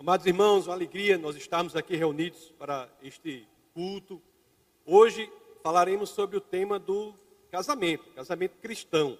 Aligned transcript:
Amados 0.00 0.24
irmãos, 0.24 0.66
uma 0.66 0.72
alegria 0.72 1.18
nós 1.18 1.36
estarmos 1.36 1.76
aqui 1.76 1.94
reunidos 1.94 2.50
para 2.58 2.88
este 3.02 3.46
culto. 3.74 4.18
Hoje 4.86 5.30
falaremos 5.62 6.08
sobre 6.08 6.38
o 6.38 6.40
tema 6.40 6.78
do 6.78 7.12
casamento, 7.50 8.08
casamento 8.14 8.56
cristão. 8.62 9.18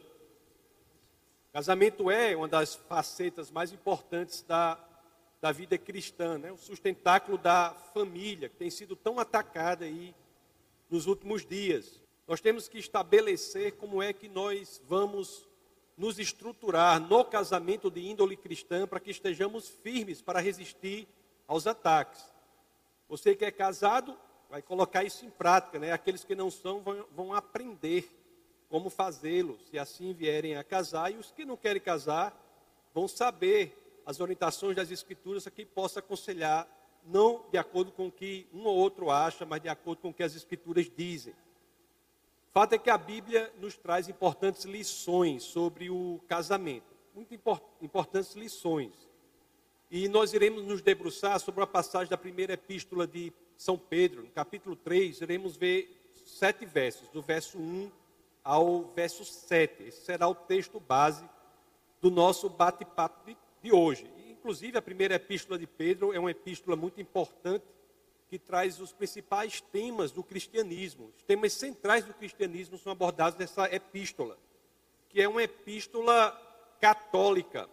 Casamento 1.53 2.11
é 2.11 2.35
uma 2.35 2.49
das 2.49 2.77
facetas 2.77 3.51
mais 3.51 3.75
importantes 3.75 4.41
da, 4.41 4.83
da 5.39 5.53
vida 5.53 5.77
cristã, 5.77 6.39
né? 6.39 6.51
o 6.51 6.57
sustentáculo 6.57 7.37
da 7.37 7.75
família, 7.93 8.49
que 8.49 8.57
tem 8.57 8.71
sido 8.71 8.97
tão 8.97 9.19
atacada 9.19 9.85
aí 9.85 10.15
nos 10.89 11.07
últimos 11.07 11.45
dias. 11.45 12.01
Nós 12.27 12.41
temos 12.41 12.69
que 12.69 12.79
estabelecer 12.79 13.73
como 13.73 14.03
é 14.03 14.15
que 14.15 14.31
nós 14.31 14.81
vamos 14.89 15.47
nos 16.01 16.19
estruturar 16.19 16.99
no 16.99 17.23
casamento 17.23 17.91
de 17.91 18.01
índole 18.01 18.35
cristã 18.35 18.87
para 18.87 18.99
que 18.99 19.11
estejamos 19.11 19.69
firmes 19.69 20.23
para 20.23 20.41
resistir 20.41 21.07
aos 21.47 21.67
ataques. 21.67 22.25
Você 23.07 23.37
que 23.37 23.45
é 23.45 23.51
casado 23.51 24.17
vai 24.49 24.63
colocar 24.63 25.05
isso 25.05 25.27
em 25.27 25.31
prática, 25.31 25.79
né? 25.79 25.93
Aqueles 25.93 26.25
que 26.25 26.35
não 26.35 26.51
são 26.51 26.81
vão, 26.81 27.05
vão 27.15 27.35
aprender 27.35 28.11
como 28.71 28.89
fazê-lo, 28.89 29.59
se 29.71 29.79
assim 29.79 30.15
vierem 30.15 30.57
a 30.57 30.65
casar, 30.65 31.13
e 31.13 31.19
os 31.19 31.31
que 31.33 31.45
não 31.45 31.55
querem 31.55 31.83
casar 31.83 32.35
vão 32.95 33.07
saber 33.07 34.01
as 34.07 34.21
orientações 34.21 34.75
das 34.75 34.91
escrituras 34.91 35.47
a 35.47 35.51
que 35.51 35.67
possa 35.67 36.01
aconselhar, 36.01 36.67
não 37.05 37.45
de 37.51 37.59
acordo 37.59 37.93
com 37.93 38.07
o 38.07 38.13
que 38.13 38.49
um 38.55 38.65
ou 38.65 38.75
outro 38.75 39.11
acha, 39.11 39.45
mas 39.45 39.61
de 39.61 39.69
acordo 39.69 40.01
com 40.01 40.09
o 40.09 40.15
que 40.15 40.23
as 40.23 40.35
escrituras 40.35 40.91
dizem. 40.97 41.35
Fato 42.53 42.73
é 42.73 42.79
que 42.79 42.91
a 42.91 42.99
Bíblia 42.99 43.53
nos 43.61 43.77
traz 43.77 44.09
importantes 44.09 44.65
lições 44.65 45.45
sobre 45.45 45.89
o 45.89 46.21
casamento, 46.27 46.97
muito 47.15 47.33
import 47.33 47.63
importantes 47.81 48.35
lições. 48.35 49.09
E 49.89 50.09
nós 50.09 50.33
iremos 50.33 50.65
nos 50.65 50.83
debruçar 50.83 51.39
sobre 51.39 51.63
a 51.63 51.67
passagem 51.67 52.11
da 52.11 52.17
primeira 52.17 52.55
epístola 52.55 53.07
de 53.07 53.33
São 53.57 53.79
Pedro, 53.79 54.23
no 54.23 54.31
capítulo 54.31 54.75
3, 54.75 55.21
iremos 55.21 55.57
ver 55.57 55.97
sete 56.27 56.67
versos, 56.67 57.09
do 57.11 57.23
verso 57.23 57.57
1 57.57 57.91
ao 58.43 58.83
verso 58.97 59.25
7. 59.25 59.85
Esse 59.85 60.05
será 60.05 60.27
o 60.27 60.35
texto 60.35 60.81
base 60.81 61.25
do 62.01 62.11
nosso 62.11 62.49
bate-papo 62.49 63.27
de, 63.27 63.37
de 63.63 63.73
hoje. 63.73 64.11
Inclusive, 64.29 64.77
a 64.77 64.83
primeira 64.83 65.15
epístola 65.15 65.57
de 65.57 65.69
Pedro 65.69 66.13
é 66.13 66.19
uma 66.19 66.31
epístola 66.33 66.77
muito 66.77 67.01
importante 67.01 67.65
que 68.31 68.39
traz 68.39 68.81
os 68.81 68.93
principais 68.93 69.61
temas 69.61 70.13
do 70.13 70.23
cristianismo. 70.23 71.13
Os 71.17 71.23
temas 71.25 71.53
centrais 71.53 72.05
do 72.05 72.15
cristianismo 72.15 72.79
são 72.79 72.93
abordados 72.93 73.37
nessa 73.37 73.67
epístola, 73.75 74.39
que 75.09 75.21
é 75.21 75.29
uma 75.29 75.43
epístola 75.43 76.31
católica. 76.81 77.69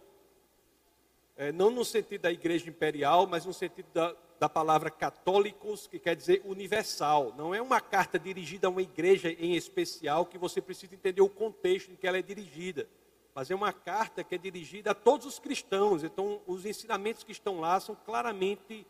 É, 1.36 1.52
não 1.52 1.69
no 1.69 1.86
sentido 1.86 2.22
da 2.22 2.31
igreja 2.31 2.67
imperial, 2.67 3.27
mas 3.27 3.45
no 3.45 3.53
sentido 3.53 3.86
da, 3.94 4.16
da 4.39 4.49
palavra 4.49 4.89
católicos, 4.89 5.86
que 5.86 5.99
quer 5.99 6.16
dizer 6.16 6.41
universal. 6.44 7.36
Não 7.38 7.53
é 7.53 7.61
uma 7.61 7.80
carta 7.80 8.17
dirigida 8.17 8.66
a 8.66 8.71
uma 8.71 8.81
igreja 8.81 9.31
em 9.31 9.55
especial 9.55 10.25
que 10.25 10.39
você 10.39 10.59
precisa 10.59 10.95
entender 10.95 11.21
o 11.21 11.30
contexto 11.30 11.92
em 11.92 11.95
que 11.95 12.08
ela 12.08 12.17
é 12.17 12.23
dirigida. 12.23 12.89
Mas 13.36 13.52
é 13.52 13.55
uma 13.55 13.71
carta 13.71 14.23
que 14.23 14.33
é 14.33 14.38
dirigida 14.39 14.89
a 14.89 14.95
todos 14.95 15.27
os 15.27 15.38
cristãos. 15.38 16.03
Então, 16.03 16.42
os 16.47 16.66
ensinamentos 16.66 17.23
que 17.23 17.31
estão 17.31 17.59
lá 17.59 17.80
são 17.80 17.94
claramente 17.94 18.88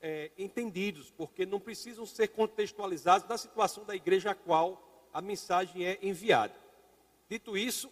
é, 0.00 0.30
entendidos, 0.38 1.10
porque 1.10 1.44
não 1.44 1.60
precisam 1.60 2.06
ser 2.06 2.28
contextualizados 2.28 3.28
na 3.28 3.36
situação 3.36 3.84
da 3.84 3.94
igreja 3.94 4.30
a 4.30 4.34
qual 4.34 5.08
a 5.12 5.20
mensagem 5.20 5.86
é 5.86 5.98
enviada. 6.02 6.54
Dito 7.28 7.56
isso, 7.56 7.90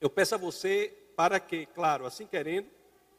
eu 0.00 0.08
peço 0.08 0.34
a 0.34 0.38
você 0.38 0.94
para 1.16 1.40
que, 1.40 1.66
claro, 1.66 2.06
assim 2.06 2.26
querendo, 2.26 2.68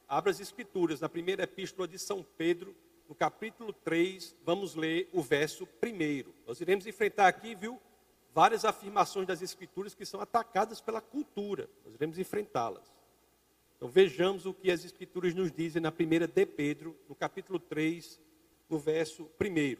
abra 0.07 0.31
as 0.31 0.39
escrituras 0.39 1.01
na 1.01 1.09
primeira 1.09 1.43
epístola 1.43 1.87
de 1.87 1.99
São 1.99 2.25
Pedro, 2.37 2.75
no 3.07 3.15
capítulo 3.15 3.73
3, 3.73 4.35
vamos 4.45 4.75
ler 4.75 5.09
o 5.11 5.21
verso 5.21 5.65
primeiro. 5.65 6.33
Nós 6.45 6.61
iremos 6.61 6.85
enfrentar 6.85 7.27
aqui, 7.27 7.55
viu, 7.55 7.79
várias 8.33 8.63
afirmações 8.63 9.27
das 9.27 9.41
escrituras 9.41 9.95
que 9.95 10.05
são 10.05 10.21
atacadas 10.21 10.79
pela 10.79 11.01
cultura. 11.01 11.69
Nós 11.83 11.95
iremos 11.95 12.17
enfrentá-las. 12.19 12.98
Então 13.79 13.87
vejamos 13.87 14.45
o 14.45 14.53
que 14.53 14.69
as 14.69 14.83
Escrituras 14.83 15.33
nos 15.33 15.53
dizem 15.53 15.81
na 15.81 15.89
primeira 15.89 16.27
de 16.27 16.45
Pedro, 16.45 16.93
no 17.07 17.15
capítulo 17.15 17.57
3, 17.57 18.19
no 18.69 18.77
verso 18.77 19.31
1. 19.39 19.77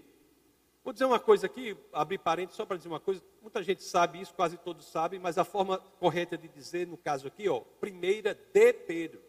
Vou 0.82 0.94
dizer 0.94 1.04
uma 1.04 1.20
coisa 1.20 1.48
aqui, 1.48 1.76
abrir 1.92 2.18
parênteses 2.18 2.56
só 2.56 2.66
para 2.66 2.78
dizer 2.78 2.88
uma 2.88 3.02
coisa. 3.02 3.22
Muita 3.42 3.62
gente 3.62 3.84
sabe 3.84 4.22
isso, 4.22 4.34
quase 4.34 4.58
todos 4.58 4.86
sabem, 4.86 5.20
mas 5.20 5.38
a 5.38 5.44
forma 5.44 5.80
correta 6.00 6.38
de 6.38 6.48
dizer, 6.48 6.88
no 6.88 6.96
caso 6.96 7.28
aqui, 7.28 7.50
ó, 7.50 7.60
primeira 7.60 8.34
de 8.34 8.72
Pedro, 8.72 9.22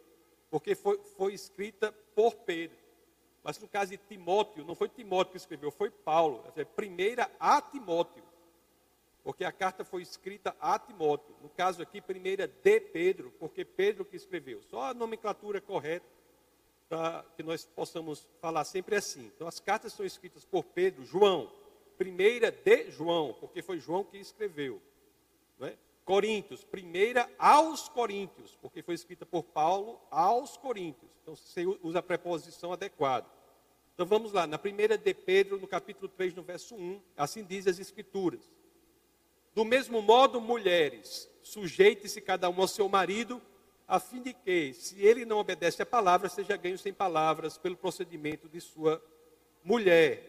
porque 0.49 0.77
foi, 0.77 1.01
foi 1.17 1.35
escrita 1.35 1.91
por 2.15 2.37
Pedro. 2.37 2.79
Mas 3.43 3.59
no 3.59 3.67
caso 3.67 3.91
de 3.91 3.97
Timóteo, 3.97 4.65
não 4.65 4.77
foi 4.77 4.89
Timóteo 4.89 5.33
que 5.33 5.39
escreveu, 5.39 5.73
foi 5.73 5.91
Paulo. 5.91 6.45
Primeira 6.77 7.29
a 7.41 7.61
Timóteo 7.61 8.23
porque 9.31 9.45
a 9.45 9.53
carta 9.53 9.85
foi 9.85 10.03
escrita 10.03 10.57
a 10.61 10.77
Timóteo. 10.77 11.37
No 11.41 11.49
caso 11.51 11.81
aqui, 11.81 12.01
primeira 12.01 12.49
de 12.49 12.81
Pedro, 12.81 13.33
porque 13.39 13.65
Pedro 13.65 14.05
que 14.05 14.17
escreveu. 14.17 14.61
Só 14.61 14.87
a 14.87 14.93
nomenclatura 14.93 15.61
correta 15.61 16.05
para 16.89 17.25
que 17.37 17.43
nós 17.45 17.65
possamos 17.65 18.27
falar 18.41 18.65
sempre 18.65 18.97
assim. 18.97 19.31
Então, 19.33 19.47
as 19.47 19.61
cartas 19.61 19.93
são 19.93 20.05
escritas 20.05 20.45
por 20.45 20.65
Pedro, 20.65 21.05
João. 21.05 21.49
Primeira 21.97 22.51
de 22.51 22.91
João, 22.91 23.33
porque 23.39 23.63
foi 23.63 23.79
João 23.79 24.03
que 24.03 24.19
escreveu. 24.19 24.83
É? 25.61 25.77
Coríntios, 26.05 26.65
primeira 26.65 27.31
aos 27.39 27.89
Coríntios, 27.89 28.59
porque 28.61 28.83
foi 28.83 28.97
escrita 28.97 29.25
por 29.25 29.45
Paulo 29.45 30.01
aos 30.11 30.57
Coríntios. 30.57 31.13
Então, 31.23 31.37
você 31.37 31.65
usa 31.85 32.01
a 32.01 32.03
preposição 32.03 32.73
adequada. 32.73 33.29
Então, 33.95 34.05
vamos 34.05 34.33
lá, 34.33 34.45
na 34.45 34.59
primeira 34.59 34.99
de 34.99 35.15
Pedro, 35.15 35.57
no 35.57 35.69
capítulo 35.69 36.09
3, 36.09 36.35
no 36.35 36.43
verso 36.43 36.75
1, 36.75 37.01
assim 37.17 37.45
diz 37.45 37.69
as 37.69 37.79
Escrituras. 37.79 38.51
Do 39.55 39.65
mesmo 39.65 40.01
modo, 40.01 40.41
mulheres, 40.41 41.29
sujeite-se 41.43 42.21
cada 42.21 42.49
um 42.49 42.61
ao 42.61 42.69
seu 42.69 42.89
marido, 42.89 43.43
a 43.87 43.99
fim 43.99 44.23
de 44.23 44.33
que, 44.33 44.73
se 44.73 45.01
ele 45.05 45.25
não 45.25 45.39
obedece 45.39 45.83
à 45.83 45.87
palavra, 45.87 46.29
seja 46.29 46.57
ganho 46.57 46.79
sem 46.79 46.93
palavras 46.93 47.59
pelo 47.59 47.77
procedimento 47.77 48.49
de 48.49 48.61
sua 48.61 49.03
mulher. 49.65 50.23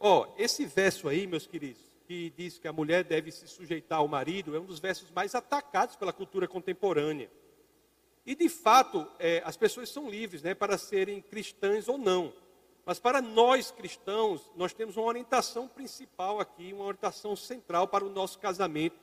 Ó, 0.00 0.22
oh, 0.22 0.42
esse 0.42 0.66
verso 0.66 1.08
aí, 1.08 1.26
meus 1.26 1.46
queridos, 1.46 1.82
que 2.08 2.32
diz 2.36 2.58
que 2.58 2.66
a 2.66 2.72
mulher 2.72 3.04
deve 3.04 3.30
se 3.30 3.46
sujeitar 3.46 3.98
ao 3.98 4.08
marido, 4.08 4.56
é 4.56 4.58
um 4.58 4.64
dos 4.64 4.80
versos 4.80 5.10
mais 5.10 5.34
atacados 5.34 5.94
pela 5.94 6.12
cultura 6.12 6.48
contemporânea. 6.48 7.30
E, 8.26 8.34
de 8.34 8.48
fato, 8.48 9.06
é, 9.18 9.40
as 9.44 9.56
pessoas 9.56 9.88
são 9.88 10.10
livres 10.10 10.42
né, 10.42 10.54
para 10.54 10.76
serem 10.76 11.20
cristãs 11.20 11.88
ou 11.88 11.96
não. 11.96 12.32
Mas 12.88 12.98
para 12.98 13.20
nós 13.20 13.70
cristãos, 13.70 14.50
nós 14.56 14.72
temos 14.72 14.96
uma 14.96 15.04
orientação 15.04 15.68
principal 15.68 16.40
aqui, 16.40 16.72
uma 16.72 16.86
orientação 16.86 17.36
central 17.36 17.86
para 17.86 18.02
o 18.02 18.08
nosso 18.08 18.38
casamento, 18.38 18.96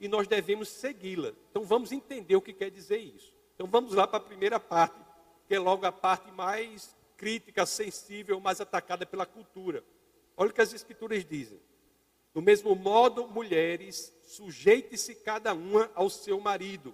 e 0.00 0.08
nós 0.08 0.26
devemos 0.26 0.68
segui-la. 0.68 1.32
Então 1.48 1.62
vamos 1.62 1.92
entender 1.92 2.34
o 2.34 2.42
que 2.42 2.52
quer 2.52 2.72
dizer 2.72 2.98
isso. 2.98 3.32
Então 3.54 3.68
vamos 3.68 3.94
lá 3.94 4.04
para 4.04 4.16
a 4.16 4.26
primeira 4.26 4.58
parte, 4.58 4.98
que 5.46 5.54
é 5.54 5.60
logo 5.60 5.86
a 5.86 5.92
parte 5.92 6.28
mais 6.32 6.96
crítica, 7.16 7.64
sensível, 7.64 8.40
mais 8.40 8.60
atacada 8.60 9.06
pela 9.06 9.24
cultura. 9.24 9.84
Olha 10.36 10.50
o 10.50 10.52
que 10.52 10.60
as 10.60 10.72
escrituras 10.72 11.24
dizem. 11.24 11.60
Do 12.34 12.42
mesmo 12.42 12.74
modo, 12.74 13.28
mulheres, 13.28 14.12
sujeite-se 14.24 15.14
cada 15.14 15.54
uma 15.54 15.88
ao 15.94 16.10
seu 16.10 16.40
marido. 16.40 16.92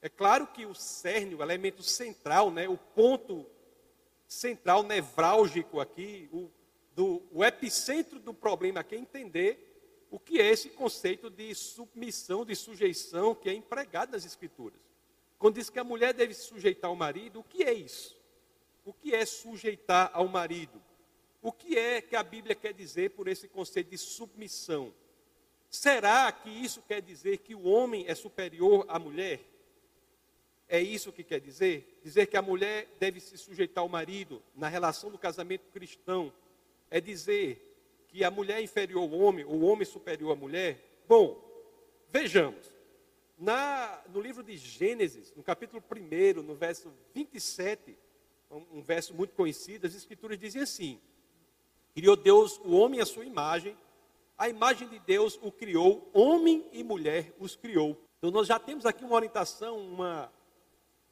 É 0.00 0.08
claro 0.08 0.46
que 0.46 0.64
o 0.64 0.72
cerne, 0.72 1.34
o 1.34 1.42
elemento 1.42 1.82
central, 1.82 2.48
né, 2.48 2.68
o 2.68 2.78
ponto 2.78 3.44
central, 4.28 4.82
nevrálgico 4.82 5.80
aqui, 5.80 6.28
o, 6.30 6.50
do, 6.94 7.22
o 7.32 7.42
epicentro 7.42 8.20
do 8.20 8.34
problema 8.34 8.80
aqui 8.80 8.94
é 8.94 8.98
entender 8.98 10.06
o 10.10 10.18
que 10.18 10.40
é 10.40 10.50
esse 10.50 10.68
conceito 10.68 11.30
de 11.30 11.54
submissão, 11.54 12.44
de 12.44 12.54
sujeição 12.54 13.34
que 13.34 13.48
é 13.48 13.54
empregado 13.54 14.12
nas 14.12 14.24
Escrituras. 14.24 14.78
Quando 15.38 15.54
diz 15.54 15.70
que 15.70 15.78
a 15.78 15.84
mulher 15.84 16.12
deve 16.12 16.34
sujeitar 16.34 16.90
ao 16.90 16.96
marido, 16.96 17.40
o 17.40 17.44
que 17.44 17.62
é 17.62 17.72
isso? 17.72 18.16
O 18.84 18.92
que 18.92 19.14
é 19.14 19.24
sujeitar 19.24 20.10
ao 20.12 20.28
marido? 20.28 20.82
O 21.40 21.52
que 21.52 21.78
é 21.78 22.00
que 22.00 22.16
a 22.16 22.22
Bíblia 22.22 22.54
quer 22.54 22.74
dizer 22.74 23.10
por 23.10 23.28
esse 23.28 23.48
conceito 23.48 23.90
de 23.90 23.98
submissão? 23.98 24.92
Será 25.70 26.30
que 26.32 26.50
isso 26.50 26.82
quer 26.82 27.00
dizer 27.00 27.38
que 27.38 27.54
o 27.54 27.64
homem 27.64 28.04
é 28.08 28.14
superior 28.14 28.84
à 28.88 28.98
mulher? 28.98 29.40
É 30.68 30.80
isso 30.80 31.12
que 31.12 31.24
quer 31.24 31.40
dizer? 31.40 31.98
Dizer 32.02 32.26
que 32.26 32.36
a 32.36 32.42
mulher 32.42 32.86
deve 33.00 33.20
se 33.20 33.38
sujeitar 33.38 33.82
ao 33.82 33.88
marido 33.88 34.42
na 34.54 34.68
relação 34.68 35.10
do 35.10 35.16
casamento 35.16 35.70
cristão. 35.72 36.30
É 36.90 37.00
dizer 37.00 37.64
que 38.08 38.22
a 38.22 38.30
mulher 38.30 38.58
é 38.58 38.62
inferior 38.62 39.02
ao 39.02 39.18
homem, 39.18 39.44
ou 39.44 39.54
o 39.54 39.64
homem 39.64 39.86
superior 39.86 40.32
à 40.32 40.36
mulher? 40.36 40.78
Bom, 41.08 41.42
vejamos. 42.10 42.70
Na, 43.38 44.02
no 44.12 44.20
livro 44.20 44.42
de 44.42 44.56
Gênesis, 44.56 45.32
no 45.34 45.42
capítulo 45.42 45.82
1, 45.90 46.42
no 46.42 46.54
verso 46.54 46.92
27, 47.14 47.96
um, 48.50 48.78
um 48.78 48.82
verso 48.82 49.14
muito 49.14 49.34
conhecido, 49.34 49.86
as 49.86 49.94
escrituras 49.94 50.38
dizem 50.38 50.60
assim: 50.60 51.00
Criou 51.94 52.16
Deus 52.16 52.58
o 52.64 52.72
homem 52.72 53.00
à 53.00 53.06
sua 53.06 53.24
imagem, 53.24 53.76
a 54.36 54.48
imagem 54.48 54.88
de 54.88 54.98
Deus 54.98 55.38
o 55.40 55.52
criou, 55.52 56.10
homem 56.12 56.66
e 56.72 56.82
mulher 56.82 57.32
os 57.38 57.56
criou. 57.56 57.96
Então 58.18 58.30
nós 58.30 58.48
já 58.48 58.58
temos 58.58 58.84
aqui 58.84 59.04
uma 59.04 59.14
orientação, 59.14 59.78
uma 59.78 60.32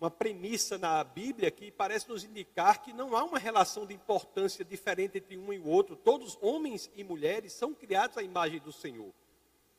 uma 0.01 0.11
premissa 0.11 0.77
na 0.77 1.03
Bíblia 1.03 1.51
que 1.51 1.71
parece 1.71 2.09
nos 2.09 2.23
indicar 2.23 2.83
que 2.83 2.93
não 2.93 3.17
há 3.17 3.25
uma 3.25 3.39
relação 3.39 3.87
de 3.87 3.95
importância 3.95 4.65
diferente 4.65 5.19
entre 5.19 5.39
um 5.39 5.53
e 5.53 5.59
o 5.59 5.67
outro. 5.67 5.97
Todos, 5.97 6.39
homens 6.43 6.91
e 6.95 7.03
mulheres, 7.03 7.53
são 7.53 7.73
criados 7.73 8.19
à 8.19 8.23
imagem 8.23 8.61
do 8.61 8.73
Senhor. 8.73 9.13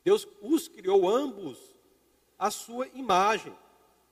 Deus 0.03 0.27
os 0.41 0.67
criou 0.67 1.07
ambos 1.07 1.75
à 2.37 2.49
sua 2.49 2.87
imagem. 2.89 3.55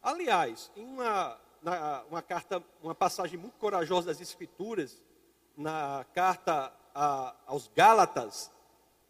Aliás, 0.02 0.72
em 0.76 0.86
uma, 0.86 1.42
na, 1.62 2.04
uma 2.04 2.22
carta, 2.22 2.64
uma 2.84 2.94
passagem 2.94 3.40
muito 3.40 3.58
corajosa 3.58 4.08
das 4.08 4.22
Escrituras, 4.22 5.02
na 5.58 6.06
carta 6.14 6.72
a, 6.94 7.36
aos 7.48 7.68
Gálatas, 7.70 8.52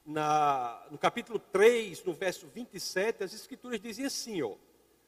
na, 0.06 0.81
no 0.89 0.97
capítulo 0.97 1.39
3, 1.39 2.03
no 2.06 2.13
verso 2.13 2.47
27, 2.47 3.24
as 3.24 3.33
Escrituras 3.33 3.81
dizem 3.81 4.06
assim: 4.06 4.42
ó, 4.42 4.53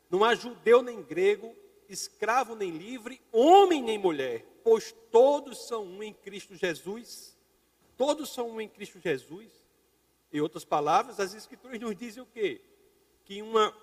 não 0.09 0.25
há 0.25 0.35
judeu 0.35 0.81
nem 0.81 1.01
grego, 1.01 1.55
escravo 1.89 2.55
nem 2.55 2.71
livre, 2.71 3.21
homem 3.31 3.81
nem 3.81 3.97
mulher, 3.97 4.45
pois 4.63 4.93
todos 5.11 5.67
são 5.67 5.85
um 5.85 6.03
em 6.03 6.13
Cristo 6.13 6.55
Jesus. 6.55 7.37
Todos 7.95 8.29
são 8.29 8.49
um 8.51 8.61
em 8.61 8.67
Cristo 8.67 8.99
Jesus. 8.99 9.51
Em 10.31 10.41
outras 10.41 10.65
palavras, 10.65 11.19
as 11.19 11.33
Escrituras 11.33 11.79
nos 11.79 11.95
dizem 11.95 12.21
o 12.21 12.25
quê? 12.25 12.61
Que 13.25 13.41
uma, 13.41 13.73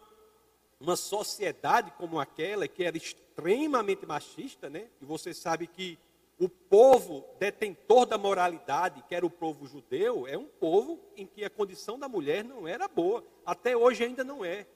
uma 0.79 0.97
sociedade 0.97 1.91
como 1.93 2.21
aquela, 2.21 2.69
que 2.69 2.85
era 2.85 2.97
extremamente 2.97 4.07
machista, 4.07 4.69
né? 4.69 4.89
E 5.01 5.05
você 5.05 5.33
sabe 5.33 5.67
que 5.67 5.99
o 6.39 6.49
povo 6.49 7.25
detentor 7.39 8.07
da 8.07 8.19
moralidade, 8.19 9.03
que 9.09 9.15
era 9.15 9.25
o 9.25 9.31
povo 9.31 9.67
judeu, 9.67 10.27
é 10.27 10.37
um 10.37 10.47
povo 10.47 11.01
em 11.17 11.27
que 11.27 11.45
a 11.45 11.51
condição 11.51 11.99
da 11.99 12.09
mulher 12.09 12.45
não 12.45 12.67
era 12.67 12.89
boa. 12.89 13.25
Até 13.47 13.77
hoje 13.77 14.05
ainda 14.05 14.25
não 14.25 14.45
é. 14.45 14.67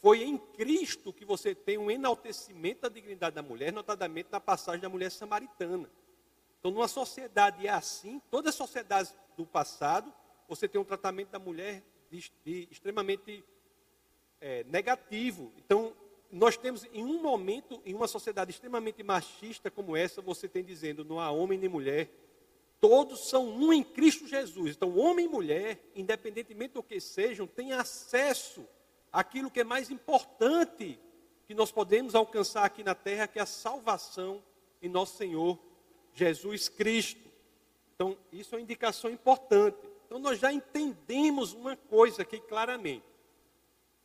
Foi 0.00 0.22
em 0.22 0.38
Cristo 0.38 1.12
que 1.12 1.24
você 1.24 1.54
tem 1.54 1.76
um 1.76 1.90
enaltecimento 1.90 2.82
da 2.82 2.88
dignidade 2.88 3.34
da 3.34 3.42
mulher, 3.42 3.72
notadamente 3.72 4.28
na 4.30 4.40
passagem 4.40 4.80
da 4.80 4.88
mulher 4.88 5.10
samaritana. 5.10 5.90
Então, 6.58 6.70
numa 6.70 6.88
sociedade 6.88 7.68
assim, 7.68 8.20
todas 8.30 8.50
as 8.50 8.54
sociedades 8.54 9.14
do 9.36 9.44
passado, 9.44 10.12
você 10.48 10.68
tem 10.68 10.80
um 10.80 10.84
tratamento 10.84 11.30
da 11.30 11.38
mulher 11.38 11.82
de, 12.10 12.32
de, 12.44 12.68
extremamente 12.70 13.44
é, 14.40 14.64
negativo. 14.64 15.52
Então, 15.56 15.92
nós 16.30 16.56
temos 16.56 16.84
em 16.92 17.04
um 17.04 17.20
momento, 17.20 17.80
em 17.84 17.94
uma 17.94 18.06
sociedade 18.06 18.50
extremamente 18.50 19.02
machista 19.02 19.70
como 19.70 19.96
essa, 19.96 20.22
você 20.22 20.48
tem 20.48 20.62
dizendo, 20.62 21.04
não 21.04 21.18
há 21.18 21.30
homem 21.30 21.58
nem 21.58 21.68
mulher, 21.68 22.08
todos 22.80 23.28
são 23.28 23.48
um 23.48 23.72
em 23.72 23.82
Cristo 23.82 24.28
Jesus. 24.28 24.76
Então, 24.76 24.96
homem 24.96 25.26
e 25.26 25.28
mulher, 25.28 25.80
independentemente 25.94 26.74
do 26.74 26.82
que 26.82 27.00
sejam, 27.00 27.46
têm 27.46 27.72
acesso 27.72 28.66
àquilo 29.12 29.50
que 29.50 29.60
é 29.60 29.64
mais 29.64 29.90
importante 29.90 30.98
que 31.46 31.54
nós 31.54 31.72
podemos 31.72 32.14
alcançar 32.14 32.64
aqui 32.64 32.84
na 32.84 32.94
terra, 32.94 33.26
que 33.26 33.38
é 33.38 33.42
a 33.42 33.46
salvação 33.46 34.42
em 34.82 34.88
nosso 34.88 35.16
Senhor 35.16 35.58
Jesus 36.14 36.68
Cristo. 36.68 37.28
Então, 37.94 38.16
isso 38.32 38.54
é 38.54 38.58
uma 38.58 38.62
indicação 38.62 39.10
importante. 39.10 39.78
Então, 40.06 40.18
nós 40.18 40.38
já 40.38 40.52
entendemos 40.52 41.52
uma 41.52 41.76
coisa 41.76 42.22
aqui 42.22 42.38
claramente. 42.38 43.04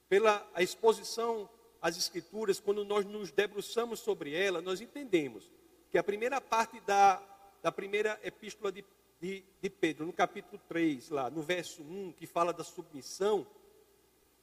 Pela 0.08 0.48
a 0.54 0.62
exposição 0.62 1.50
às 1.82 1.98
Escrituras, 1.98 2.60
quando 2.60 2.86
nós 2.86 3.06
nos 3.06 3.32
debruçamos 3.32 4.00
sobre 4.00 4.34
ela, 4.34 4.62
nós 4.62 4.80
entendemos 4.80 5.52
que 5.92 5.98
a 5.98 6.04
primeira 6.04 6.40
parte 6.40 6.80
da, 6.82 7.22
da 7.62 7.72
primeira 7.72 8.20
epístola 8.24 8.72
de, 8.72 8.86
de, 9.20 9.44
de 9.62 9.70
Pedro, 9.70 10.06
no 10.06 10.14
capítulo 10.14 10.62
3, 10.68 11.10
lá, 11.10 11.30
no 11.30 11.42
verso 11.42 11.84
1, 11.84 12.14
que 12.14 12.26
fala 12.26 12.54
da 12.54 12.64
submissão 12.64 13.46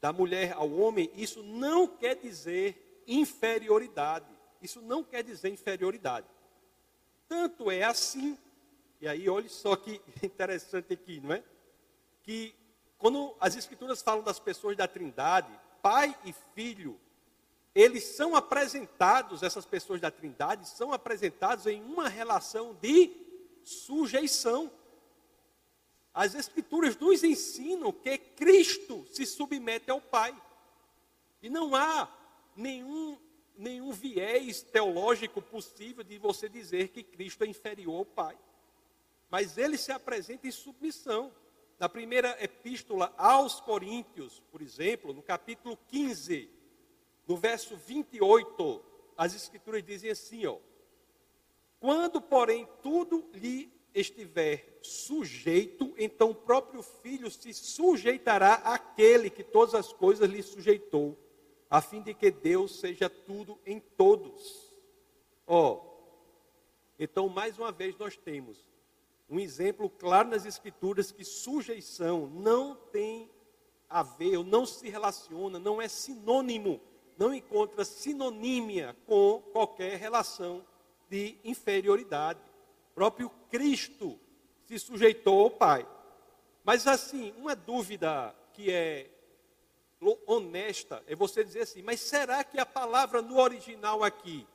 da 0.01 0.13
mulher 0.13 0.53
ao 0.55 0.71
homem, 0.71 1.11
isso 1.15 1.43
não 1.43 1.87
quer 1.87 2.17
dizer 2.17 3.03
inferioridade. 3.07 4.27
Isso 4.63 4.81
não 4.81 5.03
quer 5.03 5.23
dizer 5.23 5.51
inferioridade. 5.51 6.27
Tanto 7.29 7.71
é 7.71 7.85
assim, 7.85 8.37
e 9.01 9.09
aí 9.09 9.29
olhe 9.29 9.49
só 9.49 9.77
que 9.77 10.01
interessante 10.23 10.93
aqui, 10.93 11.21
não 11.21 11.35
é? 11.35 11.43
Que 12.23 12.55
quando 12.99 13.35
as 13.41 13.57
escrituras 13.57 14.03
falam 14.03 14.23
das 14.23 14.39
pessoas 14.39 14.77
da 14.77 14.87
Trindade, 14.87 15.51
pai 15.83 16.15
e 16.25 16.35
filho, 16.55 17.01
eles 17.75 18.05
são 18.05 18.35
apresentados, 18.35 19.43
essas 19.43 19.65
pessoas 19.65 20.01
da 20.01 20.11
Trindade, 20.11 20.69
são 20.69 20.93
apresentados 20.93 21.67
em 21.67 21.83
uma 21.83 22.09
relação 22.09 22.75
de 22.75 23.11
sujeição. 23.65 24.71
As 26.13 26.35
Escrituras 26.35 26.97
nos 26.97 27.23
ensinam 27.23 27.93
que 27.93 28.19
Cristo 28.19 29.07
se 29.11 29.25
submete 29.25 29.91
ao 29.91 30.01
Pai. 30.01 30.37
E 31.43 31.49
não 31.49 31.75
há 31.75 32.09
nenhum, 32.57 33.19
nenhum 33.57 33.93
viés 33.93 34.63
teológico 34.63 35.41
possível 35.41 36.03
de 36.03 36.19
você 36.19 36.49
dizer 36.49 36.89
que 36.89 37.03
Cristo 37.03 37.45
é 37.45 37.47
inferior 37.47 37.99
ao 37.99 38.05
Pai. 38.05 38.37
Mas 39.31 39.57
ele 39.57 39.79
se 39.79 39.93
apresenta 39.93 40.47
em 40.47 40.53
submissão. 40.53 41.33
Na 41.79 41.89
primeira 41.89 42.37
epístola 42.43 43.15
aos 43.17 43.61
Coríntios, 43.61 44.43
por 44.53 44.61
exemplo, 44.61 45.15
no 45.15 45.23
capítulo 45.23 45.79
15, 45.89 46.51
no 47.27 47.37
verso 47.37 47.75
28, 47.75 48.85
as 49.17 49.35
escrituras 49.35 49.83
dizem 49.83 50.11
assim, 50.11 50.45
ó: 50.45 50.59
Quando, 51.79 52.21
porém, 52.21 52.69
tudo 52.83 53.31
lhe 53.33 53.73
estiver 53.95 54.79
sujeito, 54.83 55.95
então 55.99 56.31
o 56.31 56.35
próprio 56.35 56.83
filho 56.83 57.31
se 57.31 57.53
sujeitará 57.53 58.55
àquele 58.55 59.31
que 59.31 59.43
todas 59.43 59.75
as 59.75 59.93
coisas 59.93 60.29
lhe 60.29 60.43
sujeitou, 60.43 61.19
a 61.69 61.81
fim 61.81 62.03
de 62.03 62.15
que 62.15 62.31
Deus 62.31 62.79
seja 62.81 63.09
tudo 63.09 63.59
em 63.67 63.81
todos. 63.81 64.75
Ó, 65.47 65.85
então 66.99 67.29
mais 67.29 67.59
uma 67.59 67.73
vez 67.73 67.97
nós 67.99 68.17
temos 68.17 68.69
um 69.29 69.39
exemplo 69.39 69.89
claro 69.89 70.29
nas 70.29 70.45
escrituras 70.45 71.13
que 71.13 71.25
sujeição 71.25 72.27
não 72.29 72.75
tem 72.75 73.31
a 73.89 74.03
ver, 74.03 74.37
ou 74.37 74.45
não 74.45 74.65
se 74.65 74.89
relaciona, 74.89 75.59
não 75.59 75.81
é 75.81 75.89
sinônimo 75.89 76.81
não 77.21 77.35
encontra 77.35 77.85
sinonímia 77.85 78.97
com 79.07 79.43
qualquer 79.53 79.99
relação 79.99 80.65
de 81.11 81.37
inferioridade. 81.45 82.41
Próprio 82.95 83.31
Cristo 83.51 84.19
se 84.67 84.79
sujeitou 84.79 85.41
ao 85.43 85.51
Pai. 85.51 85.87
Mas 86.65 86.87
assim, 86.87 87.33
uma 87.37 87.57
dúvida 87.57 88.35
que 88.53 88.71
é 88.71 89.11
honesta 90.27 91.03
é 91.07 91.15
você 91.15 91.45
dizer 91.45 91.63
assim: 91.63 91.83
mas 91.83 92.01
será 92.01 92.43
que 92.45 92.59
a 92.59 92.67
palavra 92.67 93.21
no 93.21 93.39
original 93.39 94.03
aqui, 94.03 94.47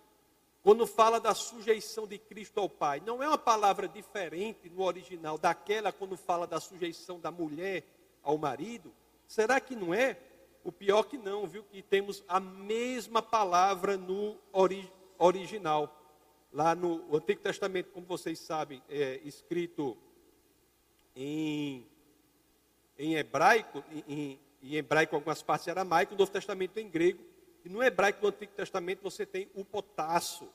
quando 0.63 0.87
fala 0.87 1.19
da 1.19 1.35
sujeição 1.35 2.07
de 2.07 2.17
Cristo 2.17 2.59
ao 2.59 2.69
Pai, 2.69 3.01
não 3.05 3.21
é 3.21 3.27
uma 3.27 3.37
palavra 3.37 3.87
diferente 3.87 4.69
no 4.69 4.83
original 4.83 5.37
daquela 5.37 5.91
quando 5.91 6.17
fala 6.17 6.47
da 6.47 6.59
sujeição 6.59 7.19
da 7.19 7.31
mulher 7.31 7.83
ao 8.23 8.37
marido? 8.37 8.91
Será 9.27 9.59
que 9.59 9.75
não 9.75 9.93
é? 9.93 10.17
O 10.63 10.71
pior 10.71 11.03
que 11.03 11.17
não, 11.17 11.45
viu? 11.45 11.63
Que 11.63 11.81
temos 11.81 12.23
a 12.27 12.39
mesma 12.39 13.21
palavra 13.21 13.97
no 13.97 14.35
ori 14.51 14.91
original. 15.19 16.04
Lá 16.55 16.73
no 16.73 17.13
Antigo 17.13 17.41
Testamento, 17.41 17.91
como 17.91 18.05
vocês 18.05 18.39
sabem, 18.39 18.81
é 18.87 19.19
escrito 19.25 19.97
em, 21.13 21.85
em 22.97 23.15
hebraico, 23.15 23.83
em, 24.07 24.39
em 24.63 24.75
hebraico 24.75 25.17
algumas 25.17 25.43
partes 25.43 25.67
aramaico, 25.67 26.15
o 26.15 26.17
Novo 26.17 26.31
Testamento 26.31 26.77
em 26.77 26.89
grego. 26.89 27.21
E 27.65 27.67
no 27.67 27.83
hebraico 27.83 28.21
do 28.21 28.29
Antigo 28.29 28.53
Testamento 28.53 29.01
você 29.01 29.25
tem 29.25 29.49
o 29.53 29.65
potasso, 29.65 30.47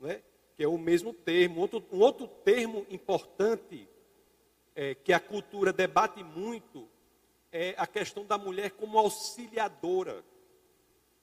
não 0.00 0.10
é? 0.10 0.20
que 0.56 0.64
é 0.64 0.68
o 0.68 0.76
mesmo 0.76 1.14
termo. 1.14 1.60
Outro, 1.60 1.84
um 1.92 2.00
outro 2.00 2.26
termo 2.26 2.84
importante 2.90 3.88
é, 4.74 4.96
que 4.96 5.12
a 5.12 5.20
cultura 5.20 5.72
debate 5.72 6.24
muito 6.24 6.88
é 7.52 7.72
a 7.78 7.86
questão 7.86 8.26
da 8.26 8.36
mulher 8.36 8.72
como 8.72 8.98
auxiliadora. 8.98 10.24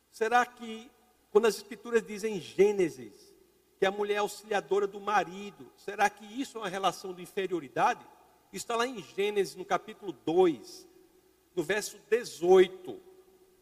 Será 0.10 0.46
que, 0.46 0.90
quando 1.30 1.48
as 1.48 1.58
escrituras 1.58 2.02
dizem 2.02 2.38
em 2.38 2.40
Gênesis, 2.40 3.33
que 3.84 3.88
a 3.88 3.92
mulher 3.92 4.14
é 4.14 4.20
auxiliadora 4.20 4.88
do 4.88 4.98
marido, 4.98 5.70
será 5.76 6.10
que 6.10 6.24
isso 6.24 6.58
é 6.58 6.62
uma 6.62 6.70
relação 6.70 7.14
de 7.14 7.22
inferioridade? 7.22 8.00
Isso 8.54 8.64
está 8.64 8.78
lá 8.78 8.88
em 8.88 9.04
Gênesis, 9.04 9.58
no 9.58 9.66
capítulo 9.66 10.14
2, 10.26 10.88
no 11.54 11.64
verso 11.64 12.00
18. 12.10 12.98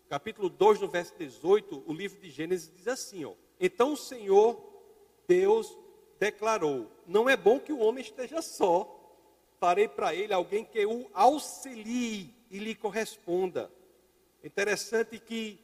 Capítulo 0.08 0.48
2, 0.48 0.82
no 0.82 0.88
verso 0.88 1.16
18, 1.18 1.86
o 1.88 1.92
livro 1.92 2.22
de 2.22 2.30
Gênesis 2.30 2.72
diz 2.72 2.88
assim: 2.88 3.26
ó, 3.26 3.34
Então 3.60 3.94
o 3.94 3.98
Senhor 3.98 4.64
Deus 5.28 5.76
declarou: 6.20 6.92
Não 7.08 7.28
é 7.28 7.36
bom 7.36 7.60
que 7.60 7.74
o 7.74 7.80
homem 7.80 8.04
esteja 8.04 8.44
só, 8.44 9.18
farei 9.60 9.88
para 9.88 10.14
ele 10.14 10.36
alguém 10.36 10.64
que 10.64 10.86
o 10.86 11.10
auxilie 11.16 12.32
e 12.52 12.60
lhe 12.60 12.76
corresponda. 12.76 13.72
Interessante 14.44 15.18
que 15.18 15.60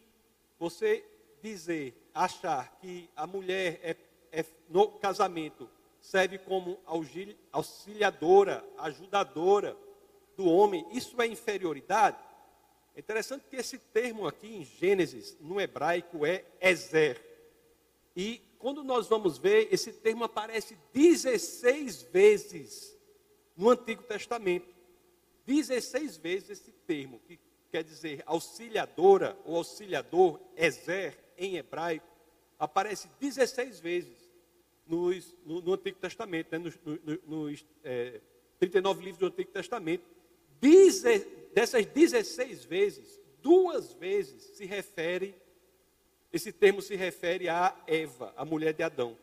você 0.57 1.05
dizer, 1.43 2.09
achar 2.11 2.75
que 2.79 3.07
a 3.15 3.27
mulher 3.27 3.79
é, 3.83 3.95
é, 4.31 4.45
no 4.69 4.89
casamento 4.99 5.69
serve 5.99 6.37
como 6.37 6.77
auxiliadora, 7.51 8.63
ajudadora 8.77 9.75
do 10.35 10.45
homem, 10.45 10.85
isso 10.91 11.21
é 11.21 11.27
inferioridade? 11.27 12.17
É 12.95 12.99
interessante 12.99 13.45
que 13.49 13.55
esse 13.55 13.77
termo 13.77 14.27
aqui 14.27 14.47
em 14.47 14.65
Gênesis, 14.65 15.37
no 15.39 15.61
hebraico, 15.61 16.25
é 16.25 16.45
Ezer. 16.59 17.21
E 18.15 18.41
quando 18.57 18.83
nós 18.83 19.07
vamos 19.07 19.37
ver, 19.37 19.67
esse 19.71 19.93
termo 19.93 20.23
aparece 20.23 20.77
16 20.93 22.03
vezes 22.03 22.97
no 23.55 23.69
Antigo 23.69 24.01
Testamento. 24.03 24.67
16 25.45 26.17
vezes 26.17 26.49
esse 26.49 26.71
termo, 26.71 27.19
que 27.27 27.39
quer 27.69 27.83
dizer 27.83 28.23
auxiliadora 28.25 29.37
ou 29.45 29.57
auxiliador, 29.57 30.39
Ezer, 30.55 31.17
em 31.37 31.55
hebraico, 31.57 32.07
aparece 32.59 33.09
16 33.19 33.79
vezes 33.79 34.27
nos, 34.87 35.35
no, 35.45 35.61
no, 35.61 35.73
Antigo 35.73 35.97
Testamento, 35.99 36.47
né, 36.51 36.57
nos, 36.57 36.79
no, 36.83 37.19
nos 37.25 37.65
é, 37.83 38.21
39 38.59 39.03
livros 39.03 39.19
do 39.19 39.27
Antigo 39.27 39.51
Testamento. 39.51 40.03
Deze, 40.59 41.19
dessas 41.53 41.85
16 41.85 42.65
vezes, 42.65 43.19
duas 43.41 43.93
vezes 43.93 44.43
se 44.55 44.65
refere, 44.65 45.35
esse 46.31 46.51
termo 46.51 46.81
se 46.81 46.95
refere 46.95 47.47
a 47.49 47.75
Eva, 47.85 48.33
a 48.35 48.43
mulher 48.43 48.73
de 48.73 48.83
Adão. 48.83 49.17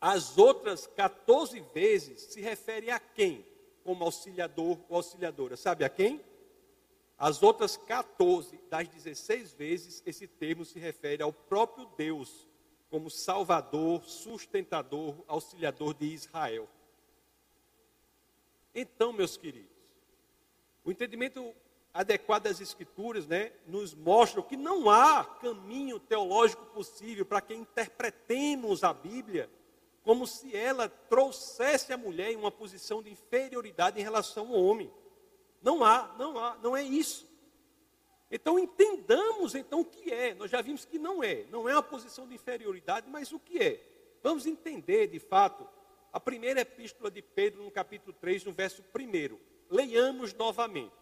As 0.00 0.38
outras 0.38 0.86
14 0.86 1.60
vezes 1.74 2.22
se 2.22 2.40
refere 2.40 2.90
a 2.90 2.98
quem? 2.98 3.44
Como 3.84 4.04
auxiliador 4.04 4.78
ou 4.88 4.96
auxiliadora. 4.96 5.56
Sabe 5.56 5.84
a 5.84 5.88
quem? 5.88 6.20
As 7.20 7.42
outras 7.42 7.76
14 7.76 8.58
das 8.70 8.88
16 8.88 9.52
vezes, 9.52 10.02
esse 10.06 10.26
termo 10.26 10.64
se 10.64 10.78
refere 10.78 11.22
ao 11.22 11.30
próprio 11.30 11.84
Deus, 11.94 12.48
como 12.88 13.10
Salvador, 13.10 14.02
sustentador, 14.06 15.14
auxiliador 15.28 15.92
de 15.92 16.06
Israel. 16.06 16.66
Então, 18.74 19.12
meus 19.12 19.36
queridos, 19.36 19.68
o 20.82 20.90
entendimento 20.90 21.54
adequado 21.92 22.44
das 22.44 22.58
Escrituras 22.58 23.26
né, 23.26 23.52
nos 23.66 23.94
mostra 23.94 24.42
que 24.42 24.56
não 24.56 24.88
há 24.88 25.22
caminho 25.22 26.00
teológico 26.00 26.64
possível 26.66 27.26
para 27.26 27.42
que 27.42 27.52
interpretemos 27.52 28.82
a 28.82 28.94
Bíblia 28.94 29.50
como 30.02 30.26
se 30.26 30.56
ela 30.56 30.88
trouxesse 30.88 31.92
a 31.92 31.98
mulher 31.98 32.32
em 32.32 32.36
uma 32.36 32.50
posição 32.50 33.02
de 33.02 33.10
inferioridade 33.10 34.00
em 34.00 34.02
relação 34.02 34.48
ao 34.48 34.64
homem. 34.64 34.90
Não 35.62 35.84
há, 35.84 36.14
não 36.18 36.38
há, 36.38 36.56
não 36.62 36.76
é 36.76 36.82
isso. 36.82 37.28
Então 38.30 38.58
entendamos 38.58 39.54
então 39.54 39.80
o 39.80 39.84
que 39.84 40.12
é. 40.12 40.34
Nós 40.34 40.50
já 40.50 40.62
vimos 40.62 40.84
que 40.84 40.98
não 40.98 41.22
é, 41.22 41.44
não 41.50 41.68
é 41.68 41.74
uma 41.74 41.82
posição 41.82 42.26
de 42.26 42.34
inferioridade, 42.34 43.08
mas 43.10 43.32
o 43.32 43.38
que 43.38 43.58
é? 43.58 43.84
Vamos 44.22 44.46
entender 44.46 45.08
de 45.08 45.18
fato 45.18 45.66
a 46.12 46.20
primeira 46.20 46.60
epístola 46.60 47.10
de 47.10 47.22
Pedro 47.22 47.62
no 47.62 47.70
capítulo 47.70 48.12
3, 48.20 48.44
no 48.44 48.52
verso 48.52 48.82
1. 48.82 49.38
Leiamos 49.70 50.34
novamente. 50.34 50.94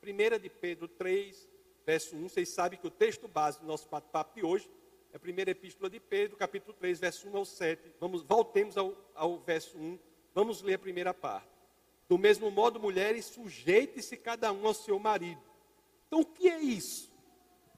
Primeira 0.00 0.38
de 0.38 0.48
Pedro 0.48 0.88
3, 0.88 1.48
verso 1.86 2.16
1. 2.16 2.28
Vocês 2.28 2.48
sabem 2.48 2.78
que 2.78 2.86
o 2.86 2.90
texto 2.90 3.28
base 3.28 3.60
do 3.60 3.66
nosso 3.66 3.88
bate-papo 3.88 4.34
de 4.34 4.44
hoje 4.44 4.68
é 5.12 5.16
a 5.16 5.20
primeira 5.20 5.50
epístola 5.50 5.90
de 5.90 6.00
Pedro, 6.00 6.36
capítulo 6.36 6.74
3, 6.74 6.98
verso 6.98 7.28
1 7.28 7.36
ao 7.36 7.44
7. 7.44 7.92
Vamos, 8.00 8.22
voltemos 8.22 8.76
ao, 8.76 8.96
ao 9.14 9.38
verso 9.38 9.76
1. 9.76 9.98
Vamos 10.34 10.62
ler 10.62 10.74
a 10.74 10.78
primeira 10.78 11.12
parte. 11.12 11.51
Do 12.12 12.18
mesmo 12.18 12.50
modo, 12.50 12.78
mulheres, 12.78 13.24
sujeite-se 13.24 14.18
cada 14.18 14.52
um 14.52 14.66
ao 14.66 14.74
seu 14.74 14.98
marido. 14.98 15.40
Então, 16.06 16.20
o 16.20 16.26
que 16.26 16.46
é 16.46 16.60
isso? 16.60 17.10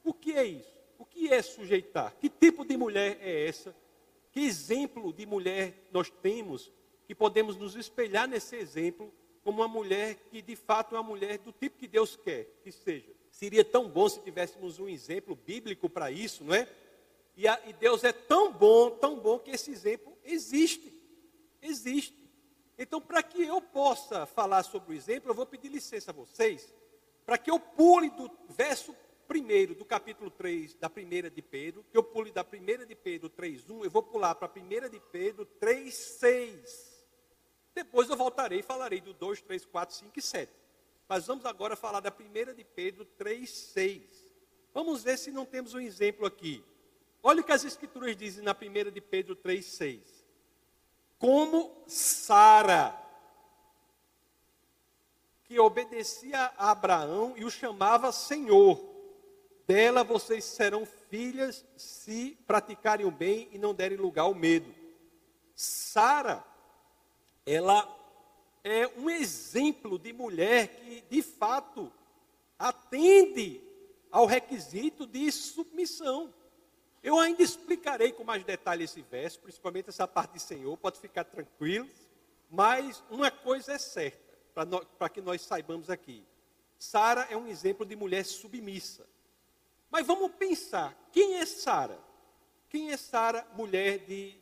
O 0.03 0.13
que 0.13 0.33
é 0.33 0.45
isso? 0.45 0.75
O 0.99 1.05
que 1.05 1.33
é 1.33 1.41
sujeitar? 1.41 2.13
Que 2.17 2.29
tipo 2.29 2.65
de 2.65 2.77
mulher 2.77 3.17
é 3.21 3.47
essa? 3.47 3.73
Que 4.33 4.41
exemplo 4.41 5.13
de 5.13 5.25
mulher 5.25 5.87
nós 5.93 6.11
temos 6.11 6.73
que 7.07 7.15
podemos 7.15 7.57
nos 7.57 7.77
espelhar 7.77 8.27
nesse 8.27 8.57
exemplo 8.57 9.15
como 9.45 9.61
uma 9.61 9.69
mulher 9.69 10.17
que 10.33 10.43
de 10.43 10.57
fato 10.57 10.97
é 10.97 10.99
uma 10.99 11.09
mulher 11.09 11.39
do 11.39 11.53
tipo 11.53 11.79
que 11.79 11.87
Deus 11.87 12.17
quer 12.17 12.49
que 12.65 12.73
seja? 12.73 13.13
Seria 13.31 13.65
tão 13.65 13.89
bom 13.89 14.09
se 14.09 14.19
tivéssemos 14.19 14.81
um 14.81 14.89
exemplo 14.89 15.37
bíblico 15.37 15.89
para 15.89 16.11
isso, 16.11 16.43
não 16.43 16.57
é? 16.57 16.69
E, 17.37 17.47
a, 17.47 17.61
e 17.69 17.73
Deus 17.73 18.03
é 18.03 18.13
tão 18.13 18.53
bom, 18.53 18.91
tão 18.91 19.17
bom 19.17 19.39
que 19.39 19.53
esse 19.53 19.71
exemplo 19.71 20.13
existe. 20.25 20.93
Existe. 21.63 22.24
Então, 22.79 23.01
para 23.01 23.23
que 23.23 23.43
eu 23.43 23.61
possa 23.61 24.27
falar 24.27 24.63
sobre 24.63 24.93
o 24.93 24.97
exemplo, 24.97 25.31
eu 25.31 25.35
vou 25.35 25.47
pedir 25.47 25.69
licença 25.69 26.11
a 26.11 26.15
vocês, 26.15 26.75
para 27.25 27.39
que 27.39 27.51
eu 27.51 27.59
pule 27.59 28.11
do 28.11 28.31
verso 28.49 28.95
primeiro 29.27 29.75
do 29.75 29.85
capítulo 29.85 30.31
3 30.31 30.75
da 30.75 30.91
primeira 30.91 31.31
de 31.31 31.41
Pedro, 31.41 31.85
que 31.91 31.97
eu 31.97 32.03
pule 32.03 32.31
da 32.31 32.45
primeira 32.45 32.85
de 32.85 32.95
Pedro 32.95 33.31
3.1, 33.31 33.85
eu 33.85 33.91
vou 33.91 34.03
pular 34.03 34.35
para 34.35 34.47
a 34.47 34.51
primeira 34.51 34.89
de 34.89 35.01
Pedro 35.01 35.47
3.6. 35.61 36.95
Depois 37.75 38.09
eu 38.09 38.17
voltarei 38.17 38.61
e 38.61 38.63
falarei 38.63 39.01
do 39.01 39.13
2, 39.13 39.43
3, 39.43 39.65
4, 39.65 39.97
5 39.97 40.19
e 40.19 40.23
7. 40.23 40.53
Mas 41.09 41.27
vamos 41.27 41.45
agora 41.45 41.77
falar 41.77 42.01
da 42.01 42.11
primeira 42.11 42.55
de 42.55 42.65
Pedro 42.65 43.07
3.6. 43.19 44.03
Vamos 44.73 45.03
ver 45.03 45.19
se 45.19 45.31
não 45.31 45.45
temos 45.45 45.75
um 45.75 45.81
exemplo 45.81 46.27
aqui. 46.27 46.65
Olha 47.23 47.41
o 47.41 47.45
que 47.45 47.53
as 47.53 47.65
escrituras 47.65 48.17
dizem 48.17 48.45
na 48.45 48.55
primeira 48.55 48.91
de 48.91 49.01
Pedro 49.01 49.35
3,6. 49.37 50.24
Como 51.25 51.73
Sara, 51.87 52.95
que 55.45 55.59
obedecia 55.59 56.53
a 56.59 56.71
Abraão 56.71 57.33
e 57.35 57.47
o 57.47 57.51
chamava 57.51 58.13
Senhor, 58.13 58.79
dela 59.67 60.05
vocês 60.05 60.45
serão 60.45 60.85
filhas 60.85 61.65
se 61.79 62.37
praticarem 62.47 63.07
o 63.07 63.11
bem 63.11 63.49
e 63.53 63.57
não 63.57 63.73
derem 63.73 63.97
lugar 63.97 64.25
ao 64.25 64.35
medo. 64.35 64.71
Sara, 65.55 66.45
ela 67.47 67.89
é 68.63 68.87
um 68.89 69.09
exemplo 69.09 69.99
de 69.99 70.13
mulher 70.13 70.77
que, 70.77 71.05
de 71.09 71.23
fato, 71.23 71.91
atende 72.59 73.63
ao 74.11 74.27
requisito 74.27 75.07
de 75.07 75.33
submissão. 75.33 76.35
Eu 77.05 77.19
ainda 77.19 77.43
explicarei 77.43 78.13
com 78.13 78.25
mais 78.25 78.43
detalhe 78.45 78.85
esse 78.85 79.03
verso, 79.03 79.39
principalmente 79.39 79.91
essa 79.91 80.09
parte 80.09 80.33
de 80.33 80.41
Senhor, 80.41 80.75
pode 80.79 80.99
ficar 80.99 81.25
tranquilo. 81.25 81.87
Mas 82.49 83.05
uma 83.11 83.31
coisa 83.31 83.75
é 83.75 83.79
certa, 83.79 84.39
para 84.99 85.11
que 85.11 85.21
nós 85.21 85.43
saibamos 85.43 85.91
aqui: 85.91 86.27
Sara 86.79 87.27
é 87.29 87.37
um 87.37 87.47
exemplo 87.47 87.85
de 87.85 87.95
mulher 87.95 88.25
submissa. 88.25 89.07
Mas 89.91 90.07
vamos 90.07 90.33
pensar: 90.33 90.97
quem 91.13 91.35
é 91.35 91.45
Sara? 91.45 91.99
Quem 92.71 92.91
é 92.91 92.97
Sara, 92.97 93.47
mulher 93.53 93.99
de, 93.99 94.35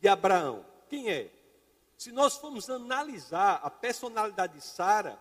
de 0.00 0.06
Abraão? 0.06 0.64
Quem 0.88 1.10
é? 1.10 1.28
Se 1.96 2.12
nós 2.12 2.36
formos 2.36 2.70
analisar 2.70 3.58
a 3.60 3.68
personalidade 3.68 4.54
de 4.54 4.60
Sara, 4.60 5.18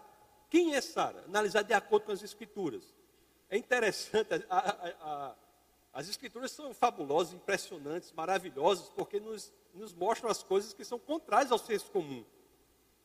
quem 0.48 0.76
é 0.76 0.82
Sara? 0.82 1.24
Analisar 1.26 1.64
de 1.64 1.74
acordo 1.74 2.06
com 2.06 2.12
as 2.12 2.22
Escrituras. 2.22 2.94
É 3.50 3.58
interessante 3.58 4.46
a, 4.48 4.58
a, 4.58 5.30
a 5.32 5.36
as 5.98 6.08
escrituras 6.08 6.52
são 6.52 6.76
fabulosas, 6.76 7.34
impressionantes, 7.34 8.12
maravilhosas, 8.12 8.88
porque 8.88 9.20
nos, 9.20 9.52
nos 9.74 9.96
mostram 9.96 10.30
as 10.30 10.44
coisas 10.44 10.72
que 10.72 10.86
são 10.86 11.00
contrárias 11.00 11.52
ao 11.52 11.58
senso 11.58 11.90
comum. 11.90 12.24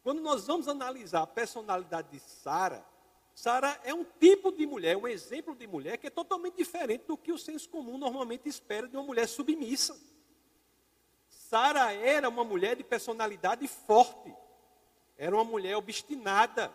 Quando 0.03 0.21
nós 0.21 0.47
vamos 0.47 0.69
analisar 0.69 1.23
a 1.23 1.27
personalidade 1.27 2.11
de 2.11 2.21
Sara, 2.21 2.85
Sara 3.35 3.81
é 3.83 3.95
um 3.95 4.05
tipo 4.05 4.53
de 4.53 4.67
mulher, 4.67 4.95
um 4.95 5.09
exemplo 5.09 5.57
de 5.57 5.67
mulher 5.67 5.97
que 5.97 6.09
é 6.09 6.11
totalmente 6.11 6.57
diferente 6.57 7.07
do 7.07 7.17
que 7.17 7.33
o 7.33 7.39
senso 7.39 7.67
comum 7.71 7.97
normalmente 7.97 8.47
espera 8.47 8.87
de 8.87 8.95
uma 8.95 9.05
mulher 9.05 9.27
submissa. 9.27 9.99
Sara 11.31 11.95
era 11.95 12.29
uma 12.29 12.45
mulher 12.45 12.77
de 12.77 12.85
personalidade 12.85 13.67
forte, 13.69 14.37
era 15.17 15.35
uma 15.35 15.45
mulher 15.45 15.79
obstinada, 15.79 16.71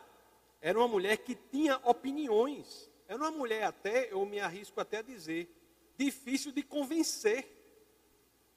era 0.59 0.79
uma 0.79 0.87
mulher 0.87 1.17
que 1.17 1.35
tinha 1.35 1.79
opiniões, 1.83 2.89
era 3.07 3.19
uma 3.19 3.29
mulher 3.29 3.65
até, 3.65 4.11
eu 4.11 4.25
me 4.25 4.39
arrisco 4.39 4.81
até 4.81 4.97
a 4.97 5.03
dizer, 5.03 5.53
difícil 5.97 6.51
de 6.51 6.63
convencer. 6.63 7.53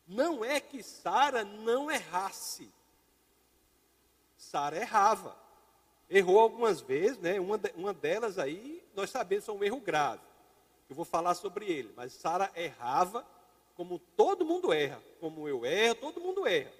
Não 0.06 0.44
é 0.44 0.61
que 0.61 0.82
Sara 0.82 1.44
não 1.44 1.90
errasse. 1.90 2.68
Sara 4.37 4.76
errava. 4.76 5.37
Errou 6.09 6.40
algumas 6.40 6.80
vezes, 6.80 7.18
né? 7.18 7.38
Uma, 7.38 7.56
de, 7.56 7.73
uma 7.76 7.94
delas 7.94 8.38
aí, 8.38 8.85
nós 8.94 9.11
sabemos, 9.11 9.49
é 9.49 9.52
um 9.52 9.62
erro 9.62 9.80
grave. 9.80 10.23
Eu 10.88 10.97
vou 10.97 11.04
falar 11.04 11.35
sobre 11.35 11.66
ele. 11.66 11.92
Mas 11.97 12.12
Sara 12.12 12.50
errava 12.56 13.25
como 13.76 13.99
todo 13.99 14.44
mundo 14.44 14.73
erra. 14.73 15.00
Como 15.20 15.49
eu 15.49 15.64
erro, 15.64 15.94
todo 15.94 16.20
mundo 16.20 16.47
erra. 16.47 16.73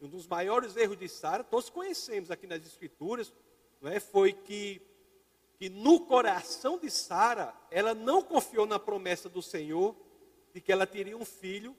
Um 0.00 0.08
dos 0.08 0.26
maiores 0.26 0.76
erros 0.76 0.98
de 0.98 1.08
Sara, 1.08 1.42
todos 1.42 1.70
conhecemos 1.70 2.30
aqui 2.30 2.46
nas 2.46 2.64
Escrituras, 2.64 3.32
não 3.80 3.90
é? 3.90 3.98
foi 3.98 4.32
que 4.32 4.80
que 5.58 5.68
no 5.68 6.00
coração 6.06 6.78
de 6.78 6.88
Sara, 6.88 7.52
ela 7.70 7.92
não 7.92 8.22
confiou 8.22 8.64
na 8.64 8.78
promessa 8.78 9.28
do 9.28 9.42
Senhor 9.42 9.94
de 10.54 10.60
que 10.60 10.70
ela 10.70 10.86
teria 10.86 11.16
um 11.16 11.24
filho 11.24 11.76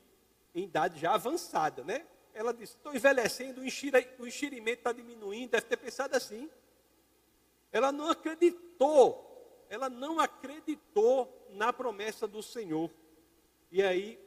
em 0.53 0.63
idade 0.63 0.99
já 0.99 1.13
avançada, 1.13 1.83
né? 1.83 2.05
Ela 2.33 2.53
disse: 2.53 2.75
estou 2.75 2.93
envelhecendo, 2.93 3.61
o 3.61 4.27
enxerimento 4.27 4.79
está 4.79 4.91
diminuindo, 4.91 5.51
deve 5.51 5.65
ter 5.65 5.77
pensado 5.77 6.15
assim. 6.15 6.49
Ela 7.71 7.91
não 7.91 8.09
acreditou, 8.09 9.65
ela 9.69 9.89
não 9.89 10.19
acreditou 10.19 11.47
na 11.51 11.71
promessa 11.71 12.27
do 12.27 12.43
Senhor. 12.43 12.91
E 13.71 13.81
aí, 13.81 14.19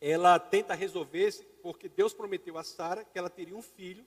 ela 0.00 0.38
tenta 0.38 0.74
resolver, 0.74 1.30
porque 1.62 1.88
Deus 1.88 2.14
prometeu 2.14 2.56
a 2.56 2.64
Sara 2.64 3.04
que 3.04 3.18
ela 3.18 3.28
teria 3.28 3.56
um 3.56 3.62
filho, 3.62 4.06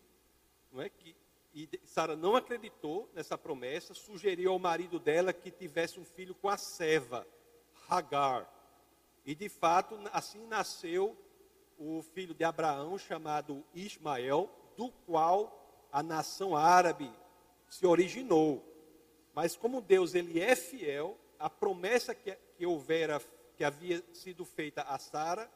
não 0.71 0.81
é? 0.81 0.89
Que 0.89 1.15
e 1.53 1.67
Sara 1.85 2.15
não 2.15 2.35
acreditou 2.35 3.09
nessa 3.13 3.37
promessa, 3.37 3.93
sugeriu 3.93 4.51
ao 4.51 4.59
marido 4.59 4.99
dela 4.99 5.33
que 5.33 5.49
tivesse 5.49 5.99
um 5.99 6.05
filho 6.05 6.35
com 6.35 6.47
a 6.47 6.57
serva, 6.57 7.25
Hagar. 7.89 8.47
E 9.25 9.33
de 9.33 9.49
fato, 9.49 9.99
assim 10.13 10.45
nasceu 10.45 11.17
o 11.77 12.03
filho 12.13 12.33
de 12.33 12.43
Abraão 12.43 12.97
chamado 12.97 13.63
Ismael, 13.73 14.49
do 14.77 14.91
qual 15.05 15.87
a 15.91 16.03
nação 16.03 16.55
árabe 16.55 17.11
se 17.67 17.85
originou. 17.85 18.63
Mas 19.33 19.55
como 19.55 19.81
Deus 19.81 20.13
ele 20.13 20.39
é 20.39 20.55
fiel, 20.55 21.17
a 21.39 21.49
promessa 21.49 22.13
que, 22.13 22.37
que 22.57 22.65
houvera, 22.65 23.21
que 23.55 23.63
havia 23.63 24.03
sido 24.13 24.45
feita 24.45 24.83
a 24.83 24.99
Sara, 24.99 25.49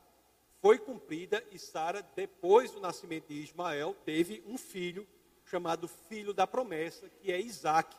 foi 0.61 0.79
cumprida 0.79 1.43
e 1.51 1.59
Sara, 1.59 2.01
depois 2.15 2.71
do 2.71 2.79
nascimento 2.79 3.27
de 3.27 3.43
Ismael, 3.43 3.95
teve 4.05 4.41
um 4.47 4.57
filho 4.57 5.05
chamado 5.53 5.87
filho 5.87 6.33
da 6.33 6.47
promessa, 6.47 7.07
que 7.21 7.31
é 7.31 7.39
Isaac, 7.39 7.95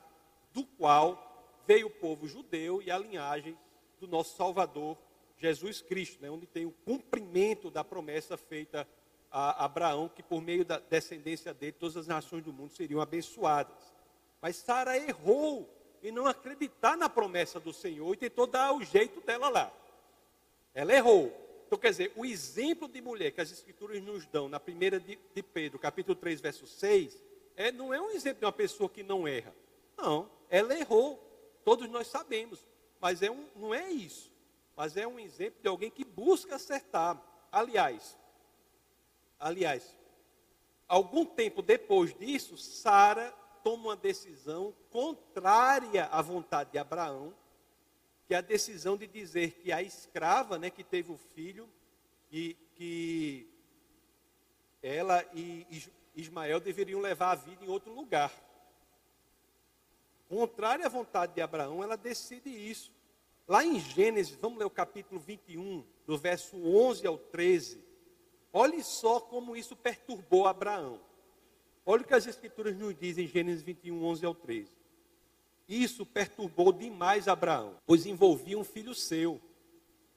do 0.52 0.64
qual 0.64 1.62
veio 1.64 1.86
o 1.86 1.90
povo 1.90 2.26
judeu 2.26 2.82
e 2.82 2.90
a 2.90 2.98
linhagem 2.98 3.56
do 4.00 4.08
nosso 4.08 4.36
Salvador 4.36 4.98
Jesus 5.36 5.80
Cristo, 5.80 6.20
né, 6.20 6.28
onde 6.28 6.46
tem 6.48 6.66
o 6.66 6.72
cumprimento 6.84 7.70
da 7.70 7.84
promessa 7.84 8.36
feita 8.36 8.88
a 9.30 9.64
Abraão, 9.64 10.08
que 10.08 10.20
por 10.20 10.42
meio 10.42 10.64
da 10.64 10.80
descendência 10.80 11.54
dele, 11.54 11.72
todas 11.78 11.96
as 11.96 12.08
nações 12.08 12.42
do 12.42 12.52
mundo 12.52 12.72
seriam 12.72 13.00
abençoadas. 13.00 13.94
Mas 14.42 14.56
Sara 14.56 14.96
errou 14.96 15.72
em 16.02 16.10
não 16.10 16.26
acreditar 16.26 16.96
na 16.96 17.08
promessa 17.08 17.60
do 17.60 17.72
Senhor 17.72 18.12
e 18.12 18.16
tentou 18.16 18.48
dar 18.48 18.72
o 18.72 18.82
jeito 18.82 19.20
dela 19.20 19.48
lá. 19.48 19.72
Ela 20.74 20.92
errou. 20.92 21.32
Então, 21.66 21.78
quer 21.78 21.90
dizer, 21.90 22.12
o 22.16 22.24
exemplo 22.24 22.88
de 22.88 23.00
mulher 23.00 23.30
que 23.30 23.40
as 23.40 23.52
Escrituras 23.52 24.02
nos 24.02 24.26
dão 24.26 24.48
na 24.48 24.58
primeira 24.58 24.98
de, 24.98 25.18
de 25.32 25.42
Pedro, 25.42 25.78
capítulo 25.78 26.16
3, 26.16 26.40
verso 26.40 26.66
6, 26.66 27.33
é, 27.56 27.72
não 27.72 27.92
é 27.92 28.00
um 28.00 28.10
exemplo 28.10 28.40
de 28.40 28.46
uma 28.46 28.52
pessoa 28.52 28.88
que 28.88 29.02
não 29.02 29.26
erra. 29.26 29.54
Não, 29.96 30.30
ela 30.48 30.78
errou. 30.78 31.20
Todos 31.64 31.88
nós 31.88 32.06
sabemos. 32.06 32.66
Mas 33.00 33.22
é 33.22 33.30
um, 33.30 33.48
não 33.56 33.74
é 33.74 33.90
isso. 33.90 34.32
Mas 34.76 34.96
é 34.96 35.06
um 35.06 35.18
exemplo 35.18 35.60
de 35.62 35.68
alguém 35.68 35.90
que 35.90 36.04
busca 36.04 36.56
acertar. 36.56 37.20
Aliás, 37.50 38.18
aliás, 39.38 39.96
algum 40.88 41.24
tempo 41.24 41.62
depois 41.62 42.12
disso, 42.14 42.56
Sara 42.56 43.32
toma 43.62 43.84
uma 43.84 43.96
decisão 43.96 44.74
contrária 44.90 46.06
à 46.06 46.20
vontade 46.20 46.72
de 46.72 46.78
Abraão 46.78 47.34
que 48.26 48.34
é 48.34 48.38
a 48.38 48.40
decisão 48.40 48.96
de 48.96 49.06
dizer 49.06 49.52
que 49.52 49.70
a 49.70 49.82
escrava, 49.82 50.58
né, 50.58 50.70
que 50.70 50.82
teve 50.82 51.12
o 51.12 51.18
filho, 51.34 51.68
e 52.32 52.56
que 52.74 53.48
ela 54.82 55.24
e 55.34 55.84
Ismael 56.14 56.60
deveriam 56.60 57.00
levar 57.00 57.32
a 57.32 57.34
vida 57.34 57.64
em 57.64 57.68
outro 57.68 57.92
lugar. 57.92 58.32
Contrária 60.28 60.86
à 60.86 60.88
vontade 60.88 61.34
de 61.34 61.40
Abraão, 61.40 61.82
ela 61.82 61.96
decide 61.96 62.48
isso. 62.48 62.92
Lá 63.46 63.64
em 63.64 63.78
Gênesis, 63.78 64.34
vamos 64.36 64.58
ler 64.58 64.64
o 64.64 64.70
capítulo 64.70 65.20
21, 65.20 65.84
do 66.06 66.16
verso 66.16 66.56
11 66.56 67.06
ao 67.06 67.18
13. 67.18 67.84
Olhe 68.52 68.82
só 68.82 69.20
como 69.20 69.56
isso 69.56 69.76
perturbou 69.76 70.46
Abraão. 70.46 71.00
Olha 71.84 72.02
o 72.02 72.06
que 72.06 72.14
as 72.14 72.26
Escrituras 72.26 72.76
nos 72.76 72.96
dizem 72.96 73.26
em 73.26 73.28
Gênesis 73.28 73.62
21, 73.62 74.02
11 74.02 74.24
ao 74.24 74.34
13. 74.34 74.72
Isso 75.68 76.06
perturbou 76.06 76.72
demais 76.72 77.28
Abraão, 77.28 77.76
pois 77.86 78.06
envolvia 78.06 78.58
um 78.58 78.64
filho 78.64 78.94
seu. 78.94 79.40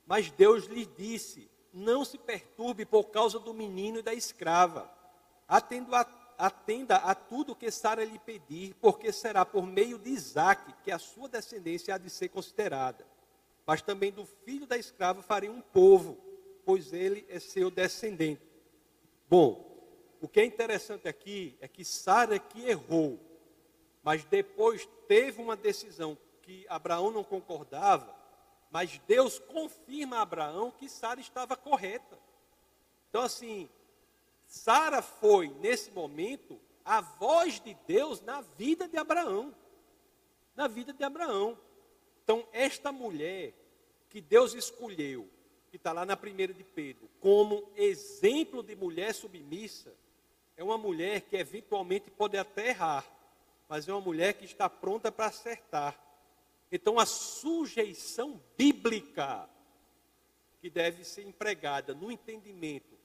Mas 0.05 0.29
Deus 0.31 0.65
lhe 0.65 0.85
disse: 0.85 1.49
Não 1.73 2.05
se 2.05 2.17
perturbe 2.17 2.85
por 2.85 3.05
causa 3.05 3.39
do 3.39 3.53
menino 3.53 3.99
e 3.99 4.01
da 4.01 4.13
escrava. 4.13 4.96
Atenda 5.47 6.01
a, 6.01 6.47
atenda 6.47 6.95
a 6.97 7.15
tudo 7.15 7.55
que 7.55 7.71
Sara 7.71 8.03
lhe 8.03 8.19
pedir, 8.19 8.75
porque 8.81 9.11
será 9.11 9.45
por 9.45 9.65
meio 9.65 9.97
de 9.97 10.09
Isaque 10.09 10.73
que 10.83 10.91
a 10.91 10.99
sua 10.99 11.29
descendência 11.29 11.95
há 11.95 11.97
de 11.97 12.09
ser 12.09 12.29
considerada. 12.29 13.05
Mas 13.65 13.81
também 13.81 14.11
do 14.11 14.25
filho 14.25 14.65
da 14.65 14.77
escrava 14.77 15.21
farei 15.21 15.49
um 15.49 15.61
povo, 15.61 16.17
pois 16.65 16.93
ele 16.93 17.25
é 17.29 17.39
seu 17.39 17.69
descendente. 17.69 18.41
Bom, 19.29 19.65
o 20.21 20.27
que 20.27 20.39
é 20.39 20.45
interessante 20.45 21.07
aqui 21.07 21.57
é 21.61 21.67
que 21.67 21.83
Sara 21.85 22.39
que 22.39 22.65
errou 22.65 23.27
mas 24.07 24.23
depois 24.23 24.87
teve 25.05 25.41
uma 25.41 25.57
decisão 25.57 26.17
que 26.41 26.65
Abraão 26.69 27.11
não 27.11 27.25
concordava, 27.25 28.15
mas 28.71 29.01
Deus 29.05 29.37
confirma 29.37 30.15
a 30.15 30.21
Abraão 30.21 30.71
que 30.71 30.87
Sara 30.87 31.19
estava 31.19 31.57
correta. 31.57 32.17
Então, 33.09 33.21
assim, 33.21 33.69
Sara 34.47 35.01
foi, 35.01 35.49
nesse 35.59 35.91
momento, 35.91 36.59
a 36.83 37.01
voz 37.01 37.59
de 37.59 37.75
Deus 37.85 38.21
na 38.21 38.39
vida 38.41 38.87
de 38.87 38.97
Abraão. 38.97 39.53
Na 40.55 40.67
vida 40.67 40.93
de 40.93 41.03
Abraão. 41.03 41.59
Então, 42.23 42.47
esta 42.53 42.91
mulher 42.91 43.53
que 44.09 44.21
Deus 44.21 44.53
escolheu, 44.53 45.29
que 45.69 45.75
está 45.75 45.91
lá 45.91 46.05
na 46.05 46.15
primeira 46.15 46.53
de 46.53 46.63
Pedro, 46.63 47.09
como 47.19 47.69
exemplo 47.75 48.63
de 48.63 48.73
mulher 48.75 49.13
submissa, 49.13 49.93
é 50.55 50.63
uma 50.63 50.77
mulher 50.77 51.21
que 51.21 51.35
eventualmente 51.35 52.09
pode 52.09 52.37
até 52.37 52.69
errar, 52.69 53.05
mas 53.67 53.87
é 53.87 53.93
uma 53.93 54.01
mulher 54.01 54.33
que 54.33 54.45
está 54.45 54.69
pronta 54.69 55.11
para 55.11 55.27
acertar. 55.27 55.99
Então, 56.71 56.97
a 56.97 57.05
sujeição 57.05 58.41
bíblica 58.57 59.47
que 60.59 60.69
deve 60.69 61.03
ser 61.03 61.23
empregada 61.23 61.93
no 61.93 62.11
entendimento 62.11 62.96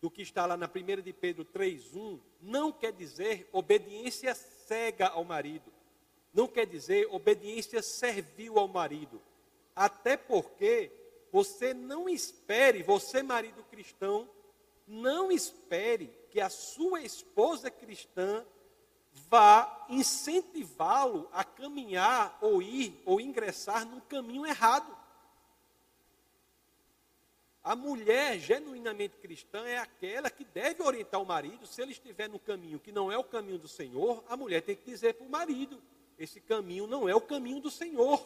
do 0.00 0.10
que 0.10 0.22
está 0.22 0.46
lá 0.46 0.56
na 0.56 0.66
1 0.66 1.02
de 1.02 1.12
Pedro 1.12 1.44
3:1 1.44 2.20
não 2.40 2.70
quer 2.70 2.92
dizer 2.92 3.48
obediência 3.52 4.34
cega 4.34 5.08
ao 5.08 5.24
marido. 5.24 5.72
Não 6.32 6.46
quer 6.46 6.66
dizer 6.66 7.08
obediência 7.10 7.80
servil 7.82 8.58
ao 8.58 8.68
marido. 8.68 9.20
Até 9.74 10.16
porque 10.16 10.90
você 11.32 11.74
não 11.74 12.08
espere, 12.08 12.82
você 12.82 13.22
marido 13.22 13.62
cristão, 13.70 14.28
não 14.86 15.30
espere 15.32 16.10
que 16.30 16.40
a 16.40 16.48
sua 16.48 17.02
esposa 17.02 17.70
cristã 17.70 18.44
vá 19.28 19.86
incentivá-lo 19.88 21.28
a 21.32 21.42
caminhar 21.42 22.38
ou 22.40 22.62
ir 22.62 23.02
ou 23.04 23.20
ingressar 23.20 23.86
num 23.86 24.00
caminho 24.00 24.46
errado. 24.46 24.95
A 27.66 27.74
mulher 27.74 28.38
genuinamente 28.38 29.16
cristã 29.16 29.66
é 29.66 29.78
aquela 29.78 30.30
que 30.30 30.44
deve 30.44 30.84
orientar 30.84 31.20
o 31.20 31.26
marido, 31.26 31.66
se 31.66 31.82
ele 31.82 31.90
estiver 31.90 32.28
no 32.28 32.38
caminho 32.38 32.78
que 32.78 32.92
não 32.92 33.10
é 33.10 33.18
o 33.18 33.24
caminho 33.24 33.58
do 33.58 33.66
Senhor, 33.66 34.22
a 34.28 34.36
mulher 34.36 34.62
tem 34.62 34.76
que 34.76 34.84
dizer 34.84 35.14
para 35.14 35.26
o 35.26 35.28
marido: 35.28 35.82
esse 36.16 36.40
caminho 36.40 36.86
não 36.86 37.08
é 37.08 37.14
o 37.16 37.20
caminho 37.20 37.60
do 37.60 37.68
Senhor. 37.68 38.24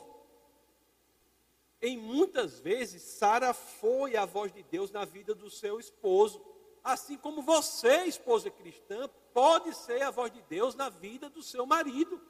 Em 1.81 1.97
muitas 1.97 2.61
vezes, 2.61 3.01
Sara 3.01 3.55
foi 3.55 4.15
a 4.15 4.27
voz 4.27 4.53
de 4.53 4.63
Deus 4.63 4.91
na 4.91 5.07
vida 5.07 5.35
do 5.35 5.49
seu 5.49 5.81
esposo 5.81 6.45
assim 6.83 7.17
como 7.17 7.43
você, 7.43 8.05
esposa 8.05 8.51
cristã, 8.51 9.09
pode 9.33 9.75
ser 9.75 10.03
a 10.03 10.11
voz 10.11 10.33
de 10.33 10.43
Deus 10.43 10.75
na 10.75 10.89
vida 10.89 11.29
do 11.29 11.43
seu 11.43 11.67
marido. 11.67 12.21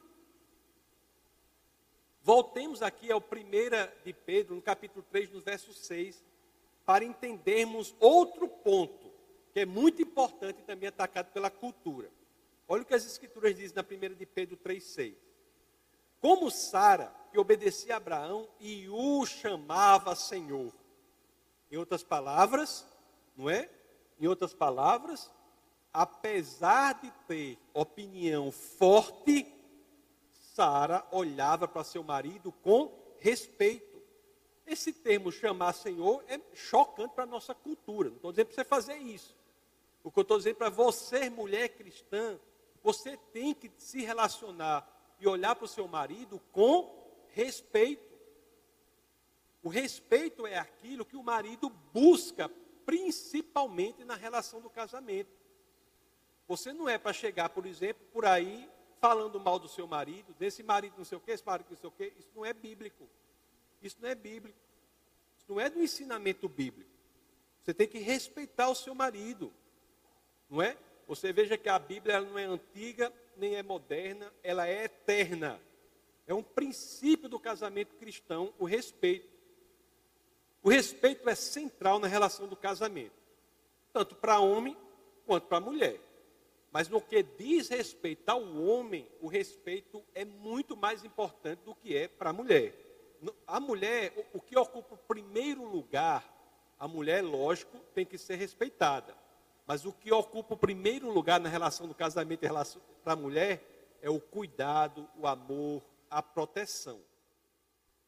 Voltemos 2.23 2.83
aqui 2.83 3.11
ao 3.11 3.21
1 3.21 4.05
de 4.05 4.13
Pedro, 4.13 4.55
no 4.55 4.63
capítulo 4.63 5.05
3, 5.11 5.31
no 5.31 5.41
verso 5.41 5.73
6, 5.73 6.23
para 6.91 7.05
entendermos 7.05 7.95
outro 8.01 8.49
ponto, 8.49 9.13
que 9.53 9.61
é 9.61 9.65
muito 9.65 10.03
importante 10.03 10.59
e 10.59 10.65
também 10.65 10.89
atacado 10.89 11.31
pela 11.31 11.49
cultura. 11.49 12.11
Olha 12.67 12.83
o 12.83 12.85
que 12.85 12.95
as 12.95 13.07
escrituras 13.07 13.55
dizem 13.55 13.77
na 13.77 13.85
1 13.85 14.17
de 14.17 14.27
Pedro 14.27 14.57
3,6. 14.57 15.15
Como 16.21 16.51
Sara, 16.51 17.15
que 17.31 17.39
obedecia 17.39 17.95
a 17.95 17.99
Abraão 17.99 18.49
e 18.59 18.89
o 18.89 19.25
chamava 19.25 20.17
Senhor. 20.17 20.75
Em 21.71 21.77
outras 21.77 22.03
palavras, 22.03 22.85
não 23.37 23.49
é? 23.49 23.71
Em 24.19 24.27
outras 24.27 24.53
palavras, 24.53 25.31
apesar 25.93 27.01
de 27.01 27.13
ter 27.29 27.57
opinião 27.73 28.51
forte, 28.51 29.47
Sara 30.33 31.07
olhava 31.13 31.69
para 31.69 31.85
seu 31.85 32.03
marido 32.03 32.51
com 32.51 32.93
respeito. 33.21 33.90
Esse 34.71 34.93
termo 34.93 35.33
chamar 35.33 35.73
Senhor 35.73 36.23
é 36.29 36.41
chocante 36.55 37.13
para 37.13 37.25
a 37.25 37.27
nossa 37.27 37.53
cultura. 37.53 38.09
Não 38.09 38.15
estou 38.15 38.31
dizendo 38.31 38.47
para 38.47 38.55
você 38.55 38.65
fazer 38.65 38.99
isso. 38.99 39.37
O 40.05 40.13
que 40.13 40.21
eu 40.21 40.23
estou 40.23 40.39
dizendo 40.39 40.55
para 40.55 40.71
você, 40.71 41.29
mulher 41.29 41.71
cristã, 41.71 42.39
você 42.81 43.17
tem 43.33 43.53
que 43.53 43.69
se 43.77 44.01
relacionar 44.05 44.89
e 45.19 45.27
olhar 45.27 45.57
para 45.57 45.65
o 45.65 45.69
seu 45.69 45.89
marido 45.89 46.41
com 46.53 46.89
respeito. 47.31 48.17
O 49.61 49.69
respeito 49.69 50.47
é 50.47 50.57
aquilo 50.57 51.05
que 51.05 51.17
o 51.17 51.23
marido 51.25 51.69
busca 51.93 52.49
principalmente 52.87 54.05
na 54.05 54.15
relação 54.15 54.61
do 54.61 54.71
casamento. 54.71 55.33
Você 56.47 56.73
não 56.73 56.89
é 56.89 56.97
para 56.97 57.13
chegar, 57.13 57.49
por 57.49 57.67
exemplo, 57.67 58.07
por 58.13 58.25
aí 58.25 58.71
falando 59.01 59.41
mal 59.41 59.59
do 59.59 59.67
seu 59.67 59.89
marido, 59.89 60.33
desse 60.39 60.63
marido 60.63 60.95
não 60.97 61.05
sei 61.05 61.19
o 61.19 61.21
que, 61.21 61.33
esse 61.33 61.45
marido 61.45 61.67
não 61.71 61.77
sei 61.77 61.89
o 61.89 61.93
que, 61.93 62.13
isso 62.17 62.31
não 62.37 62.45
é 62.45 62.53
bíblico. 62.53 63.09
Isso 63.81 63.97
não 64.01 64.09
é 64.09 64.15
bíblico. 64.15 64.59
Isso 65.37 65.47
não 65.49 65.61
é 65.61 65.71
do 65.71 65.83
ensinamento 65.83 66.49
bíblico. 66.49 66.91
Você 67.63 67.75
tem 67.75 67.87
que 67.87 67.99
respeitar 67.99 68.69
o 68.69 68.75
seu 68.75 68.95
marido. 68.95 69.53
Não 70.49 70.61
é? 70.63 70.77
Você 71.07 71.33
veja 71.33 71.59
que 71.59 71.69
a 71.69 71.79
Bíblia 71.79 72.21
não 72.21 72.39
é 72.39 72.45
antiga, 72.45 73.13
nem 73.37 73.57
é 73.57 73.63
moderna, 73.63 74.33
ela 74.43 74.67
é 74.67 74.85
eterna. 74.85 75.61
É 76.27 76.35
um 76.35 76.43
princípio 76.43 77.29
do 77.29 77.39
casamento 77.39 77.97
cristão, 77.97 78.55
o 78.59 78.65
respeito. 78.65 79.29
O 80.63 80.69
respeito 80.69 81.29
é 81.29 81.35
central 81.35 81.99
na 81.99 82.07
relação 82.07 82.47
do 82.47 82.57
casamento. 82.57 83.19
tanto 83.93 84.15
para 84.15 84.39
homem 84.39 84.77
quanto 85.27 85.49
para 85.49 85.59
mulher. 85.59 86.01
Mas 86.71 86.89
no 86.89 87.01
que 87.01 87.23
diz 87.23 87.69
respeito 87.69 88.29
ao 88.29 88.43
homem, 88.57 89.11
o 89.21 89.27
respeito 89.27 90.05
é 90.15 90.25
muito 90.25 90.77
mais 90.77 91.05
importante 91.05 91.61
do 91.65 91.75
que 91.75 91.97
é 91.97 92.07
para 92.07 92.31
a 92.31 92.33
mulher. 92.33 92.73
A 93.47 93.61
mulher, 93.61 94.31
o 94.33 94.41
que 94.41 94.57
ocupa 94.57 94.95
o 94.95 94.99
primeiro 94.99 95.65
lugar, 95.65 96.25
a 96.79 96.89
mulher, 96.89 97.23
lógico, 97.23 97.79
tem 97.95 98.07
que 98.07 98.17
ser 98.17 98.37
respeitada. 98.37 99.15
Mas 99.67 99.85
o 99.85 99.93
que 99.93 100.11
ocupa 100.11 100.55
o 100.55 100.59
primeiro 100.59 101.11
lugar 101.11 101.39
na 101.39 101.49
relação 101.49 101.87
do 101.87 101.95
casamento 101.95 102.47
para 103.05 103.13
a 103.13 103.17
mulher 103.17 103.99
é 104.01 104.09
o 104.09 104.21
cuidado, 104.21 105.09
o 105.17 105.27
amor, 105.27 105.83
a 106.09 106.23
proteção. 106.23 107.01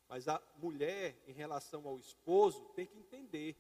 Mas 0.09 0.27
a 0.29 0.41
mulher, 0.57 1.17
em 1.27 1.33
relação 1.33 1.87
ao 1.87 1.99
esposo, 1.99 2.65
tem 2.75 2.87
que 2.87 2.99
entender. 2.99 3.57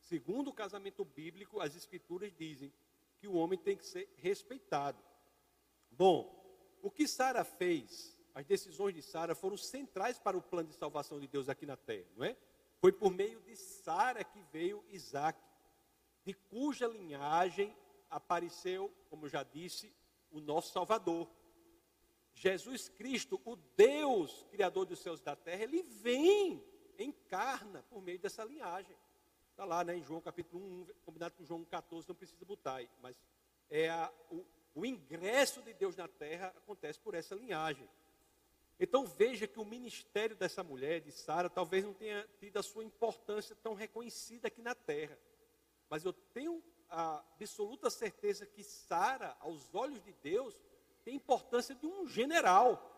Segundo 0.00 0.48
o 0.48 0.54
casamento 0.54 1.04
bíblico, 1.04 1.60
as 1.60 1.74
escrituras 1.74 2.32
dizem 2.38 2.72
que 3.18 3.26
o 3.26 3.34
homem 3.34 3.58
tem 3.58 3.76
que 3.76 3.86
ser 3.86 4.08
respeitado. 4.16 4.98
Bom, 5.90 6.34
o 6.82 6.90
que 6.90 7.06
Sara 7.06 7.44
fez, 7.44 8.16
as 8.34 8.46
decisões 8.46 8.94
de 8.94 9.02
Sara 9.02 9.34
foram 9.34 9.56
centrais 9.56 10.18
para 10.18 10.36
o 10.36 10.42
plano 10.42 10.68
de 10.68 10.74
salvação 10.74 11.18
de 11.18 11.26
Deus 11.26 11.48
aqui 11.48 11.66
na 11.66 11.76
terra, 11.76 12.08
não 12.16 12.24
é? 12.24 12.36
Foi 12.80 12.92
por 12.92 13.12
meio 13.12 13.40
de 13.42 13.56
Sara 13.56 14.24
que 14.24 14.40
veio 14.52 14.84
Isaac, 14.88 15.38
de 16.24 16.32
cuja 16.34 16.86
linhagem 16.86 17.76
apareceu, 18.08 18.92
como 19.08 19.28
já 19.28 19.42
disse, 19.42 19.92
o 20.30 20.40
nosso 20.40 20.72
Salvador. 20.72 21.28
Jesus 22.32 22.88
Cristo, 22.88 23.40
o 23.44 23.56
Deus 23.76 24.46
Criador 24.50 24.86
dos 24.86 25.00
céus 25.00 25.20
e 25.20 25.24
da 25.24 25.36
terra, 25.36 25.64
ele 25.64 25.82
vem, 25.82 26.62
encarna 26.98 27.82
por 27.90 28.00
meio 28.00 28.18
dessa 28.18 28.44
linhagem. 28.44 28.96
Está 29.50 29.64
lá 29.64 29.84
né, 29.84 29.96
em 29.96 30.02
João 30.02 30.20
capítulo 30.20 30.64
1, 30.64 30.86
combinado 31.04 31.34
com 31.34 31.44
João 31.44 31.64
14, 31.64 32.08
não 32.08 32.14
precisa 32.14 32.44
botar 32.44 32.76
aí, 32.76 32.88
mas 33.02 33.20
é 33.68 33.90
a, 33.90 34.10
o, 34.30 34.46
o 34.74 34.86
ingresso 34.86 35.60
de 35.62 35.74
Deus 35.74 35.96
na 35.96 36.08
terra 36.08 36.48
acontece 36.56 36.98
por 36.98 37.14
essa 37.14 37.34
linhagem. 37.34 37.88
Então 38.82 39.04
veja 39.04 39.46
que 39.46 39.60
o 39.60 39.64
ministério 39.64 40.34
dessa 40.34 40.64
mulher, 40.64 41.02
de 41.02 41.12
Sara, 41.12 41.50
talvez 41.50 41.84
não 41.84 41.92
tenha 41.92 42.26
tido 42.38 42.56
a 42.56 42.62
sua 42.62 42.82
importância 42.82 43.54
tão 43.56 43.74
reconhecida 43.74 44.48
aqui 44.48 44.62
na 44.62 44.74
terra. 44.74 45.18
Mas 45.90 46.02
eu 46.02 46.14
tenho 46.14 46.62
a 46.88 47.22
absoluta 47.38 47.90
certeza 47.90 48.46
que 48.46 48.64
Sara, 48.64 49.36
aos 49.40 49.74
olhos 49.74 50.02
de 50.02 50.12
Deus, 50.22 50.58
tem 51.04 51.16
importância 51.16 51.74
de 51.74 51.86
um 51.86 52.08
general. 52.08 52.90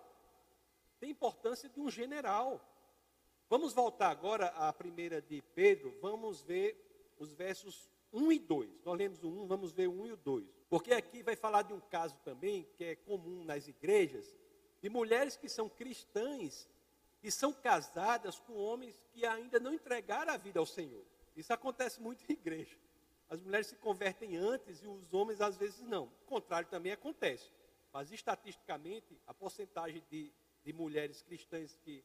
Tem 1.01 1.11
importância 1.11 1.68
de 1.68 1.81
um 1.81 1.90
general. 1.90 2.61
Vamos 3.51 3.73
voltar 3.73 4.11
agora 4.11 4.47
à 4.51 4.73
primeira 4.73 5.21
de 5.21 5.42
Pedro, 5.55 5.92
vamos 6.01 6.42
ver 6.42 7.14
os 7.18 7.33
versos 7.35 7.90
1 8.12 8.31
e 8.33 8.38
2. 8.38 8.85
Nós 8.85 8.97
lemos 8.97 9.25
o 9.25 9.29
1, 9.29 9.47
vamos 9.47 9.73
ver 9.73 9.88
o 9.88 9.92
1 9.92 10.07
e 10.07 10.12
o 10.12 10.16
2. 10.16 10.49
Porque 10.71 10.95
aqui 10.95 11.25
vai 11.25 11.35
falar 11.35 11.62
de 11.62 11.73
um 11.73 11.81
caso 11.81 12.16
também 12.25 12.68
que 12.77 12.85
é 12.85 12.95
comum 12.95 13.45
nas 13.45 13.66
igrejas, 13.66 14.35
de 14.83 14.90
mulheres 14.90 15.37
que 15.37 15.49
são 15.49 15.68
cristãs 15.68 16.68
e 17.23 17.31
são 17.31 17.53
casadas 17.53 18.38
com 18.40 18.55
homens 18.55 19.01
que 19.12 19.25
ainda 19.25 19.61
não 19.61 19.73
entregaram 19.73 20.33
a 20.33 20.37
vida 20.37 20.59
ao 20.59 20.66
Senhor. 20.66 21.05
Isso 21.37 21.53
acontece 21.53 22.01
muito 22.01 22.25
em 22.29 22.33
igreja. 22.35 22.77
As 23.31 23.40
mulheres 23.40 23.68
se 23.68 23.77
convertem 23.77 24.37
antes 24.37 24.83
e 24.83 24.88
os 24.88 25.14
homens 25.14 25.40
às 25.40 25.57
vezes 25.57 25.81
não. 25.81 26.05
O 26.05 26.27
contrário 26.27 26.68
também 26.68 26.92
acontece. 26.92 27.51
Mas 27.92 28.11
estatisticamente, 28.11 29.18
a 29.27 29.33
porcentagem 29.33 30.03
de, 30.11 30.33
de 30.64 30.73
mulheres 30.73 31.23
cristãs 31.23 31.79
que 31.83 32.05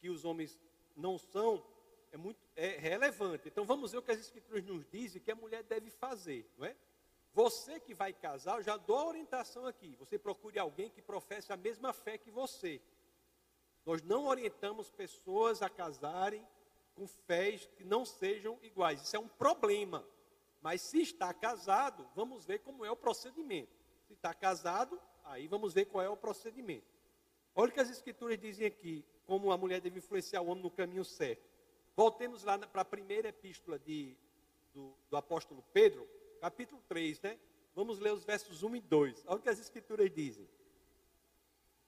que 0.00 0.10
os 0.10 0.24
homens 0.24 0.58
não 0.96 1.18
são 1.18 1.64
é 2.12 2.16
muito 2.16 2.38
é 2.54 2.76
relevante. 2.78 3.48
Então 3.48 3.64
vamos 3.64 3.92
ver 3.92 3.98
o 3.98 4.02
que 4.02 4.12
as 4.12 4.20
escrituras 4.20 4.64
nos 4.64 4.86
dizem 4.88 5.20
que 5.20 5.30
a 5.30 5.34
mulher 5.34 5.62
deve 5.64 5.90
fazer, 5.90 6.48
não 6.56 6.66
é? 6.66 6.76
Você 7.36 7.78
que 7.78 7.92
vai 7.92 8.14
casar, 8.14 8.56
eu 8.56 8.62
já 8.62 8.78
dou 8.78 8.96
a 8.96 9.08
orientação 9.08 9.66
aqui. 9.66 9.94
Você 9.96 10.18
procure 10.18 10.58
alguém 10.58 10.88
que 10.88 11.02
professe 11.02 11.52
a 11.52 11.56
mesma 11.56 11.92
fé 11.92 12.16
que 12.16 12.30
você. 12.30 12.80
Nós 13.84 14.00
não 14.00 14.24
orientamos 14.24 14.90
pessoas 14.90 15.60
a 15.60 15.68
casarem 15.68 16.42
com 16.94 17.06
fés 17.06 17.68
que 17.76 17.84
não 17.84 18.06
sejam 18.06 18.58
iguais. 18.62 19.02
Isso 19.02 19.16
é 19.16 19.18
um 19.18 19.28
problema. 19.28 20.02
Mas 20.62 20.80
se 20.80 21.02
está 21.02 21.34
casado, 21.34 22.08
vamos 22.14 22.46
ver 22.46 22.60
como 22.60 22.86
é 22.86 22.90
o 22.90 22.96
procedimento. 22.96 23.76
Se 24.06 24.14
está 24.14 24.32
casado, 24.32 24.98
aí 25.22 25.46
vamos 25.46 25.74
ver 25.74 25.84
qual 25.84 26.02
é 26.02 26.08
o 26.08 26.16
procedimento. 26.16 26.86
Olha 27.54 27.68
o 27.68 27.74
que 27.74 27.80
as 27.80 27.90
escrituras 27.90 28.38
dizem 28.38 28.66
aqui 28.66 29.04
como 29.26 29.52
a 29.52 29.58
mulher 29.58 29.82
deve 29.82 29.98
influenciar 29.98 30.40
o 30.40 30.46
homem 30.46 30.62
no 30.62 30.70
caminho 30.70 31.04
certo. 31.04 31.46
Voltemos 31.94 32.44
lá 32.44 32.58
para 32.58 32.80
a 32.80 32.84
primeira 32.86 33.28
epístola 33.28 33.78
de, 33.78 34.16
do, 34.72 34.94
do, 35.10 35.18
apóstolo 35.18 35.62
Pedro, 35.74 36.08
capítulo 36.36 36.82
3, 36.88 37.20
né? 37.20 37.38
Vamos 37.74 37.98
ler 37.98 38.12
os 38.12 38.24
versos 38.24 38.62
1 38.62 38.76
e 38.76 38.80
2. 38.80 39.24
Olha 39.26 39.38
o 39.38 39.42
que 39.42 39.48
as 39.48 39.58
escrituras 39.58 40.10
dizem. 40.10 40.48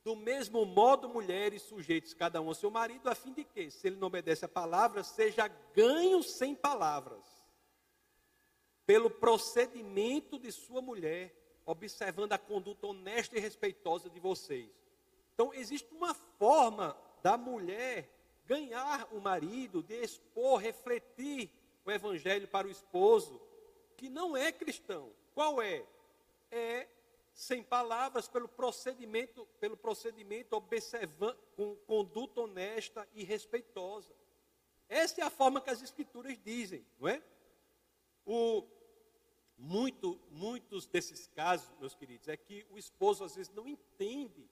Do 0.04 0.14
mesmo 0.16 0.64
modo, 0.64 1.08
mulheres 1.08 1.62
sujeitos 1.62 2.14
cada 2.14 2.40
um 2.40 2.48
ao 2.48 2.54
seu 2.54 2.70
marido, 2.70 3.08
a 3.08 3.14
fim 3.14 3.32
de 3.32 3.44
que, 3.44 3.70
se 3.70 3.86
ele 3.86 3.96
não 3.96 4.08
obedece 4.08 4.44
a 4.44 4.48
palavra, 4.48 5.02
seja 5.02 5.48
ganho 5.74 6.22
sem 6.22 6.54
palavras, 6.54 7.24
pelo 8.86 9.10
procedimento 9.10 10.38
de 10.38 10.50
sua 10.50 10.80
mulher, 10.80 11.34
observando 11.66 12.32
a 12.32 12.38
conduta 12.38 12.86
honesta 12.86 13.36
e 13.36 13.40
respeitosa 13.40 14.08
de 14.08 14.18
vocês. 14.18 14.70
Então, 15.34 15.52
existe 15.52 15.92
uma 15.94 16.14
forma 16.14 16.96
da 17.22 17.36
mulher 17.36 18.10
ganhar 18.46 19.06
o 19.12 19.20
marido, 19.20 19.82
de 19.82 19.94
expor, 20.02 20.58
refletir 20.58 21.50
o 21.84 21.90
evangelho 21.90 22.48
para 22.48 22.66
o 22.66 22.70
esposo, 22.70 23.40
que 23.98 24.08
não 24.08 24.36
é 24.36 24.50
cristão. 24.50 25.12
Qual 25.34 25.60
é? 25.60 25.84
É 26.50 26.88
sem 27.34 27.62
palavras, 27.62 28.26
pelo 28.28 28.48
procedimento, 28.48 29.46
pelo 29.60 29.76
procedimento 29.76 30.56
observando, 30.56 31.38
com 31.54 31.76
conduta 31.86 32.40
honesta 32.40 33.06
e 33.14 33.22
respeitosa. 33.22 34.12
Essa 34.88 35.20
é 35.20 35.24
a 35.24 35.30
forma 35.30 35.60
que 35.60 35.70
as 35.70 35.82
escrituras 35.82 36.38
dizem, 36.42 36.84
não 36.98 37.08
é? 37.08 37.22
O, 38.24 38.64
muito, 39.56 40.18
muitos 40.30 40.86
desses 40.86 41.26
casos, 41.28 41.70
meus 41.78 41.94
queridos, 41.94 42.28
é 42.28 42.36
que 42.36 42.66
o 42.70 42.78
esposo 42.78 43.22
às 43.24 43.36
vezes 43.36 43.52
não 43.52 43.68
entende 43.68 44.48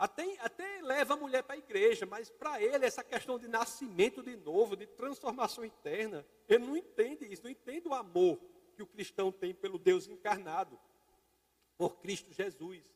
até, 0.00 0.24
até 0.40 0.80
leva 0.80 1.12
a 1.12 1.16
mulher 1.18 1.42
para 1.42 1.56
a 1.56 1.58
igreja, 1.58 2.06
mas 2.06 2.30
para 2.30 2.58
ele, 2.62 2.86
essa 2.86 3.04
questão 3.04 3.38
de 3.38 3.46
nascimento 3.46 4.22
de 4.22 4.34
novo, 4.34 4.74
de 4.74 4.86
transformação 4.86 5.62
interna, 5.62 6.26
ele 6.48 6.64
não 6.64 6.74
entende 6.74 7.30
isso, 7.30 7.42
não 7.42 7.50
entende 7.50 7.86
o 7.86 7.92
amor 7.92 8.40
que 8.74 8.82
o 8.82 8.86
cristão 8.86 9.30
tem 9.30 9.52
pelo 9.52 9.78
Deus 9.78 10.08
encarnado, 10.08 10.80
por 11.76 11.98
Cristo 11.98 12.32
Jesus. 12.32 12.90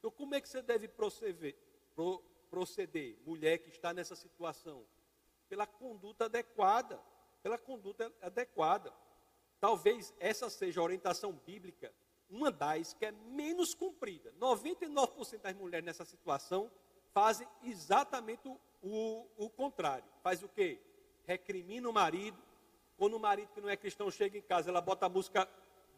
Então, 0.00 0.10
como 0.10 0.34
é 0.34 0.40
que 0.40 0.48
você 0.48 0.60
deve 0.60 0.88
proceder, 0.88 1.54
pro, 1.94 2.18
proceder 2.50 3.16
mulher 3.24 3.58
que 3.58 3.68
está 3.68 3.94
nessa 3.94 4.16
situação? 4.16 4.84
Pela 5.48 5.68
conduta 5.68 6.24
adequada, 6.24 7.00
pela 7.44 7.58
conduta 7.58 8.12
adequada. 8.20 8.92
Talvez 9.60 10.12
essa 10.18 10.50
seja 10.50 10.80
a 10.80 10.84
orientação 10.84 11.32
bíblica 11.32 11.94
uma 12.30 12.50
das 12.50 12.94
que 12.94 13.04
é 13.04 13.12
menos 13.12 13.74
cumprida. 13.74 14.32
99% 14.40 15.40
das 15.40 15.54
mulheres 15.54 15.84
nessa 15.84 16.04
situação 16.04 16.70
fazem 17.12 17.46
exatamente 17.64 18.48
o, 18.82 19.26
o, 19.36 19.50
contrário. 19.50 20.04
Faz 20.22 20.42
o 20.42 20.48
quê? 20.48 20.80
Recrimina 21.26 21.88
o 21.88 21.92
marido. 21.92 22.38
Quando 22.96 23.14
o 23.14 23.20
marido 23.20 23.50
que 23.52 23.60
não 23.60 23.68
é 23.68 23.76
cristão 23.76 24.10
chega 24.10 24.38
em 24.38 24.42
casa, 24.42 24.70
ela 24.70 24.80
bota 24.80 25.06
a 25.06 25.08
música 25.08 25.48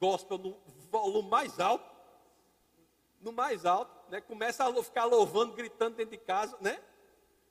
gospel 0.01 0.39
no 0.39 0.57
volume 0.91 1.29
mais 1.29 1.61
alto, 1.61 1.89
no 3.21 3.33
mais 3.33 3.67
alto, 3.67 4.11
né? 4.11 4.21
começa 4.21 4.65
a 4.65 4.83
ficar 4.83 5.05
louvando, 5.05 5.53
gritando 5.53 5.97
dentro 5.97 6.13
de 6.13 6.19
casa, 6.19 6.57
né? 6.61 6.83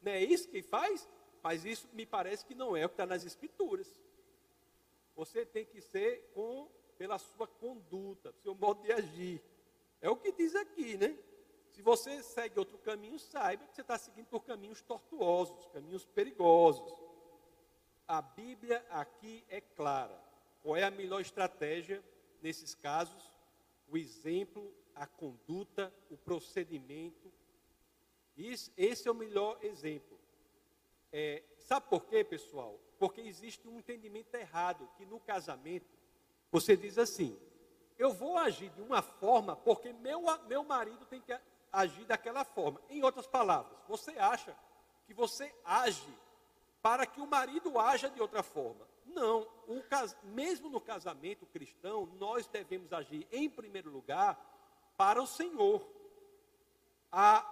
Não 0.02 0.12
é 0.12 0.24
isso 0.24 0.50
que 0.50 0.62
faz? 0.62 1.08
Mas 1.44 1.66
isso 1.66 1.88
me 1.94 2.06
parece 2.06 2.46
que 2.46 2.56
não 2.56 2.76
é 2.76 2.86
o 2.86 2.90
que 2.90 2.94
está 2.94 3.06
nas 3.06 3.26
escrituras. 3.26 4.02
Você 5.16 5.46
tem 5.46 5.66
que 5.66 5.82
ser 5.82 6.30
com 6.34 6.68
pela 7.02 7.18
sua 7.18 7.48
conduta, 7.48 8.32
seu 8.44 8.54
modo 8.54 8.84
de 8.84 8.92
agir. 8.92 9.42
É 10.00 10.08
o 10.08 10.16
que 10.16 10.32
diz 10.32 10.54
aqui, 10.56 10.98
né? 10.98 11.18
Se 11.72 11.82
você 11.82 12.22
segue 12.22 12.60
outro 12.60 12.78
caminho, 12.78 13.18
saiba 13.18 13.66
que 13.66 13.74
você 13.74 13.82
está 13.82 13.98
seguindo 13.98 14.28
por 14.28 14.44
caminhos 14.44 14.84
tortuosos, 14.84 15.66
caminhos 15.74 16.06
perigosos. 16.06 16.94
A 18.08 18.22
Bíblia 18.22 18.86
aqui 18.92 19.44
é 19.50 19.60
clara. 19.60 20.16
Qual 20.62 20.78
é 20.78 20.84
a 20.84 20.92
melhor 20.92 21.22
estratégia 21.22 22.04
nesses 22.40 22.76
casos? 22.76 23.34
O 23.90 23.98
exemplo, 23.98 24.72
a 24.94 25.08
conduta, 25.08 25.92
o 26.08 26.16
procedimento. 26.16 27.34
esse 28.38 29.08
é 29.08 29.12
o 29.12 29.16
melhor 29.16 29.58
exemplo. 29.64 30.20
É, 31.12 31.42
sabe 31.58 31.90
por 31.90 32.06
quê, 32.06 32.24
pessoal? 32.24 32.80
Porque 33.00 33.22
existe 33.22 33.68
um 33.68 33.80
entendimento 33.80 34.36
errado 34.36 34.88
que 34.98 35.04
no 35.04 35.20
casamento 35.20 36.00
você 36.52 36.76
diz 36.76 36.98
assim: 36.98 37.38
eu 37.98 38.12
vou 38.12 38.38
agir 38.38 38.70
de 38.72 38.82
uma 38.82 39.02
forma 39.02 39.56
porque 39.56 39.94
meu, 39.94 40.24
meu 40.48 40.64
marido 40.64 41.06
tem 41.06 41.22
que 41.22 41.38
agir 41.72 42.06
daquela 42.06 42.44
forma. 42.44 42.82
Em 42.90 43.04
outras 43.04 43.28
palavras, 43.28 43.78
você 43.88 44.12
acha 44.18 44.56
que 45.06 45.14
você 45.14 45.54
age 45.64 46.14
para 46.82 47.06
que 47.06 47.22
o 47.22 47.28
marido 47.28 47.80
haja 47.80 48.10
de 48.10 48.20
outra 48.20 48.42
forma. 48.42 48.88
Não, 49.06 49.48
o, 49.68 49.84
mesmo 50.24 50.70
no 50.70 50.82
casamento 50.82 51.46
cristão, 51.46 52.08
nós 52.18 52.48
devemos 52.48 52.92
agir 52.94 53.28
em 53.32 53.50
primeiro 53.50 53.90
lugar 53.90 54.40
para 54.98 55.22
o 55.22 55.28
Senhor. 55.28 55.86
A, 57.12 57.46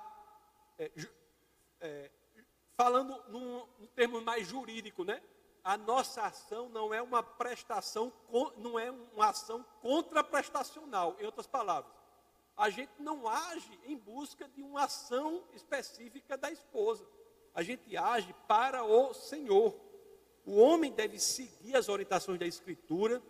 é, 0.77 0.91
é, 1.81 2.11
falando 2.75 3.23
num, 3.27 3.65
num, 3.77 3.87
termo 3.87 4.21
mais 4.21 4.47
jurídico, 4.47 5.03
né? 5.03 5.21
A 5.63 5.77
nossa 5.77 6.23
ação 6.23 6.69
não 6.69 6.93
é 6.93 7.01
uma 7.01 7.21
prestação, 7.21 8.11
não 8.57 8.79
é 8.79 8.91
uma 8.91 9.29
ação 9.29 9.65
contraprestacional, 9.81 11.15
em 11.19 11.25
outras 11.25 11.47
palavras. 11.47 11.93
A 12.55 12.69
gente 12.69 12.91
não 12.99 13.27
age 13.27 13.79
em 13.85 13.97
busca 13.97 14.47
de 14.49 14.61
uma 14.61 14.83
ação 14.83 15.43
específica 15.53 16.37
da 16.37 16.51
esposa. 16.51 17.05
A 17.53 17.63
gente 17.63 17.95
age 17.95 18.33
para 18.47 18.83
o 18.83 19.13
Senhor. 19.13 19.75
O 20.45 20.57
homem 20.57 20.91
deve 20.91 21.19
seguir 21.19 21.75
as 21.75 21.89
orientações 21.89 22.39
da 22.39 22.45
Escritura, 22.45 23.21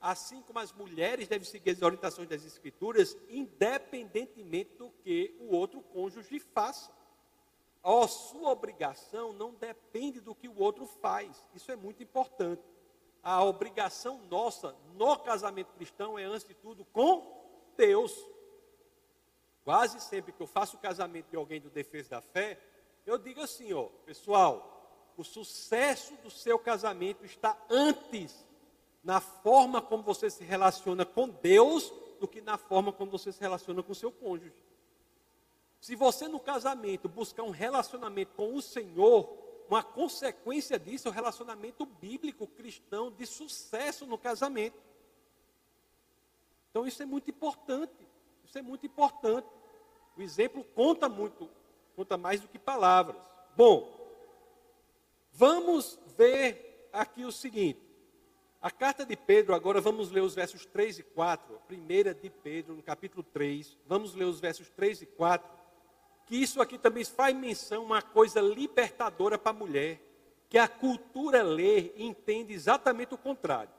assim 0.00 0.40
como 0.42 0.58
as 0.58 0.72
mulheres 0.72 1.28
devem 1.28 1.46
seguir 1.46 1.70
as 1.70 1.82
orientações 1.82 2.28
das 2.28 2.44
Escrituras, 2.44 3.16
independentemente 3.28 4.74
do 4.76 4.90
que 4.90 5.36
o 5.40 5.54
outro 5.54 5.82
cônjuge 5.82 6.38
faça. 6.40 6.90
A 7.88 8.06
sua 8.06 8.50
obrigação 8.50 9.32
não 9.32 9.54
depende 9.54 10.20
do 10.20 10.34
que 10.34 10.46
o 10.46 10.60
outro 10.60 10.84
faz. 10.86 11.48
Isso 11.54 11.72
é 11.72 11.76
muito 11.76 12.02
importante. 12.02 12.62
A 13.22 13.42
obrigação 13.42 14.20
nossa 14.28 14.76
no 14.94 15.18
casamento 15.18 15.72
cristão 15.72 16.18
é, 16.18 16.24
antes 16.24 16.46
de 16.46 16.52
tudo, 16.52 16.84
com 16.84 17.26
Deus. 17.78 18.12
Quase 19.64 20.00
sempre 20.00 20.32
que 20.32 20.42
eu 20.42 20.46
faço 20.46 20.76
o 20.76 20.80
casamento 20.80 21.30
de 21.30 21.36
alguém 21.36 21.62
do 21.62 21.70
defesa 21.70 22.10
da 22.10 22.20
fé, 22.20 22.60
eu 23.06 23.16
digo 23.16 23.40
assim, 23.40 23.72
ó, 23.72 23.84
pessoal, 24.04 25.10
o 25.16 25.24
sucesso 25.24 26.14
do 26.16 26.30
seu 26.30 26.58
casamento 26.58 27.24
está 27.24 27.56
antes 27.70 28.46
na 29.02 29.18
forma 29.18 29.80
como 29.80 30.02
você 30.02 30.28
se 30.28 30.44
relaciona 30.44 31.06
com 31.06 31.26
Deus 31.26 31.90
do 32.20 32.28
que 32.28 32.42
na 32.42 32.58
forma 32.58 32.92
como 32.92 33.10
você 33.10 33.32
se 33.32 33.40
relaciona 33.40 33.82
com 33.82 33.94
seu 33.94 34.12
cônjuge. 34.12 34.67
Se 35.80 35.94
você 35.94 36.28
no 36.28 36.40
casamento 36.40 37.08
buscar 37.08 37.42
um 37.42 37.50
relacionamento 37.50 38.32
com 38.34 38.54
o 38.54 38.62
Senhor, 38.62 39.36
uma 39.68 39.82
consequência 39.82 40.78
disso 40.78 41.08
é 41.08 41.10
o 41.10 41.14
relacionamento 41.14 41.86
bíblico 41.86 42.46
cristão 42.46 43.10
de 43.10 43.26
sucesso 43.26 44.06
no 44.06 44.18
casamento. 44.18 44.78
Então 46.70 46.86
isso 46.86 47.02
é 47.02 47.06
muito 47.06 47.30
importante. 47.30 48.06
Isso 48.44 48.58
é 48.58 48.62
muito 48.62 48.86
importante. 48.86 49.48
O 50.16 50.22
exemplo 50.22 50.64
conta 50.74 51.08
muito, 51.08 51.48
conta 51.94 52.16
mais 52.16 52.40
do 52.40 52.48
que 52.48 52.58
palavras. 52.58 53.22
Bom, 53.56 53.98
Vamos 55.38 55.96
ver 56.16 56.88
aqui 56.92 57.24
o 57.24 57.30
seguinte. 57.30 57.78
A 58.60 58.72
carta 58.72 59.06
de 59.06 59.14
Pedro, 59.14 59.54
agora 59.54 59.80
vamos 59.80 60.10
ler 60.10 60.20
os 60.20 60.34
versos 60.34 60.66
3 60.66 60.98
e 60.98 61.02
4. 61.04 61.54
A 61.54 61.60
primeira 61.60 62.12
de 62.12 62.28
Pedro, 62.28 62.74
no 62.74 62.82
capítulo 62.82 63.22
3. 63.22 63.78
Vamos 63.86 64.16
ler 64.16 64.24
os 64.24 64.40
versos 64.40 64.68
3 64.70 65.02
e 65.02 65.06
4. 65.06 65.48
Que 66.28 66.36
isso 66.36 66.60
aqui 66.60 66.76
também 66.76 67.04
faz 67.04 67.34
menção 67.34 67.82
a 67.82 67.86
uma 67.86 68.02
coisa 68.02 68.40
libertadora 68.40 69.38
para 69.38 69.50
a 69.50 69.54
mulher. 69.54 70.00
Que 70.48 70.58
a 70.58 70.68
cultura 70.68 71.42
lê 71.42 71.92
e 71.96 72.04
entende 72.04 72.52
exatamente 72.52 73.14
o 73.14 73.18
contrário. 73.18 73.70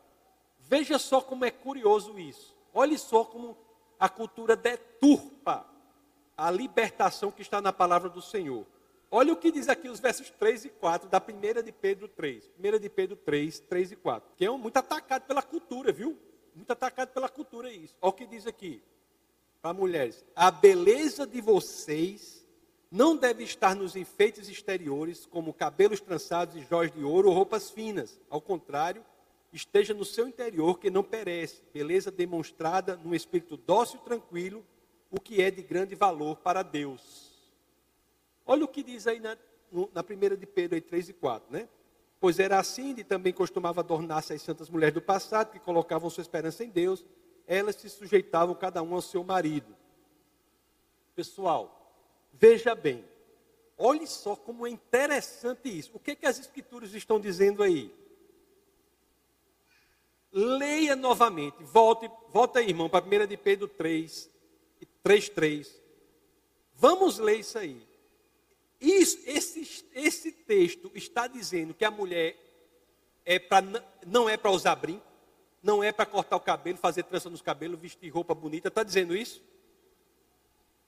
Veja 0.59 0.99
só 0.99 1.21
como 1.21 1.45
é 1.45 1.51
curioso 1.51 2.19
isso. 2.19 2.57
Olhe 2.73 2.97
só 2.97 3.23
como 3.23 3.55
a 3.99 4.09
cultura 4.09 4.55
deturpa 4.55 5.65
a 6.35 6.49
libertação 6.49 7.31
que 7.31 7.41
está 7.41 7.62
na 7.62 7.73
palavra 7.73 8.09
do 8.09 8.21
Senhor. 8.21 8.65
Olha 9.12 9.33
o 9.33 9.35
que 9.35 9.51
diz 9.51 9.67
aqui 9.67 9.89
os 9.89 9.99
versos 9.99 10.29
3 10.29 10.65
e 10.65 10.69
4 10.69 11.09
da 11.09 11.19
primeira 11.19 11.62
de 11.62 11.71
Pedro 11.71 12.07
3. 12.07 12.47
Primeira 12.47 12.79
de 12.79 12.89
Pedro 12.89 13.15
3, 13.15 13.59
3 13.62 13.91
e 13.91 13.95
4. 13.95 14.29
Que 14.38 14.45
é 14.45 14.49
muito 14.49 14.77
atacado 14.77 15.23
pela 15.23 15.41
cultura, 15.41 15.91
viu? 15.91 16.17
Muito 16.55 16.71
atacado 16.71 17.09
pela 17.09 17.27
cultura 17.27 17.71
isso. 17.71 17.95
Olha 18.01 18.09
o 18.09 18.13
que 18.13 18.27
diz 18.27 18.45
aqui. 18.45 18.81
Para 19.62 19.73
mulheres. 19.73 20.23
A 20.35 20.51
beleza 20.51 21.25
de 21.25 21.41
vocês 21.41 22.38
não 22.91 23.15
deve 23.15 23.43
estar 23.43 23.75
nos 23.75 23.95
enfeites 23.95 24.49
exteriores, 24.49 25.25
como 25.25 25.54
cabelos 25.54 25.99
trançados 25.99 26.56
e 26.56 26.62
joias 26.62 26.91
de 26.91 27.04
ouro 27.04 27.30
ou 27.30 27.36
roupas 27.36 27.69
finas. 27.69 28.19
Ao 28.30 28.41
contrário, 28.41 29.06
esteja 29.54 29.93
no 29.93 30.04
seu 30.04 30.28
interior 30.28 30.80
que 30.80 30.89
não 30.89 31.04
perece. 31.04 31.62
Beleza 31.71 32.12
demonstrada 32.12 32.95
num 32.95 33.13
espírito 33.13 33.58
dócil 33.58 33.99
e 34.02 34.06
tranquilo, 34.06 34.65
o 35.12 35.19
que 35.19 35.41
é 35.41 35.52
de 35.52 35.62
grande 35.62 35.93
valor 35.93 36.38
para 36.38 36.63
Deus. 36.63 37.30
Olha 38.45 38.65
o 38.65 38.67
que 38.67 38.82
diz 38.82 39.06
aí 39.06 39.19
na, 39.19 39.38
na 39.93 40.04
primeira 40.04 40.36
de 40.36 40.47
Pedro 40.47 40.75
aí, 40.75 40.82
3 40.82 41.10
e 41.10 41.13
4, 41.13 41.52
né? 41.52 41.69
Pois 42.19 42.39
era 42.39 42.60
assim 42.60 42.93
de 42.93 43.04
também 43.04 43.32
costumava 43.32 43.82
adornar-se 43.82 44.34
as 44.34 44.41
santas 44.41 44.69
mulheres 44.69 44.93
do 44.93 45.02
passado, 45.02 45.52
que 45.52 45.60
colocavam 45.60 46.10
sua 46.10 46.21
esperança 46.21 46.63
em 46.63 46.69
Deus, 46.69 47.06
elas 47.47 47.75
se 47.75 47.89
sujeitavam 47.89 48.54
cada 48.56 48.82
um 48.82 48.93
ao 48.93 49.02
seu 49.02 49.23
marido. 49.23 49.75
Pessoal, 51.15 51.79
veja 52.39 52.73
bem, 52.73 53.04
olhe 53.78 54.08
só 54.08 54.36
como 54.36 54.65
é 54.65 54.69
interessante 54.69 55.69
isso. 55.69 55.91
O 55.93 55.99
que, 55.99 56.15
que 56.15 56.25
as 56.25 56.39
escrituras 56.39 56.93
estão 56.93 57.19
dizendo 57.19 57.62
aí? 57.62 57.93
Leia 60.32 60.95
novamente, 60.95 61.63
volte, 61.63 62.10
volta 62.32 62.60
aí, 62.60 62.69
irmão, 62.69 62.89
para 62.89 63.04
1 63.04 63.28
de 63.28 63.36
Pedro 63.36 63.67
3, 63.67 64.30
3, 65.04 65.30
3. 65.30 65.82
Vamos 66.75 67.17
ler 67.17 67.39
isso 67.39 67.58
aí. 67.58 67.86
Isso, 68.80 69.19
esse, 69.25 69.86
esse 69.93 70.32
texto 70.32 70.89
está 70.95 71.28
dizendo 71.28 71.73
que 71.73 71.84
a 71.84 71.91
mulher 71.91 72.38
é 73.25 73.38
pra, 73.38 73.62
não 74.08 74.30
é 74.30 74.38
para 74.38 74.52
usar 74.52 74.75
brinco, 74.75 75.06
não 75.62 75.84
é 75.84 75.91
para 75.91 76.06
cortar 76.06 76.38
o 76.38 76.39
cabelo, 76.39 76.78
fazer 76.78 77.04
trança 77.04 77.30
nos 77.30 77.41
cabelos, 77.41 77.80
vestir 77.80 78.10
roupa 78.10 78.34
bonita. 78.34 78.69
Está 78.69 78.84
dizendo 78.84 79.15
isso? 79.15 79.43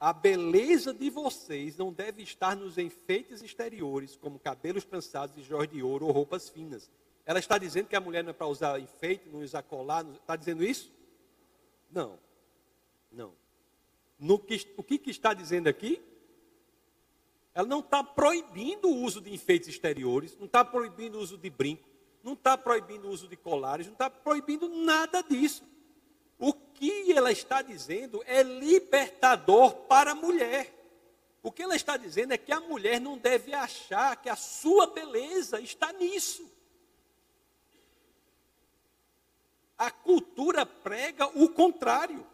A 0.02 0.12
beleza 0.12 0.92
de 0.92 1.12
vocês 1.12 1.78
não 1.78 1.94
deve 1.94 2.24
estar 2.24 2.56
nos 2.56 2.80
enfeites 2.80 3.44
exteriores, 3.44 4.16
como 4.16 4.40
cabelos 4.40 4.84
trançados 4.84 5.38
e 5.38 5.44
joias 5.44 5.70
de 5.70 5.84
ouro 5.84 6.08
ou 6.08 6.12
roupas 6.12 6.50
finas. 6.50 6.90
Ela 7.24 7.38
está 7.38 7.60
dizendo 7.60 7.86
que 7.86 7.96
a 7.96 8.02
mulher 8.02 8.24
não 8.24 8.32
é 8.32 8.34
para 8.34 8.48
usar 8.48 8.80
enfeite, 8.80 9.30
não 9.30 9.42
usar 9.42 9.62
colar. 9.62 10.04
Não... 10.04 10.16
Está 10.16 10.36
dizendo 10.36 10.64
isso? 10.64 10.92
Não. 11.92 12.18
Não. 13.12 13.32
No 14.18 14.40
que, 14.40 14.74
o 14.76 14.82
que, 14.82 14.98
que 14.98 15.12
está 15.12 15.36
dizendo 15.36 15.68
aqui? 15.68 16.02
Ela 17.54 17.68
não 17.68 17.82
está 17.82 18.04
proibindo 18.04 18.88
o 18.88 19.04
uso 19.04 19.22
de 19.22 19.32
enfeites 19.32 19.70
exteriores, 19.70 20.36
não 20.36 20.48
está 20.48 20.66
proibindo 20.66 21.20
o 21.20 21.22
uso 21.22 21.38
de 21.38 21.50
brinco, 21.52 21.88
não 22.24 22.34
está 22.34 22.58
proibindo 22.58 23.06
o 23.08 23.12
uso 23.12 23.28
de 23.28 23.36
colares, 23.36 23.86
não 23.86 23.94
está 23.94 24.10
proibindo 24.10 24.68
nada 24.68 25.22
disso. 25.22 25.64
Que 26.82 27.14
ela 27.16 27.32
está 27.32 27.62
dizendo 27.62 28.24
é 28.26 28.42
libertador 28.42 29.76
para 29.86 30.14
a 30.14 30.16
mulher. 30.16 30.74
O 31.44 31.52
que 31.52 31.62
ela 31.62 31.76
está 31.76 31.96
dizendo 31.96 32.34
é 32.34 32.40
que 32.40 32.52
a 32.52 32.60
mulher 32.60 33.00
não 33.00 33.20
deve 33.20 33.54
achar 33.54 34.16
que 34.16 34.28
a 34.28 34.36
sua 34.36 34.88
beleza 34.88 35.62
está 35.62 35.94
nisso. 35.94 36.52
A 39.78 39.92
cultura 39.92 40.66
prega 40.66 41.28
o 41.28 41.50
contrário. 41.50 42.26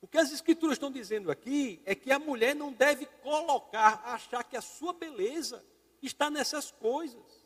O 0.00 0.08
que 0.08 0.18
as 0.18 0.32
escrituras 0.32 0.74
estão 0.74 0.90
dizendo 0.90 1.30
aqui 1.30 1.80
é 1.84 1.94
que 1.94 2.10
a 2.10 2.18
mulher 2.18 2.56
não 2.56 2.72
deve 2.72 3.06
colocar, 3.22 4.02
achar 4.06 4.42
que 4.42 4.56
a 4.56 4.60
sua 4.60 4.92
beleza 4.92 5.64
está 6.02 6.28
nessas 6.28 6.72
coisas. 6.72 7.41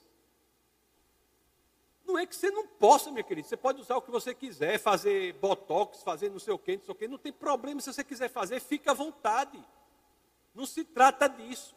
Não 2.06 2.18
é 2.18 2.24
que 2.24 2.36
você 2.36 2.50
não 2.50 2.66
possa, 2.66 3.10
minha 3.10 3.22
querida. 3.22 3.48
Você 3.48 3.56
pode 3.56 3.80
usar 3.80 3.96
o 3.96 4.02
que 4.02 4.10
você 4.10 4.34
quiser, 4.34 4.78
fazer 4.78 5.32
botox, 5.34 6.02
fazer 6.02 6.30
não 6.30 6.38
sei 6.38 6.54
o 6.54 6.58
quê, 6.58 6.76
não 6.76 6.84
sei 6.84 6.92
o 6.92 6.94
quê. 6.94 7.08
Não 7.08 7.18
tem 7.18 7.32
problema 7.32 7.80
se 7.80 7.92
você 7.92 8.04
quiser 8.04 8.28
fazer, 8.28 8.60
fica 8.60 8.92
à 8.92 8.94
vontade. 8.94 9.62
Não 10.54 10.66
se 10.66 10.84
trata 10.84 11.28
disso. 11.28 11.74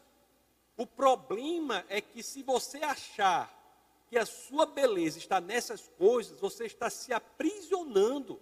O 0.76 0.86
problema 0.86 1.84
é 1.88 2.00
que 2.00 2.22
se 2.22 2.42
você 2.42 2.78
achar 2.78 3.52
que 4.08 4.16
a 4.16 4.24
sua 4.24 4.66
beleza 4.66 5.18
está 5.18 5.40
nessas 5.40 5.88
coisas, 5.98 6.40
você 6.40 6.64
está 6.64 6.88
se 6.88 7.12
aprisionando 7.12 8.40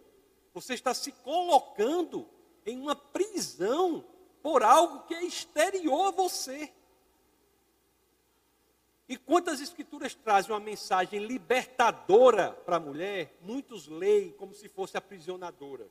você 0.59 0.75
está 0.75 0.93
se 0.93 1.13
colocando 1.13 2.29
em 2.67 2.81
uma 2.81 2.97
prisão 2.97 4.05
por 4.43 4.63
algo 4.63 5.07
que 5.07 5.15
é 5.15 5.25
exterior 5.25 6.09
a 6.09 6.11
você. 6.11 6.73
E 9.09 9.17
quantas 9.17 9.61
escrituras 9.61 10.15
trazem 10.15 10.53
uma 10.53 10.61
mensagem 10.61 11.19
libertadora 11.19 12.53
para 12.53 12.77
a 12.77 12.81
mulher, 12.81 13.35
muitos 13.41 13.89
leem 13.89 14.33
como 14.33 14.55
se 14.55 14.69
fosse 14.69 14.99
aprisionadora. 14.99 15.89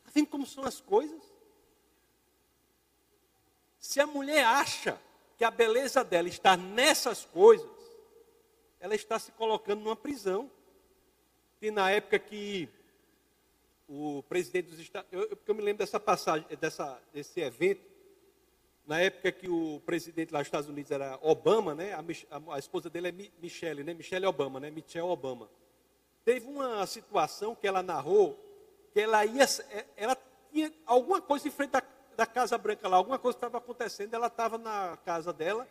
Está 0.00 0.10
vendo 0.12 0.26
como 0.26 0.46
são 0.46 0.64
as 0.64 0.80
coisas? 0.80 1.22
Se 3.78 3.98
a 3.98 4.06
mulher 4.06 4.44
acha 4.44 5.00
que 5.38 5.44
a 5.44 5.50
beleza 5.50 6.04
dela 6.04 6.28
está 6.28 6.54
nessas 6.54 7.24
coisas, 7.24 7.70
ela 8.78 8.94
está 8.94 9.18
se 9.18 9.32
colocando 9.32 9.80
numa 9.80 9.96
prisão. 9.96 10.50
E 11.62 11.70
na 11.70 11.90
época 11.90 12.18
que 12.18 12.68
o 13.88 14.22
presidente 14.28 14.68
dos 14.68 14.78
Estados 14.78 15.08
eu, 15.10 15.38
eu 15.46 15.54
me 15.54 15.62
lembro 15.62 15.78
dessa 15.78 15.98
passagem, 15.98 16.46
dessa, 16.60 17.00
desse 17.12 17.40
evento, 17.40 17.87
na 18.88 18.98
época 18.98 19.30
que 19.30 19.46
o 19.50 19.82
presidente 19.84 20.32
lá 20.32 20.38
dos 20.38 20.48
Estados 20.48 20.66
Unidos 20.70 20.90
era 20.90 21.18
Obama, 21.20 21.74
né? 21.74 21.92
A, 21.92 22.00
a, 22.00 22.54
a 22.54 22.58
esposa 22.58 22.88
dele 22.88 23.08
é 23.08 23.12
Michelle, 23.38 23.84
né? 23.84 23.92
Michelle 23.92 24.24
Obama, 24.24 24.58
né? 24.58 24.70
Michelle 24.70 25.06
Obama. 25.06 25.46
Teve 26.24 26.46
uma 26.46 26.86
situação 26.86 27.54
que 27.54 27.68
ela 27.68 27.82
narrou 27.82 28.42
que 28.94 29.00
ela 29.00 29.26
ia, 29.26 29.44
é, 29.44 29.84
ela 29.94 30.16
tinha 30.50 30.72
alguma 30.86 31.20
coisa 31.20 31.46
em 31.46 31.50
frente 31.50 31.72
da, 31.72 31.82
da 32.16 32.24
Casa 32.24 32.56
Branca 32.56 32.88
lá, 32.88 32.96
alguma 32.96 33.18
coisa 33.18 33.36
estava 33.36 33.58
acontecendo, 33.58 34.14
ela 34.14 34.28
estava 34.28 34.56
na 34.56 34.96
casa 35.04 35.34
dela, 35.34 35.68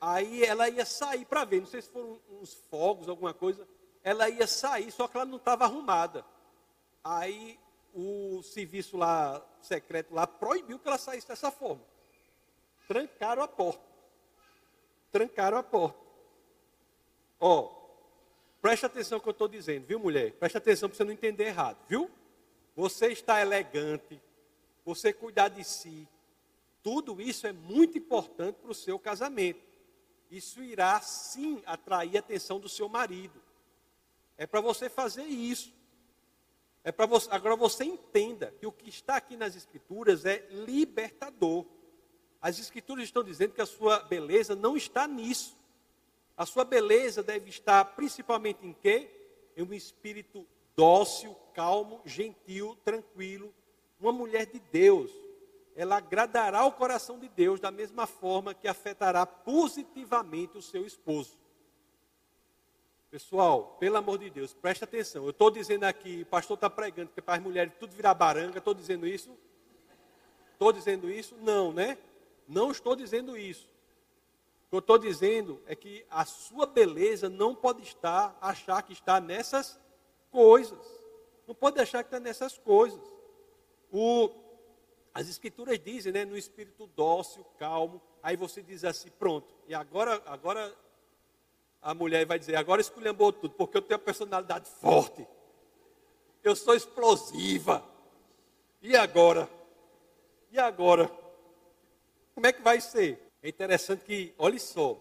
aí 0.00 0.42
ela 0.42 0.66
ia 0.66 0.86
sair 0.86 1.26
para 1.26 1.44
ver, 1.44 1.60
não 1.60 1.66
sei 1.66 1.82
se 1.82 1.90
foram 1.90 2.18
uns 2.30 2.54
fogos, 2.70 3.10
alguma 3.10 3.34
coisa, 3.34 3.68
ela 4.02 4.26
ia 4.30 4.46
sair, 4.46 4.90
só 4.90 5.06
que 5.06 5.18
ela 5.18 5.26
não 5.26 5.36
estava 5.36 5.64
arrumada. 5.64 6.24
Aí 7.04 7.60
o 7.92 8.42
serviço 8.42 8.96
lá 8.96 9.44
secreto 9.60 10.14
lá 10.14 10.26
proibiu 10.26 10.78
que 10.78 10.88
ela 10.88 10.96
saísse 10.96 11.28
dessa 11.28 11.50
forma. 11.50 11.92
Trancaram 12.86 13.42
a 13.42 13.48
porta. 13.48 13.82
Trancaram 15.10 15.58
a 15.58 15.62
porta. 15.62 15.98
Ó, 17.40 17.70
preste 18.60 18.86
atenção 18.86 19.18
no 19.18 19.22
que 19.22 19.28
eu 19.28 19.32
estou 19.32 19.48
dizendo, 19.48 19.86
viu, 19.86 19.98
mulher? 19.98 20.32
Preste 20.32 20.58
atenção 20.58 20.88
para 20.88 20.96
você 20.96 21.04
não 21.04 21.12
entender 21.12 21.44
errado, 21.44 21.78
viu? 21.88 22.10
Você 22.74 23.08
está 23.08 23.40
elegante, 23.40 24.20
você 24.84 25.12
cuidar 25.12 25.48
de 25.48 25.62
si. 25.62 26.08
Tudo 26.82 27.20
isso 27.20 27.46
é 27.46 27.52
muito 27.52 27.96
importante 27.96 28.56
para 28.56 28.70
o 28.70 28.74
seu 28.74 28.98
casamento. 28.98 29.60
Isso 30.30 30.62
irá 30.62 31.00
sim 31.00 31.62
atrair 31.64 32.16
a 32.16 32.20
atenção 32.20 32.58
do 32.58 32.68
seu 32.68 32.88
marido. 32.88 33.40
É 34.36 34.46
para 34.46 34.60
você 34.60 34.88
fazer 34.88 35.24
isso. 35.24 35.72
É 36.82 36.92
para 36.92 37.06
você, 37.06 37.28
agora 37.30 37.56
você 37.56 37.84
entenda 37.84 38.52
que 38.58 38.66
o 38.66 38.72
que 38.72 38.90
está 38.90 39.16
aqui 39.16 39.36
nas 39.36 39.56
escrituras 39.56 40.26
é 40.26 40.46
libertador. 40.50 41.64
As 42.44 42.58
escrituras 42.58 43.04
estão 43.04 43.24
dizendo 43.24 43.54
que 43.54 43.62
a 43.62 43.66
sua 43.66 44.00
beleza 44.00 44.54
não 44.54 44.76
está 44.76 45.08
nisso. 45.08 45.56
A 46.36 46.44
sua 46.44 46.62
beleza 46.62 47.22
deve 47.22 47.48
estar 47.48 47.82
principalmente 47.96 48.66
em 48.66 48.74
quê? 48.74 49.08
Em 49.56 49.62
um 49.62 49.72
espírito 49.72 50.46
dócil, 50.76 51.34
calmo, 51.54 52.02
gentil, 52.04 52.76
tranquilo. 52.84 53.50
Uma 53.98 54.12
mulher 54.12 54.44
de 54.44 54.58
Deus. 54.58 55.10
Ela 55.74 55.96
agradará 55.96 56.66
o 56.66 56.72
coração 56.72 57.18
de 57.18 57.30
Deus 57.30 57.60
da 57.60 57.70
mesma 57.70 58.06
forma 58.06 58.52
que 58.52 58.68
afetará 58.68 59.24
positivamente 59.24 60.58
o 60.58 60.62
seu 60.62 60.84
esposo. 60.84 61.38
Pessoal, 63.10 63.78
pelo 63.80 63.96
amor 63.96 64.18
de 64.18 64.28
Deus, 64.28 64.52
preste 64.52 64.84
atenção. 64.84 65.24
Eu 65.24 65.30
estou 65.30 65.50
dizendo 65.50 65.84
aqui, 65.84 66.20
o 66.20 66.26
pastor 66.26 66.56
está 66.56 66.68
pregando 66.68 67.10
que 67.10 67.22
para 67.22 67.36
as 67.36 67.42
mulheres 67.42 67.72
tudo 67.80 67.96
virar 67.96 68.12
baranga. 68.12 68.58
Estou 68.58 68.74
dizendo 68.74 69.06
isso? 69.06 69.34
Estou 70.52 70.70
dizendo 70.74 71.10
isso? 71.10 71.34
Não, 71.40 71.72
né? 71.72 71.96
Não 72.46 72.70
estou 72.70 72.94
dizendo 72.94 73.36
isso. 73.36 73.68
O 74.66 74.70
que 74.70 74.76
eu 74.76 74.78
estou 74.80 74.98
dizendo 74.98 75.62
é 75.66 75.74
que 75.74 76.04
a 76.10 76.24
sua 76.24 76.66
beleza 76.66 77.28
não 77.28 77.54
pode 77.54 77.82
estar, 77.82 78.36
achar 78.40 78.82
que 78.82 78.92
está 78.92 79.20
nessas 79.20 79.78
coisas. 80.30 80.78
Não 81.46 81.54
pode 81.54 81.80
achar 81.80 82.02
que 82.02 82.08
está 82.08 82.18
nessas 82.18 82.58
coisas. 82.58 83.00
O, 83.92 84.30
as 85.12 85.28
escrituras 85.28 85.78
dizem, 85.78 86.12
né, 86.12 86.24
no 86.24 86.36
espírito 86.36 86.86
dócil, 86.96 87.44
calmo. 87.58 88.00
Aí 88.22 88.36
você 88.36 88.62
diz 88.62 88.84
assim, 88.84 89.10
pronto. 89.10 89.54
E 89.68 89.74
agora, 89.74 90.20
agora 90.26 90.74
a 91.80 91.94
mulher 91.94 92.24
vai 92.26 92.38
dizer, 92.38 92.56
agora 92.56 92.80
esculhambou 92.80 93.32
tudo, 93.32 93.54
porque 93.54 93.76
eu 93.76 93.82
tenho 93.82 93.98
uma 93.98 94.04
personalidade 94.04 94.68
forte. 94.80 95.26
Eu 96.42 96.56
sou 96.56 96.74
explosiva. 96.74 97.84
E 98.82 98.96
agora? 98.96 99.48
E 100.50 100.58
agora? 100.58 101.10
Como 102.34 102.46
é 102.46 102.52
que 102.52 102.62
vai 102.62 102.80
ser? 102.80 103.20
É 103.42 103.48
interessante 103.48 104.04
que, 104.04 104.34
olhe 104.36 104.58
só, 104.58 105.00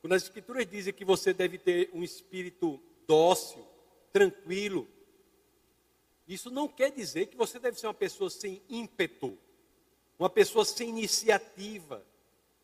quando 0.00 0.12
as 0.12 0.22
escrituras 0.22 0.66
dizem 0.66 0.92
que 0.92 1.04
você 1.04 1.32
deve 1.32 1.58
ter 1.58 1.90
um 1.92 2.02
espírito 2.02 2.80
dócil, 3.06 3.66
tranquilo, 4.12 4.86
isso 6.26 6.50
não 6.50 6.68
quer 6.68 6.90
dizer 6.92 7.26
que 7.26 7.36
você 7.36 7.58
deve 7.58 7.80
ser 7.80 7.86
uma 7.86 7.94
pessoa 7.94 8.28
sem 8.28 8.62
ímpeto, 8.68 9.36
uma 10.18 10.28
pessoa 10.28 10.64
sem 10.64 10.90
iniciativa. 10.90 12.04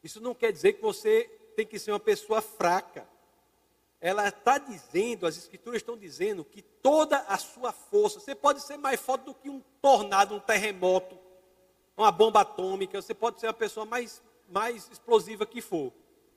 Isso 0.02 0.20
não 0.20 0.34
quer 0.34 0.52
dizer 0.52 0.74
que 0.74 0.82
você 0.82 1.24
tem 1.56 1.66
que 1.66 1.78
ser 1.78 1.90
uma 1.92 2.00
pessoa 2.00 2.42
fraca. 2.42 3.08
Ela 4.00 4.28
está 4.28 4.58
dizendo, 4.58 5.26
as 5.26 5.38
escrituras 5.38 5.80
estão 5.80 5.96
dizendo 5.96 6.44
que 6.44 6.60
toda 6.60 7.20
a 7.20 7.38
sua 7.38 7.72
força, 7.72 8.20
você 8.20 8.34
pode 8.34 8.60
ser 8.60 8.76
mais 8.76 9.00
forte 9.00 9.24
do 9.24 9.34
que 9.34 9.48
um 9.48 9.62
tornado, 9.80 10.34
um 10.34 10.40
terremoto, 10.40 11.18
uma 11.96 12.10
bomba 12.10 12.40
atômica, 12.40 13.00
você 13.00 13.14
pode 13.14 13.40
ser 13.40 13.46
a 13.46 13.52
pessoa 13.52 13.86
mais, 13.86 14.22
mais 14.48 14.88
explosiva 14.90 15.46
que 15.46 15.60
for. 15.60 15.92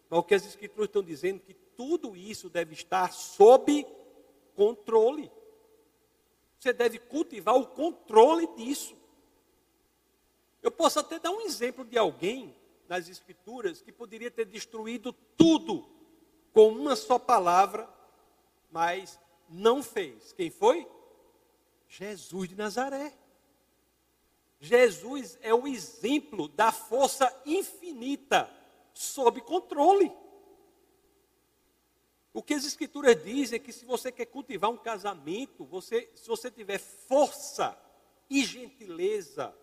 Mas 0.09 0.19
o 0.19 0.23
que 0.23 0.35
as 0.35 0.45
escrituras 0.45 0.87
estão 0.87 1.03
dizendo 1.03 1.37
é 1.37 1.45
que 1.47 1.53
tudo 1.53 2.15
isso 2.15 2.49
deve 2.49 2.73
estar 2.73 3.11
sob 3.11 3.85
controle. 4.55 5.31
Você 6.59 6.73
deve 6.73 6.99
cultivar 6.99 7.55
o 7.55 7.67
controle 7.67 8.47
disso. 8.55 8.95
Eu 10.61 10.71
posso 10.71 10.99
até 10.99 11.19
dar 11.19 11.31
um 11.31 11.41
exemplo 11.41 11.85
de 11.85 11.97
alguém 11.97 12.55
nas 12.87 13.07
escrituras 13.07 13.81
que 13.81 13.91
poderia 13.91 14.31
ter 14.31 14.45
destruído 14.45 15.13
tudo 15.35 15.87
com 16.53 16.69
uma 16.69 16.95
só 16.95 17.19
palavra, 17.19 17.87
mas 18.71 19.19
não 19.47 19.83
fez. 19.83 20.33
Quem 20.33 20.49
foi? 20.49 20.87
Jesus 21.87 22.49
de 22.49 22.55
Nazaré. 22.55 23.13
Jesus 24.59 25.37
é 25.41 25.53
o 25.53 25.67
exemplo 25.67 26.47
da 26.47 26.71
força 26.71 27.31
infinita 27.45 28.49
sob 28.93 29.41
controle. 29.41 30.11
O 32.33 32.41
que 32.41 32.53
as 32.53 32.65
escrituras 32.65 33.23
dizem 33.23 33.57
é 33.57 33.59
que 33.59 33.73
se 33.73 33.85
você 33.85 34.11
quer 34.11 34.25
cultivar 34.25 34.69
um 34.69 34.77
casamento, 34.77 35.65
você, 35.65 36.09
se 36.15 36.27
você 36.27 36.51
tiver 36.51 36.77
força 36.79 37.77
e 38.29 38.43
gentileza, 38.43 39.55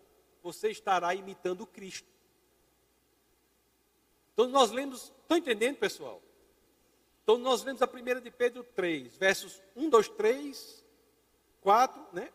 você 0.43 0.71
estará 0.71 1.15
imitando 1.15 1.67
Cristo. 1.67 2.09
Então 4.33 4.49
nós 4.49 4.71
lemos, 4.71 5.13
estão 5.23 5.37
entendendo, 5.37 5.77
pessoal? 5.77 6.21
Então 7.23 7.39
nós 7.39 7.63
lemos 7.63 7.81
a 7.81 7.87
primeira 7.87 8.21
de 8.21 8.31
Pedro 8.31 8.63
3, 8.63 9.17
versos 9.17 9.63
1, 9.77 9.89
2, 9.89 10.09
3, 10.09 10.85
4, 11.61 12.07
né? 12.13 12.33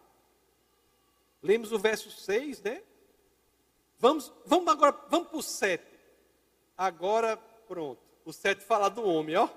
Lemos 1.41 1.71
o 1.71 1.80
verso 1.80 2.12
6, 2.12 2.62
né? 2.62 2.84
Vamos, 3.97 4.32
vamos 4.45 4.67
agora, 4.71 4.95
vamos 5.10 5.28
para 5.30 5.38
o 5.38 5.43
7. 5.43 5.84
Agora, 6.78 7.38
pronto. 7.67 8.02
O 8.25 8.32
7 8.32 8.63
fala 8.63 8.89
do 8.89 9.04
homem, 9.04 9.36
ó. 9.36 9.49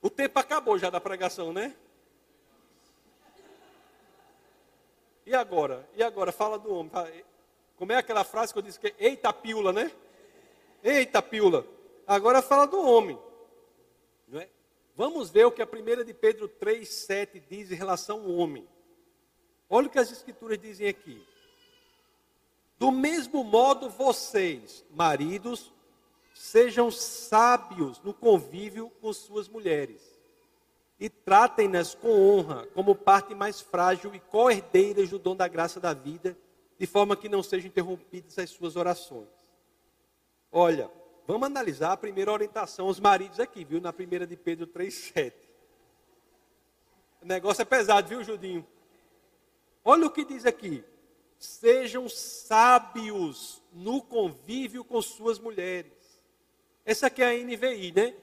O 0.00 0.10
tempo 0.10 0.38
acabou 0.38 0.78
já 0.78 0.90
da 0.90 1.00
pregação, 1.00 1.52
né? 1.52 1.74
E 5.26 5.34
agora? 5.34 5.88
E 5.94 6.02
agora? 6.02 6.30
Fala 6.30 6.58
do 6.58 6.72
homem. 6.74 6.92
Como 7.76 7.92
é 7.92 7.96
aquela 7.96 8.22
frase 8.22 8.52
que 8.52 8.58
eu 8.58 8.62
disse 8.62 8.78
que 8.78 8.94
eita 8.98 9.32
piula, 9.32 9.72
né? 9.72 9.90
Eita 10.82 11.22
piula. 11.22 11.66
Agora 12.06 12.42
fala 12.42 12.66
do 12.66 12.80
homem. 12.80 13.18
Não 14.28 14.40
é? 14.40 14.48
Vamos 14.94 15.30
ver 15.30 15.46
o 15.46 15.50
que 15.50 15.62
a 15.62 15.66
primeira 15.66 16.04
de 16.04 16.12
Pedro 16.12 16.46
3, 16.46 16.86
7 16.86 17.40
diz 17.40 17.72
em 17.72 17.74
relação 17.74 18.20
ao 18.20 18.30
homem. 18.32 18.68
Olha 19.68 19.86
o 19.86 19.90
que 19.90 19.98
as 19.98 20.10
escrituras 20.10 20.58
dizem 20.58 20.88
aqui. 20.88 21.24
Do 22.78 22.90
mesmo 22.90 23.42
modo, 23.44 23.88
vocês, 23.88 24.84
maridos, 24.90 25.72
sejam 26.34 26.90
sábios 26.90 28.00
no 28.02 28.12
convívio 28.12 28.90
com 29.00 29.12
suas 29.12 29.48
mulheres 29.48 30.14
e 30.98 31.08
tratem-nas 31.08 31.94
com 31.94 32.08
honra, 32.08 32.66
como 32.68 32.94
parte 32.94 33.34
mais 33.34 33.60
frágil 33.60 34.14
e 34.14 34.20
co-herdeiras 34.20 35.10
do 35.10 35.18
dom 35.18 35.34
da 35.34 35.48
graça 35.48 35.80
da 35.80 35.92
vida, 35.92 36.36
de 36.78 36.86
forma 36.86 37.16
que 37.16 37.28
não 37.28 37.42
sejam 37.42 37.68
interrompidas 37.68 38.38
as 38.38 38.50
suas 38.50 38.76
orações. 38.76 39.28
Olha, 40.50 40.90
vamos 41.26 41.46
analisar 41.46 41.92
a 41.92 41.96
primeira 41.96 42.32
orientação 42.32 42.86
aos 42.86 43.00
maridos 43.00 43.40
aqui, 43.40 43.64
viu? 43.64 43.80
Na 43.80 43.92
primeira 43.92 44.26
de 44.26 44.36
Pedro 44.36 44.66
3,7. 44.66 45.32
O 47.22 47.26
negócio 47.26 47.62
é 47.62 47.64
pesado, 47.64 48.08
viu, 48.08 48.22
Judinho? 48.22 48.66
Olha 49.84 50.06
o 50.06 50.10
que 50.10 50.24
diz 50.24 50.46
aqui. 50.46 50.82
Sejam 51.38 52.08
sábios 52.08 53.62
no 53.72 54.00
convívio 54.00 54.82
com 54.82 55.02
suas 55.02 55.38
mulheres. 55.38 55.92
Essa 56.84 57.08
aqui 57.08 57.22
é 57.22 57.30
a 57.30 57.44
NVI, 57.44 57.92
né? 57.92 58.14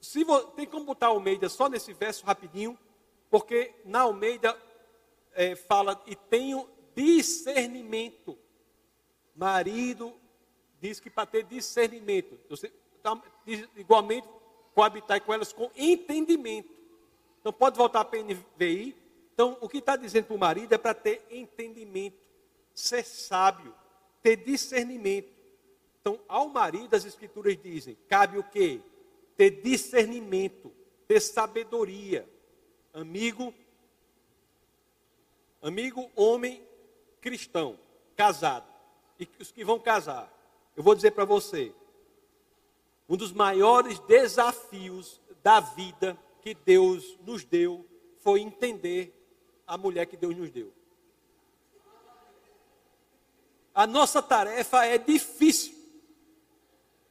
Se. 0.00 0.24
Tem 0.56 0.66
como 0.66 0.84
botar 0.84 1.08
Almeida 1.08 1.48
só 1.48 1.68
nesse 1.68 1.92
verso 1.92 2.26
rapidinho, 2.26 2.78
porque 3.30 3.74
na 3.84 4.00
Almeida 4.00 4.58
é, 5.32 5.54
fala 5.54 6.02
e 6.06 6.16
tenho 6.16 6.68
discernimento. 6.94 8.38
Marido 9.34 10.14
diz 10.80 11.00
que 11.00 11.10
para 11.10 11.26
ter 11.26 11.44
discernimento, 11.44 12.38
você, 12.48 12.72
tá, 13.02 13.20
igualmente 13.76 14.28
coabitar 14.74 15.20
com 15.22 15.32
elas 15.32 15.52
com 15.52 15.70
entendimento. 15.76 16.70
Então 17.40 17.52
pode 17.52 17.76
voltar 17.76 18.04
para 18.04 18.18
a 18.18 18.22
NVI, 18.22 18.96
então, 19.34 19.58
o 19.60 19.68
que 19.68 19.78
está 19.78 19.96
dizendo 19.96 20.26
para 20.26 20.36
o 20.36 20.38
marido 20.38 20.72
é 20.72 20.78
para 20.78 20.94
ter 20.94 21.26
entendimento, 21.28 22.16
ser 22.72 23.04
sábio. 23.04 23.74
ter 24.22 24.36
discernimento. 24.36 25.30
Então, 26.00 26.18
ao 26.26 26.48
marido, 26.48 26.94
as 26.94 27.04
escrituras 27.04 27.60
dizem, 27.60 27.94
cabe 28.08 28.38
o 28.38 28.44
quê? 28.44 28.80
Ter 29.36 29.50
discernimento, 29.50 30.72
ter 31.06 31.20
sabedoria. 31.20 32.26
Amigo, 32.90 33.52
amigo 35.60 36.10
homem 36.16 36.66
cristão, 37.20 37.78
casado, 38.16 38.66
e 39.20 39.28
os 39.38 39.50
que 39.50 39.62
vão 39.62 39.78
casar. 39.78 40.32
Eu 40.74 40.82
vou 40.82 40.94
dizer 40.94 41.10
para 41.10 41.26
você, 41.26 41.74
um 43.06 43.16
dos 43.16 43.32
maiores 43.32 43.98
desafios 43.98 45.20
da 45.42 45.60
vida 45.60 46.16
que 46.40 46.54
Deus 46.54 47.18
nos 47.26 47.44
deu 47.44 47.84
foi 48.20 48.40
entender 48.40 49.23
a 49.66 49.76
mulher 49.76 50.06
que 50.06 50.16
Deus 50.16 50.36
nos 50.36 50.50
deu. 50.50 50.72
A 53.74 53.86
nossa 53.86 54.22
tarefa 54.22 54.84
é 54.84 54.96
difícil. 54.98 55.74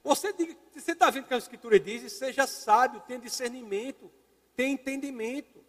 Você 0.03 0.33
está 0.75 1.09
vendo 1.09 1.27
que 1.27 1.33
a 1.33 1.37
Escritura 1.37 1.79
diz: 1.79 2.11
seja 2.13 2.47
sábio, 2.47 3.01
tenha 3.07 3.19
discernimento, 3.19 4.09
tenha 4.55 4.71
entendimento. 4.71 5.63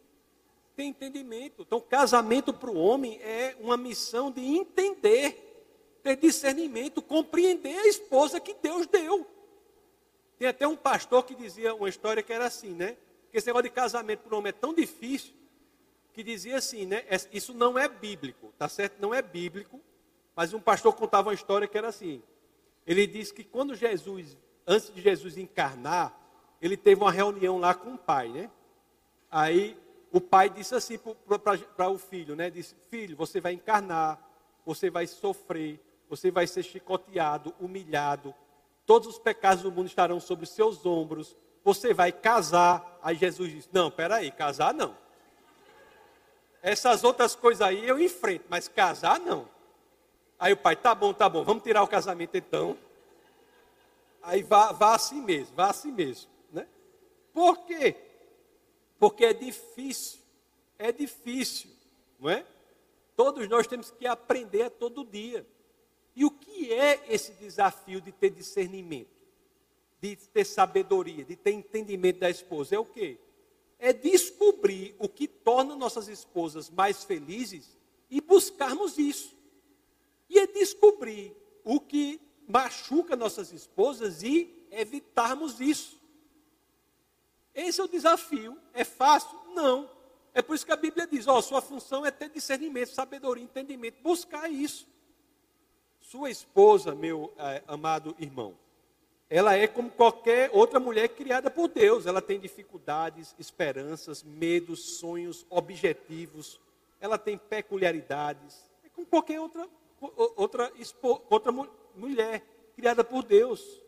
Tem 0.77 0.89
entendimento. 0.89 1.63
Então, 1.63 1.81
casamento 1.81 2.53
para 2.53 2.71
o 2.71 2.77
homem 2.77 3.21
é 3.23 3.57
uma 3.61 3.77
missão 3.77 4.29
de 4.31 4.41
entender, 4.41 6.01
ter 6.03 6.17
discernimento, 6.17 7.01
compreender 7.01 7.79
a 7.79 7.87
esposa 7.87 8.41
que 8.41 8.55
Deus 8.55 8.87
deu. 8.89 9.25
Tem 10.37 10.49
até 10.49 10.67
um 10.67 10.75
pastor 10.75 11.25
que 11.25 11.35
dizia 11.35 11.75
uma 11.75 11.89
história 11.89 12.25
que 12.25 12.33
era 12.33 12.47
assim, 12.47 12.71
né? 12.71 12.97
Que 13.31 13.39
esse 13.39 13.47
negócio 13.47 13.69
de 13.69 13.71
casamento 13.71 14.21
para 14.21 14.35
o 14.35 14.39
homem 14.39 14.51
é 14.51 14.53
tão 14.53 14.75
difícil 14.75 15.33
que 16.15 16.23
dizia 16.23 16.57
assim, 16.57 16.87
né? 16.87 17.05
Isso 17.33 17.53
não 17.53 17.77
é 17.77 17.89
bíblico, 17.89 18.53
tá 18.57 18.69
certo? 18.69 19.01
Não 19.01 19.13
é 19.13 19.21
bíblico, 19.21 19.81
mas 20.37 20.55
um 20.55 20.61
pastor 20.61 20.95
contava 20.95 21.29
uma 21.29 21.35
história 21.35 21.67
que 21.67 21.77
era 21.77 21.89
assim. 21.89 22.23
Ele 22.87 23.05
disse 23.05 23.35
que 23.35 23.43
quando 23.43 23.75
Jesus, 23.75 24.37
antes 24.65 24.95
de 24.95 25.03
Jesus 25.03 25.37
encarnar, 25.37 26.17
ele 26.63 26.77
teve 26.77 27.01
uma 27.01 27.11
reunião 27.11 27.59
lá 27.59 27.75
com 27.75 27.95
o 27.95 27.99
pai, 27.99 28.29
né? 28.29 28.51
Aí 29.29 29.77
o 30.13 30.21
pai 30.21 30.49
disse 30.49 30.77
assim 30.77 30.97
para 31.77 31.89
o 31.91 31.99
filho, 31.99 32.37
né? 32.37 32.49
Disse: 32.49 32.77
Filho, 32.89 33.17
você 33.17 33.41
vai 33.41 33.55
encarnar, 33.55 34.19
você 34.65 34.89
vai 34.89 35.09
sofrer, 35.09 35.81
você 36.09 36.31
vai 36.31 36.47
ser 36.47 36.63
chicoteado, 36.63 37.53
humilhado, 37.59 38.33
todos 38.87 39.09
os 39.09 39.19
pecados 39.19 39.65
do 39.65 39.73
mundo 39.73 39.89
estarão 39.89 40.21
sobre 40.21 40.45
os 40.45 40.51
seus 40.51 40.87
ombros, 40.87 41.37
você 41.65 41.93
vai 41.93 42.13
casar. 42.13 43.01
Aí 43.03 43.17
Jesus 43.17 43.51
disse: 43.51 43.69
Não, 43.73 43.91
peraí, 43.91 44.31
casar 44.31 44.73
não. 44.73 45.03
Essas 46.65 47.05
outras 47.05 47.35
coisas 47.35 47.61
aí 47.61 47.87
eu 47.87 48.01
enfrento, 48.01 48.47
mas 48.49 48.69
casar 48.69 49.21
não. 49.21 49.47
Aí 50.39 50.55
o 50.55 50.57
pai, 50.57 50.75
tá 50.75 50.95
bom, 50.95 51.13
tá 51.13 51.29
bom, 51.29 51.45
vamos 51.45 51.63
tirar 51.63 51.83
o 51.83 51.87
casamento 51.87 52.39
então. 52.39 52.75
Aí 54.23 54.43
vá, 54.43 54.73
vá 54.73 54.95
assim 54.95 55.21
mesmo, 55.21 55.55
vá 55.55 55.69
assim 55.69 55.93
mesmo. 55.93 56.31
Né? 56.51 56.67
Por 57.35 57.67
quê? 57.67 57.95
Porque 58.99 59.27
é 59.27 59.35
difícil, 59.35 60.21
é 60.79 60.91
difícil, 60.91 61.69
não 62.19 62.31
é? 62.31 62.47
Todos 63.15 63.47
nós 63.47 63.67
temos 63.67 63.91
que 63.91 64.07
aprender 64.07 64.63
a 64.63 64.71
todo 64.71 65.05
dia. 65.05 65.47
E 66.17 66.25
o 66.25 66.31
que 66.31 66.73
é 66.73 67.05
esse 67.11 67.33
desafio 67.33 68.01
de 68.01 68.11
ter 68.11 68.31
discernimento, 68.31 69.11
de 70.01 70.17
ter 70.17 70.47
sabedoria, 70.47 71.27
de 71.27 71.37
ter 71.37 71.51
entendimento 71.51 72.21
da 72.21 72.31
esposa? 72.31 72.75
É 72.75 72.79
o 72.79 72.87
quê? 72.87 73.19
É 73.79 73.93
descobrir 73.93 74.95
o 74.99 75.09
que 75.09 75.27
torna 75.29 75.77
nossas 75.77 76.09
esposas 76.09 76.71
mais 76.71 77.05
felizes 77.05 77.77
e 78.11 78.21
buscarmos 78.21 78.99
isso. 78.99 79.35
E 80.29 80.39
é 80.39 80.47
descobrir 80.47 81.37
o 81.65 81.81
que 81.81 82.21
machuca 82.49 83.17
nossas 83.17 83.53
esposas 83.53 84.23
e 84.23 84.67
evitarmos 84.71 85.61
isso. 85.61 86.01
Esse 87.55 87.81
é 87.81 87.85
o 87.85 87.89
desafio. 87.89 88.59
É 88.73 88.85
fácil? 88.85 89.39
Não. 89.55 89.89
É 90.35 90.43
por 90.43 90.57
isso 90.57 90.67
que 90.67 90.73
a 90.73 90.77
Bíblia 90.77 91.07
diz: 91.07 91.29
ó, 91.29 91.41
sua 91.41 91.63
função 91.63 92.05
é 92.05 92.11
ter 92.11 92.29
discernimento, 92.29 92.89
sabedoria, 92.89 93.45
entendimento, 93.45 94.03
buscar 94.03 94.51
isso. 94.51 94.87
Sua 96.01 96.29
esposa, 96.29 96.95
meu 96.95 97.33
é, 97.39 97.63
amado 97.67 98.15
irmão, 98.19 98.57
ela 99.29 99.55
é 99.57 99.67
como 99.67 99.91
qualquer 99.91 100.51
outra 100.53 100.79
mulher 100.79 101.09
criada 101.09 101.51
por 101.51 101.69
Deus. 101.69 102.07
Ela 102.07 102.21
tem 102.21 102.39
dificuldades, 102.39 103.35
esperanças, 103.39 104.23
medos, 104.23 104.99
sonhos, 104.99 105.47
objetivos. 105.49 106.61
Ela 107.01 107.19
tem 107.19 107.39
peculiaridades. 107.39 108.71
É 108.85 108.89
como 108.91 109.07
qualquer 109.07 109.41
outra, 109.41 109.69
outra, 110.37 110.73
outra 111.31 111.53
mulher 111.97 112.43
criada 112.75 113.03
por 113.03 113.23
Deus. 113.23 113.83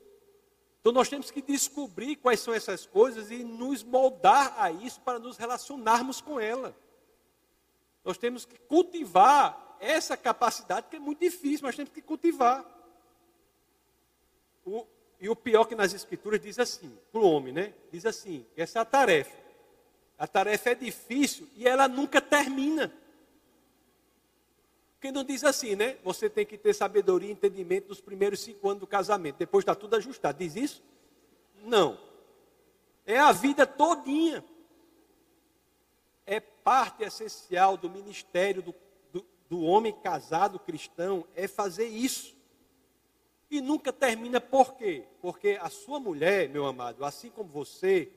Então 0.81 0.93
nós 0.93 1.09
temos 1.09 1.31
que 1.31 1.43
descobrir 1.43 2.17
quais 2.17 2.41
são 2.41 2.55
essas 2.55 2.87
coisas 2.87 3.31
e 3.31 3.43
nos 3.43 3.83
moldar 3.83 4.55
a 4.57 4.71
isso 4.71 5.01
para 5.01 5.19
nos 5.19 5.37
relacionarmos 5.37 6.21
com 6.21 6.39
ela. 6.41 6.77
Nós 8.05 8.17
temos 8.17 8.45
que 8.45 8.57
cultivar 8.57 9.77
essa 9.81 10.17
capacidade 10.17 10.87
que 10.89 10.97
é 10.97 11.01
muito 11.01 11.19
difícil, 11.19 11.67
mas 11.67 11.75
temos 11.75 11.93
que 11.93 12.01
cultivar. 12.01 12.65
O, 14.65 14.87
e 15.21 15.29
o 15.29 15.37
pior 15.37 15.65
que 15.65 15.75
nas 15.75 15.93
escrituras 15.93 16.41
diz 16.41 16.59
assim, 16.59 16.97
para 17.11 17.21
o 17.21 17.31
homem, 17.31 17.53
né? 17.53 17.75
Diz 17.91 18.05
assim, 18.05 18.45
essa 18.57 18.79
é 18.79 18.83
a 18.83 18.85
tarefa. 18.85 19.37
A 20.19 20.27
tarefa 20.27 20.71
é 20.71 20.75
difícil 20.75 21.49
e 21.57 21.67
ela 21.67 21.89
nunca 21.89 22.21
termina. 22.21 22.93
Porque 24.95 25.13
não 25.13 25.25
diz 25.25 25.45
assim, 25.45 25.75
né? 25.75 25.97
Você 26.03 26.29
tem 26.29 26.45
que 26.45 26.57
ter 26.57 26.75
sabedoria 26.75 27.29
e 27.29 27.33
entendimento 27.33 27.89
nos 27.89 28.01
primeiros 28.01 28.41
cinco 28.41 28.69
anos 28.69 28.81
do 28.81 28.87
casamento. 28.87 29.37
Depois 29.37 29.63
está 29.63 29.75
tudo 29.75 29.97
ajustado. 29.97 30.39
Diz 30.39 30.57
isso? 30.57 30.83
Não. 31.63 31.99
É 33.05 33.19
a 33.19 33.33
vida 33.33 33.67
todinha. 33.67 34.45
É 36.25 36.41
parte 36.41 37.05
essencial 37.05 37.77
do 37.77 37.89
ministério 37.89 38.63
do 38.63 38.75
do 39.49 39.61
homem 39.63 39.93
casado 39.93 40.59
cristão 40.59 41.25
é 41.35 41.47
fazer 41.47 41.87
isso. 41.87 42.36
E 43.51 43.61
nunca 43.61 43.93
termina 43.93 44.41
por 44.41 44.75
quê? 44.75 45.05
Porque 45.21 45.59
a 45.61 45.69
sua 45.69 46.01
mulher, 46.01 46.49
meu 46.49 46.67
amado, 46.67 47.05
assim 47.05 47.31
como 47.31 47.49
você, 47.49 48.11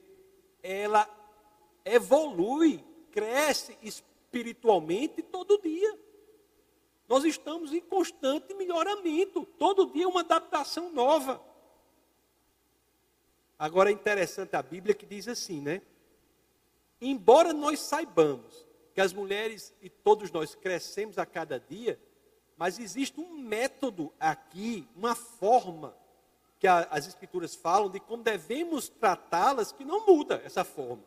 ela 0.64 1.08
evolui, 1.86 2.84
cresce 3.12 3.78
espiritualmente 3.82 5.22
todo 5.22 5.62
dia. 5.62 5.98
Nós 7.08 7.24
estamos 7.24 7.74
em 7.74 7.82
constante 7.82 8.54
melhoramento, 8.54 9.46
todo 9.58 9.92
dia 9.92 10.08
uma 10.08 10.22
adaptação 10.22 10.92
nova. 10.92 11.44
Agora 13.58 13.90
é 13.90 13.94
interessante 13.94 14.56
a 14.56 14.62
Bíblia 14.62 14.94
que 14.94 15.06
diz 15.06 15.28
assim, 15.28 15.60
né? 15.60 15.82
Embora 17.02 17.52
nós 17.54 17.80
saibamos 17.80 18.68
que 18.94 19.02
as 19.02 19.14
mulheres 19.14 19.74
e 19.82 19.90
todos 19.90 20.32
nós 20.32 20.56
crescemos 20.56 21.18
a 21.18 21.26
cada 21.26 21.60
dia, 21.60 22.00
mas 22.60 22.78
existe 22.78 23.18
um 23.22 23.38
método 23.38 24.12
aqui, 24.20 24.86
uma 24.94 25.16
forma 25.16 25.96
que 26.60 26.68
a, 26.68 26.80
as 26.92 27.08
escrituras 27.08 27.56
falam 27.56 27.90
de 27.90 28.02
como 28.02 28.22
devemos 28.22 28.90
tratá-las 28.90 29.72
que 29.72 29.86
não 29.86 30.06
muda 30.06 30.42
essa 30.44 30.66
forma. 30.66 31.02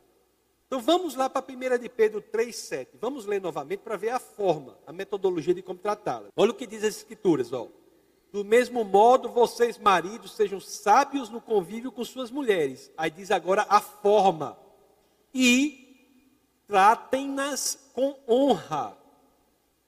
Então 0.66 0.80
vamos 0.80 1.14
lá 1.14 1.28
para 1.28 1.44
1 1.46 1.78
de 1.78 1.90
Pedro 1.90 2.22
3,7. 2.22 2.88
Vamos 2.98 3.26
ler 3.26 3.38
novamente 3.38 3.80
para 3.80 3.98
ver 3.98 4.08
a 4.08 4.18
forma, 4.18 4.78
a 4.86 4.94
metodologia 4.94 5.52
de 5.52 5.60
como 5.60 5.78
tratá-las. 5.78 6.30
Olha 6.34 6.52
o 6.52 6.54
que 6.54 6.66
diz 6.66 6.82
as 6.82 6.96
escrituras, 6.96 7.52
ó. 7.52 7.68
Do 8.32 8.42
mesmo 8.42 8.82
modo, 8.82 9.28
vocês, 9.28 9.76
maridos, 9.76 10.32
sejam 10.32 10.58
sábios 10.58 11.28
no 11.28 11.38
convívio 11.38 11.92
com 11.92 12.02
suas 12.02 12.30
mulheres. 12.30 12.90
Aí 12.96 13.10
diz 13.10 13.30
agora 13.30 13.66
a 13.68 13.78
forma. 13.78 14.58
E 15.34 15.82
tratem-nas 16.66 17.90
com 17.92 18.18
honra, 18.26 18.96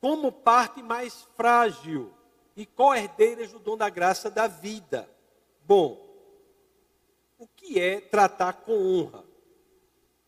como 0.04 0.30
parte 0.30 0.82
mais 0.82 1.26
frágil 1.34 2.12
e 2.54 2.66
co-herdeiras 2.66 3.50
do 3.50 3.58
dom 3.58 3.74
da 3.74 3.88
graça 3.88 4.30
da 4.30 4.46
vida. 4.46 5.08
Bom, 5.66 5.98
o 7.38 7.48
que 7.48 7.80
é 7.80 8.02
tratar 8.02 8.52
com 8.52 8.74
honra? 8.74 9.24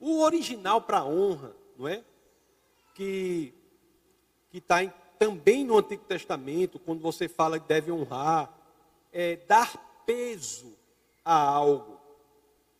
O 0.01 0.23
original 0.23 0.81
para 0.81 1.05
honra, 1.05 1.55
não 1.77 1.87
é? 1.87 2.03
Que 2.95 3.53
que 4.51 4.57
está 4.57 4.79
também 5.19 5.63
no 5.63 5.77
Antigo 5.77 6.05
Testamento, 6.05 6.79
quando 6.79 7.03
você 7.03 7.29
fala 7.29 7.61
que 7.61 7.69
deve 7.69 7.93
honrar, 7.93 8.51
é 9.13 9.37
dar 9.37 9.77
peso 10.07 10.73
a 11.23 11.39
algo. 11.39 12.01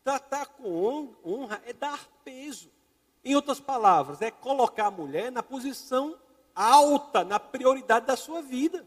Tratar 0.03 0.47
com 0.47 1.13
honra 1.23 1.61
é 1.63 1.73
dar 1.73 2.09
peso. 2.25 2.71
Em 3.23 3.35
outras 3.35 3.59
palavras, 3.59 4.19
é 4.19 4.31
colocar 4.31 4.87
a 4.87 4.91
mulher 4.91 5.31
na 5.31 5.43
posição 5.43 6.17
alta, 6.57 7.23
na 7.23 7.39
prioridade 7.39 8.07
da 8.07 8.17
sua 8.17 8.41
vida. 8.41 8.85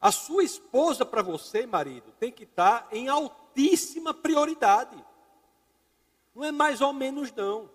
A 0.00 0.12
sua 0.12 0.44
esposa 0.44 1.04
para 1.04 1.20
você, 1.20 1.66
marido, 1.66 2.12
tem 2.18 2.32
que 2.32 2.44
estar 2.44 2.88
em 2.92 3.08
altíssima 3.08 4.14
prioridade. 4.14 4.96
Não 6.34 6.44
é 6.44 6.52
mais 6.52 6.80
ou 6.80 6.92
menos, 6.92 7.32
não. 7.32 7.68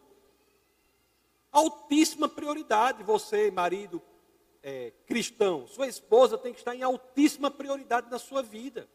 Altíssima 1.51 2.27
prioridade. 2.27 3.03
Você, 3.03 3.51
marido, 3.51 4.01
é, 4.63 4.91
cristão, 5.05 5.67
sua 5.67 5.87
esposa 5.87 6.37
tem 6.37 6.53
que 6.53 6.59
estar 6.59 6.73
em 6.73 6.81
altíssima 6.81 7.51
prioridade 7.51 8.09
na 8.09 8.17
sua 8.17 8.41
vida. 8.41 8.89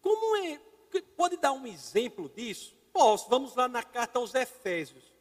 Como 0.00 0.36
é? 0.36 0.60
Pode 1.16 1.36
dar 1.36 1.52
um 1.52 1.66
exemplo 1.66 2.30
disso? 2.30 2.74
Posso. 2.92 3.28
Vamos 3.28 3.54
lá 3.54 3.68
na 3.68 3.82
carta 3.82 4.18
aos 4.18 4.34
Efésios. 4.34 5.12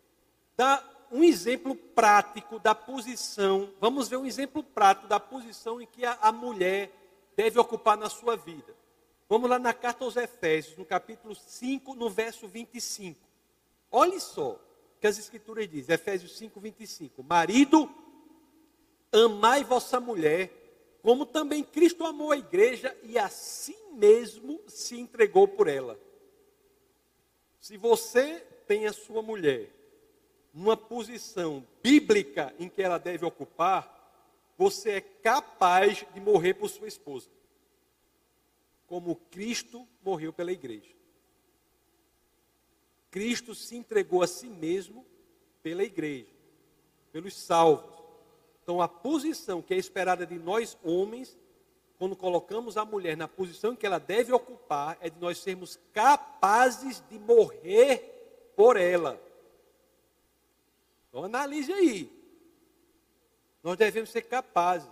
Dá 0.55 0.83
um 1.11 1.23
exemplo 1.23 1.75
prático 1.75 2.57
da 2.57 2.73
posição. 2.73 3.69
Vamos 3.79 4.07
ver 4.07 4.17
um 4.17 4.25
exemplo 4.25 4.63
prático 4.63 5.07
da 5.07 5.19
posição 5.19 5.81
em 5.81 5.85
que 5.85 6.05
a, 6.05 6.17
a 6.21 6.31
mulher 6.31 6.89
deve 7.35 7.59
ocupar 7.59 7.97
na 7.97 8.09
sua 8.09 8.37
vida. 8.37 8.73
Vamos 9.27 9.49
lá 9.49 9.59
na 9.59 9.73
carta 9.73 10.05
aos 10.05 10.15
Efésios, 10.15 10.77
no 10.77 10.85
capítulo 10.85 11.35
5, 11.35 11.95
no 11.95 12.09
verso 12.09 12.47
25. 12.47 13.19
Olhe 13.91 14.19
só 14.19 14.57
que 14.99 15.07
as 15.07 15.17
escrituras 15.17 15.69
dizem, 15.69 15.93
Efésios 15.93 16.37
5, 16.37 16.59
25. 16.59 17.23
Marido, 17.23 17.89
amai 19.11 19.63
vossa 19.63 19.99
mulher, 19.99 20.49
como 21.01 21.25
também 21.25 21.63
Cristo 21.63 22.05
amou 22.05 22.31
a 22.31 22.37
igreja 22.37 22.95
e 23.03 23.17
a 23.17 23.27
si 23.27 23.75
mesmo 23.93 24.61
se 24.67 24.99
entregou 24.99 25.47
por 25.47 25.67
ela. 25.67 25.99
Se 27.59 27.75
você 27.77 28.39
tem 28.67 28.85
a 28.85 28.93
sua 28.93 29.21
mulher 29.21 29.80
numa 30.53 30.75
posição 30.75 31.65
bíblica 31.81 32.53
em 32.59 32.67
que 32.67 32.81
ela 32.81 32.97
deve 32.97 33.25
ocupar, 33.25 33.99
você 34.57 34.91
é 34.91 35.01
capaz 35.01 36.05
de 36.13 36.19
morrer 36.19 36.53
por 36.53 36.69
sua 36.69 36.87
esposa 36.87 37.29
como 38.91 39.15
Cristo 39.15 39.87
morreu 40.03 40.33
pela 40.33 40.51
igreja. 40.51 40.93
Cristo 43.09 43.55
se 43.55 43.77
entregou 43.77 44.21
a 44.21 44.27
si 44.27 44.47
mesmo 44.47 45.05
pela 45.63 45.81
igreja, 45.81 46.27
pelos 47.09 47.33
salvos. 47.33 48.03
Então, 48.61 48.81
a 48.81 48.89
posição 48.89 49.61
que 49.61 49.73
é 49.73 49.77
esperada 49.77 50.25
de 50.25 50.37
nós 50.37 50.77
homens, 50.83 51.39
quando 51.97 52.17
colocamos 52.17 52.75
a 52.75 52.83
mulher 52.83 53.15
na 53.15 53.29
posição 53.29 53.77
que 53.77 53.85
ela 53.85 53.97
deve 53.97 54.33
ocupar, 54.33 54.97
é 54.99 55.09
de 55.09 55.17
nós 55.21 55.37
sermos 55.37 55.79
capazes 55.93 57.01
de 57.09 57.17
morrer 57.17 58.51
por 58.57 58.75
ela. 58.75 59.17
Então, 61.11 61.25
analise 61.25 61.73
aí. 61.73 62.09
Nós 63.61 63.77
devemos 63.77 64.09
ser 64.09 64.21
capazes. 64.21 64.89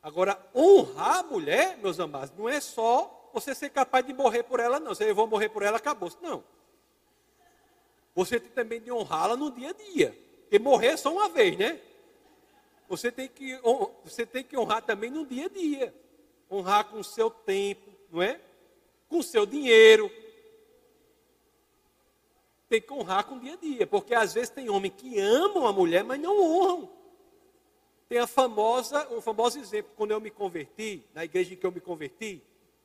Agora, 0.00 0.40
honrar 0.54 1.18
a 1.18 1.22
mulher, 1.24 1.76
meus 1.78 1.98
amados, 1.98 2.32
não 2.38 2.48
é 2.48 2.60
só 2.60 3.30
você 3.34 3.52
ser 3.52 3.70
capaz 3.70 4.06
de 4.06 4.14
morrer 4.14 4.44
por 4.44 4.60
ela, 4.60 4.78
não. 4.78 4.94
Se 4.94 5.04
eu 5.04 5.14
vou 5.14 5.26
morrer 5.26 5.48
por 5.48 5.62
ela, 5.64 5.76
acabou. 5.76 6.10
Não. 6.22 6.44
Você 8.14 8.38
tem 8.38 8.50
também 8.50 8.80
de 8.80 8.92
honrá-la 8.92 9.36
no 9.36 9.50
dia 9.50 9.70
a 9.70 9.72
dia. 9.72 10.16
Porque 10.42 10.58
morrer 10.58 10.88
é 10.88 10.96
só 10.96 11.12
uma 11.12 11.28
vez, 11.28 11.58
né? 11.58 11.80
Você 12.88 13.10
tem 13.10 13.28
que, 13.28 13.58
você 14.04 14.24
tem 14.24 14.44
que 14.44 14.56
honrar 14.56 14.82
também 14.82 15.10
no 15.10 15.26
dia 15.26 15.46
a 15.46 15.48
dia. 15.48 15.94
Honrar 16.50 16.84
com 16.84 17.00
o 17.00 17.04
seu 17.04 17.28
tempo, 17.28 17.90
não 18.10 18.22
é? 18.22 18.40
Com 19.08 19.18
o 19.18 19.22
seu 19.22 19.44
dinheiro. 19.44 20.10
Tem 22.70 22.80
que 22.80 22.92
honrar 22.92 23.24
com 23.26 23.34
o 23.34 23.40
dia 23.40 23.54
a 23.54 23.56
dia. 23.56 23.86
Porque 23.86 24.14
às 24.14 24.32
vezes 24.32 24.48
tem 24.48 24.70
homens 24.70 24.94
que 24.96 25.18
amam 25.18 25.66
a 25.66 25.72
mulher, 25.72 26.04
mas 26.04 26.20
não 26.20 26.40
honram. 26.40 26.88
Tem 28.08 28.18
a 28.18 28.28
famosa, 28.28 29.08
o 29.12 29.20
famoso 29.20 29.58
exemplo, 29.58 29.92
quando 29.96 30.12
eu 30.12 30.20
me 30.20 30.30
converti, 30.30 31.04
na 31.12 31.24
igreja 31.24 31.52
em 31.52 31.56
que 31.56 31.66
eu 31.66 31.72
me 31.72 31.80
converti, 31.80 32.42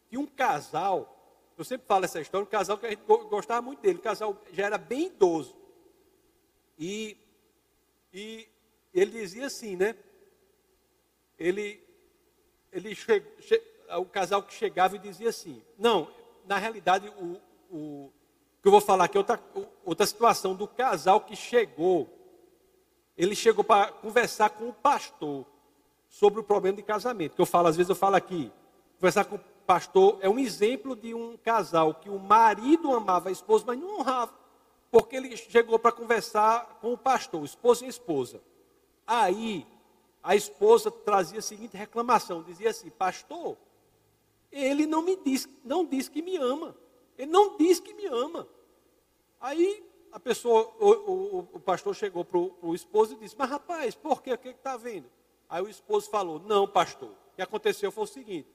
tinha 0.09 0.19
um 0.19 0.25
casal, 0.25 1.15
eu 1.55 1.63
sempre 1.63 1.85
falo 1.85 2.05
essa 2.05 2.19
história, 2.19 2.43
um 2.43 2.49
casal 2.49 2.79
que 2.79 2.85
a 2.87 2.89
gente 2.89 3.03
gostava 3.05 3.61
muito 3.61 3.79
dele, 3.81 3.99
o 3.99 4.01
casal 4.01 4.41
já 4.51 4.65
era 4.65 4.77
bem 4.77 5.05
idoso. 5.05 5.55
E, 6.79 7.15
e 8.11 8.47
ele 8.93 9.11
dizia 9.11 9.45
assim, 9.45 9.75
né? 9.75 9.95
Ele, 11.37 11.79
ele 12.71 12.95
che, 12.95 13.23
o 13.99 14.05
casal 14.05 14.41
que 14.41 14.53
chegava 14.53 14.95
e 14.95 14.99
dizia 14.99 15.29
assim, 15.29 15.61
não, 15.77 16.11
na 16.45 16.57
realidade 16.57 17.07
o, 17.09 17.39
o 17.71 18.11
que 18.65 18.67
eu 18.67 18.71
vou 18.71 18.81
falar 18.81 19.03
aqui 19.03 19.15
é 19.15 19.19
outra, 19.19 19.39
outra 19.85 20.07
situação 20.07 20.55
do 20.55 20.67
casal 20.67 21.21
que 21.21 21.35
chegou. 21.35 22.09
Ele 23.15 23.35
chegou 23.35 23.63
para 23.63 23.91
conversar 23.91 24.49
com 24.49 24.67
o 24.67 24.73
pastor 24.73 25.45
sobre 26.09 26.39
o 26.39 26.43
problema 26.43 26.75
de 26.75 26.81
casamento. 26.81 27.35
Que 27.35 27.41
eu 27.43 27.45
falo, 27.45 27.67
às 27.67 27.77
vezes 27.77 27.91
eu 27.91 27.95
falo 27.95 28.15
aqui, 28.15 28.51
conversar 28.97 29.25
com 29.25 29.37
pastor 29.67 30.17
é 30.19 30.27
um 30.27 30.39
exemplo 30.39 30.95
de 30.95 31.13
um 31.13 31.37
casal 31.37 31.93
que 31.93 32.09
o 32.09 32.17
marido 32.17 32.91
amava 32.91 33.29
a 33.29 33.31
esposa, 33.31 33.65
mas 33.67 33.77
não 33.77 33.99
honrava. 33.99 34.33
Porque 34.89 35.15
ele 35.15 35.37
chegou 35.37 35.77
para 35.77 35.91
conversar 35.91 36.79
com 36.81 36.91
o 36.91 36.97
pastor, 36.97 37.45
esposa 37.45 37.85
e 37.85 37.87
esposa. 37.87 38.41
Aí, 39.05 39.63
a 40.23 40.35
esposa 40.35 40.89
trazia 40.89 41.37
a 41.37 41.43
seguinte 41.43 41.77
reclamação: 41.77 42.41
dizia 42.41 42.71
assim, 42.71 42.89
pastor, 42.89 43.57
ele 44.51 44.87
não 44.87 45.03
me 45.03 45.15
diz, 45.17 45.47
não 45.63 45.85
diz 45.85 46.09
que 46.09 46.23
me 46.23 46.35
ama. 46.35 46.75
Ele 47.15 47.31
não 47.31 47.55
diz 47.57 47.79
que 47.79 47.93
me 47.93 48.07
ama. 48.07 48.47
Aí 49.45 49.87
a 50.11 50.19
pessoa, 50.19 50.73
o, 50.79 50.89
o, 50.89 51.39
o 51.53 51.59
pastor 51.59 51.93
chegou 51.93 52.25
para 52.25 52.39
o 52.39 52.73
esposo 52.73 53.13
e 53.13 53.17
disse, 53.17 53.35
mas 53.37 53.47
rapaz, 53.47 53.93
por 53.93 54.23
quê? 54.23 54.33
O 54.33 54.37
que 54.39 54.49
está 54.49 54.75
vendo? 54.75 55.05
Aí 55.47 55.61
o 55.61 55.69
esposo 55.69 56.09
falou, 56.09 56.39
não, 56.39 56.67
pastor. 56.67 57.11
O 57.11 57.35
que 57.35 57.43
aconteceu 57.43 57.91
foi 57.91 58.05
o 58.05 58.07
seguinte: 58.07 58.49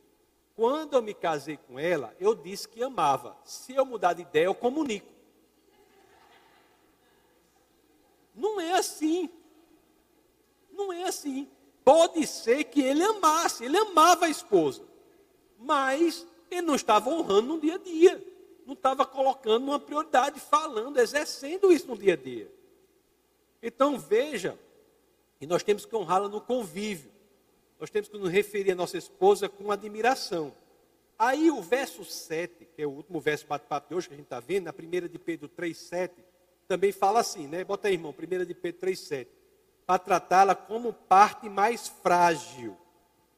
quando 0.56 0.94
eu 0.94 1.02
me 1.02 1.14
casei 1.14 1.58
com 1.58 1.78
ela, 1.78 2.12
eu 2.18 2.34
disse 2.34 2.68
que 2.68 2.82
amava. 2.82 3.36
Se 3.44 3.72
eu 3.72 3.86
mudar 3.86 4.14
de 4.14 4.22
ideia, 4.22 4.46
eu 4.46 4.54
comunico. 4.54 5.06
Não 8.34 8.60
é 8.60 8.72
assim. 8.72 9.30
Não 10.72 10.92
é 10.92 11.04
assim. 11.04 11.48
Pode 11.84 12.26
ser 12.26 12.64
que 12.64 12.82
ele 12.82 13.04
amasse, 13.04 13.64
ele 13.64 13.78
amava 13.78 14.26
a 14.26 14.28
esposa, 14.28 14.82
mas 15.56 16.26
ele 16.50 16.62
não 16.62 16.74
estava 16.74 17.10
honrando 17.10 17.46
no 17.46 17.60
dia 17.60 17.76
a 17.76 17.78
dia, 17.78 18.29
não 18.70 18.74
estava 18.74 19.04
colocando 19.04 19.64
uma 19.64 19.78
prioridade, 19.78 20.40
falando, 20.40 20.98
exercendo 20.98 21.72
isso 21.72 21.86
no 21.86 21.96
dia 21.96 22.14
a 22.14 22.16
dia. 22.16 22.50
Então 23.62 23.98
veja, 23.98 24.58
e 25.40 25.46
nós 25.46 25.62
temos 25.62 25.84
que 25.84 25.94
honrá-la 25.94 26.28
no 26.28 26.40
convívio 26.40 27.10
nós 27.80 27.88
temos 27.88 28.10
que 28.10 28.18
nos 28.18 28.30
referir 28.30 28.72
à 28.72 28.74
nossa 28.74 28.98
esposa 28.98 29.48
com 29.48 29.72
admiração. 29.72 30.52
Aí 31.18 31.50
o 31.50 31.62
verso 31.62 32.04
7, 32.04 32.66
que 32.76 32.82
é 32.82 32.86
o 32.86 32.90
último 32.90 33.18
verso 33.20 33.46
bate-papo 33.46 33.88
de 33.88 33.94
hoje 33.94 34.08
que 34.08 34.14
a 34.14 34.16
gente 34.18 34.26
está 34.26 34.38
vendo, 34.38 34.64
na 34.64 34.70
1 34.70 35.08
de 35.08 35.18
Pedro 35.18 35.48
3,7, 35.48 36.10
também 36.68 36.92
fala 36.92 37.20
assim, 37.20 37.48
né? 37.48 37.64
Bota 37.64 37.88
aí, 37.88 37.94
irmão, 37.94 38.14
1 38.16 38.44
de 38.44 38.54
Pedro 38.54 38.86
3,7. 38.86 39.28
Para 39.86 39.98
tratá-la 39.98 40.54
como 40.54 40.92
parte 40.92 41.48
mais 41.48 41.88
frágil. 41.88 42.76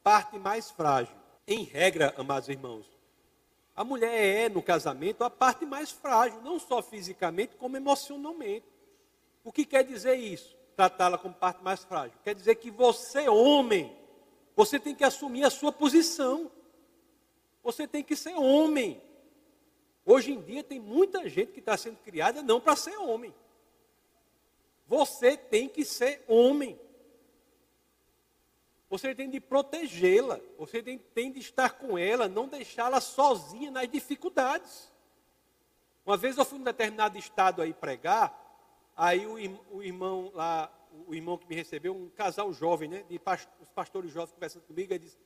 Parte 0.03 0.37
mais 0.37 0.69
frágil. 0.69 1.15
Em 1.47 1.63
regra, 1.63 2.13
amados 2.17 2.49
irmãos, 2.49 2.85
a 3.75 3.83
mulher 3.83 4.13
é, 4.13 4.49
no 4.49 4.61
casamento, 4.61 5.23
a 5.23 5.29
parte 5.29 5.65
mais 5.65 5.91
frágil, 5.91 6.41
não 6.41 6.59
só 6.59 6.81
fisicamente, 6.81 7.55
como 7.55 7.75
emocionalmente. 7.75 8.65
O 9.43 9.51
que 9.51 9.65
quer 9.65 9.83
dizer 9.83 10.15
isso? 10.15 10.55
Tratá-la 10.75 11.17
como 11.17 11.33
parte 11.33 11.63
mais 11.63 11.83
frágil. 11.83 12.17
Quer 12.23 12.35
dizer 12.35 12.55
que 12.55 12.69
você, 12.69 13.27
homem, 13.27 13.95
você 14.55 14.79
tem 14.79 14.93
que 14.93 15.03
assumir 15.03 15.43
a 15.43 15.49
sua 15.49 15.71
posição. 15.71 16.51
Você 17.63 17.87
tem 17.87 18.03
que 18.03 18.15
ser 18.15 18.35
homem. 18.35 19.01
Hoje 20.05 20.31
em 20.33 20.41
dia 20.41 20.63
tem 20.63 20.79
muita 20.79 21.27
gente 21.27 21.51
que 21.51 21.59
está 21.59 21.75
sendo 21.75 21.97
criada 21.97 22.43
não 22.43 22.59
para 22.59 22.75
ser 22.75 22.97
homem. 22.97 23.33
Você 24.87 25.35
tem 25.35 25.67
que 25.67 25.83
ser 25.83 26.23
homem. 26.27 26.79
Você 28.93 29.15
tem 29.15 29.27
de 29.27 29.39
protegê-la. 29.39 30.39
Você 30.55 30.83
tem, 30.83 30.99
tem, 30.99 31.31
de 31.31 31.39
estar 31.39 31.71
com 31.71 31.97
ela, 31.97 32.27
não 32.27 32.47
deixá-la 32.47 33.01
sozinha 33.01 33.71
nas 33.71 33.89
dificuldades. 33.89 34.93
Uma 36.05 36.15
vez 36.15 36.37
eu 36.37 36.45
fui 36.45 36.59
em 36.59 36.61
um 36.61 36.63
determinado 36.63 37.17
estado 37.17 37.63
aí 37.63 37.73
pregar, 37.73 38.31
aí 38.95 39.25
o, 39.25 39.77
o 39.77 39.81
irmão 39.81 40.29
lá, 40.35 40.71
o 41.07 41.15
irmão 41.15 41.39
que 41.39 41.49
me 41.49 41.55
recebeu, 41.55 41.95
um 41.95 42.07
casal 42.11 42.53
jovem, 42.53 42.87
né? 42.87 43.03
De 43.09 43.19
os 43.59 43.69
pastores 43.73 44.11
jovens 44.11 44.31
conversando 44.31 44.61
comigo, 44.61 44.93
ele 44.93 45.05
disse, 45.05 45.17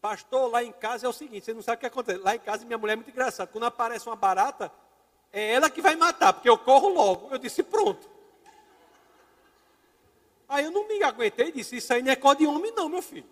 pastor, 0.00 0.48
lá 0.48 0.62
em 0.62 0.70
casa 0.70 1.04
é 1.04 1.08
o 1.08 1.12
seguinte, 1.12 1.44
você 1.44 1.52
não 1.52 1.60
sabe 1.60 1.78
o 1.78 1.80
que 1.80 1.86
acontece. 1.86 2.20
Lá 2.20 2.36
em 2.36 2.38
casa 2.38 2.64
minha 2.64 2.78
mulher 2.78 2.92
é 2.92 2.96
muito 2.96 3.10
engraçada. 3.10 3.50
Quando 3.50 3.64
aparece 3.64 4.08
uma 4.08 4.14
barata, 4.14 4.70
é 5.32 5.54
ela 5.54 5.68
que 5.68 5.82
vai 5.82 5.96
matar, 5.96 6.34
porque 6.34 6.48
eu 6.48 6.56
corro 6.56 6.90
logo. 6.90 7.30
Eu 7.32 7.38
disse, 7.38 7.64
pronto. 7.64 8.08
Aí 10.48 10.64
eu 10.64 10.70
não 10.70 10.88
me 10.88 11.02
aguentei 11.02 11.48
e 11.48 11.52
disse, 11.52 11.76
isso 11.76 11.92
aí 11.92 12.02
não 12.02 12.10
é 12.10 12.16
código 12.16 12.50
de 12.50 12.56
homem 12.56 12.72
não, 12.72 12.88
meu 12.88 13.02
filho. 13.02 13.28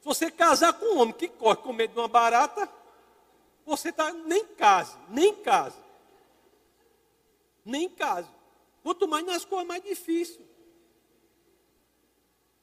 Se 0.00 0.04
você 0.04 0.30
casar 0.30 0.72
com 0.72 0.86
um 0.86 0.98
homem 0.98 1.14
que 1.14 1.28
corre 1.28 1.56
com 1.56 1.72
medo 1.72 1.92
de 1.92 1.98
uma 1.98 2.08
barata, 2.08 2.68
você 3.64 3.90
está 3.90 4.12
nem 4.12 4.44
case, 4.44 4.96
nem 5.08 5.34
case. 5.36 5.78
Nem 7.64 7.88
case. 7.88 8.28
Quanto 8.82 9.06
mais 9.06 9.24
nas 9.24 9.44
coisas 9.44 9.68
mais 9.68 9.82
difícil. 9.82 10.44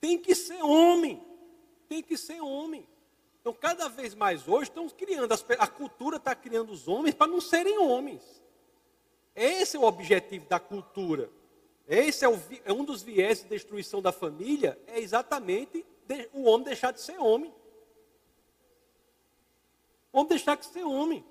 Tem 0.01 0.17
que 0.17 0.35
ser 0.35 0.61
homem. 0.63 1.23
Tem 1.87 2.01
que 2.03 2.17
ser 2.17 2.41
homem. 2.41 2.87
Então, 3.39 3.53
cada 3.53 3.87
vez 3.87 4.13
mais 4.13 4.47
hoje, 4.47 4.69
estão 4.69 4.89
criando, 4.89 5.31
a 5.57 5.67
cultura 5.67 6.17
está 6.17 6.35
criando 6.35 6.71
os 6.73 6.87
homens 6.87 7.15
para 7.15 7.27
não 7.27 7.39
serem 7.39 7.77
homens. 7.77 8.43
Esse 9.33 9.77
é 9.77 9.79
o 9.79 9.83
objetivo 9.83 10.45
da 10.47 10.59
cultura. 10.59 11.29
Esse 11.87 12.25
é, 12.25 12.29
o, 12.29 12.37
é 12.65 12.73
um 12.73 12.83
dos 12.83 13.01
viés 13.01 13.41
de 13.41 13.47
destruição 13.47 14.01
da 14.01 14.11
família, 14.11 14.77
é 14.87 14.99
exatamente 14.99 15.85
o 16.33 16.43
homem 16.43 16.65
deixar 16.65 16.91
de 16.91 16.99
ser 17.01 17.17
homem. 17.17 17.53
O 20.11 20.19
homem 20.19 20.29
deixar 20.29 20.55
de 20.57 20.65
ser 20.65 20.83
homem. 20.83 21.23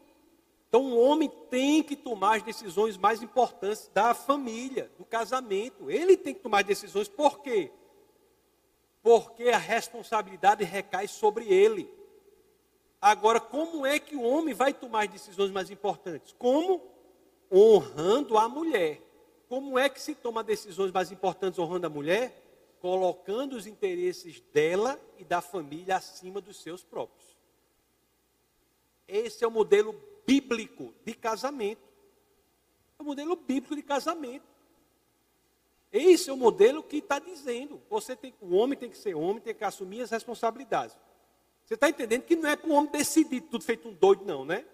Então, 0.69 0.83
o 0.85 0.99
homem 0.99 1.31
tem 1.51 1.83
que 1.83 1.95
tomar 1.95 2.37
as 2.37 2.43
decisões 2.43 2.97
mais 2.97 3.23
importantes 3.23 3.91
da 3.93 4.15
família, 4.15 4.91
do 4.99 5.05
casamento. 5.05 5.91
Ele 5.91 6.17
tem 6.17 6.35
que 6.35 6.41
tomar 6.41 6.65
decisões, 6.65 7.09
por 7.09 7.41
quê? 7.41 7.71
Porque 9.03 9.45
a 9.51 9.59
responsabilidade 9.59 10.65
recai 10.65 11.07
sobre 11.07 11.47
ele. 11.47 11.89
Agora, 13.01 13.41
como 13.41 13.87
é 13.87 13.99
que 13.99 14.17
o 14.17 14.23
homem 14.23 14.55
vai 14.55 14.75
tomar 14.75 15.05
as 15.05 15.11
decisões 15.11 15.51
mais 15.51 15.71
importantes? 15.71 16.35
Como? 16.37 16.83
Honrando 17.53 18.37
a 18.37 18.49
mulher. 18.49 19.06
Como 19.49 19.79
é 19.79 19.89
que 19.89 20.01
se 20.01 20.15
toma 20.15 20.43
decisões 20.43 20.91
mais 20.91 21.13
importantes 21.13 21.59
honrando 21.59 21.87
a 21.87 21.91
mulher? 21.91 22.43
Colocando 22.81 23.57
os 23.57 23.67
interesses 23.67 24.41
dela 24.53 25.01
e 25.19 25.25
da 25.25 25.41
família 25.41 25.97
acima 25.97 26.41
dos 26.41 26.61
seus 26.61 26.83
próprios. 26.83 27.37
Esse 29.07 29.45
é 29.45 29.49
o 29.49 29.51
modelo 29.51 29.95
bíblico 30.27 30.93
de 31.05 31.15
casamento. 31.15 31.87
É 32.99 33.03
o 33.03 33.07
modelo 33.07 33.37
bíblico 33.37 33.77
de 33.77 33.83
casamento. 33.83 34.45
Esse 35.93 36.29
é 36.29 36.33
o 36.33 36.37
modelo 36.37 36.83
que 36.83 36.99
está 36.99 37.19
dizendo. 37.19 37.81
Você 37.89 38.17
tem, 38.17 38.35
o 38.41 38.55
homem 38.57 38.77
tem 38.77 38.91
que 38.91 38.99
ser 38.99 39.15
homem, 39.15 39.41
tem 39.41 39.55
que 39.55 39.65
assumir 39.65 40.03
as 40.03 40.11
responsabilidades. 40.11 40.97
Você 41.65 41.75
está 41.75 41.89
entendendo 41.89 42.23
que 42.23 42.37
não 42.37 42.49
é 42.49 42.57
para 42.57 42.69
o 42.69 42.75
homem 42.75 42.91
decidir 42.91 43.43
tudo 43.43 43.65
feito 43.65 43.89
um 43.89 43.93
doido, 43.93 44.25
não, 44.25 44.45
né? 44.45 44.65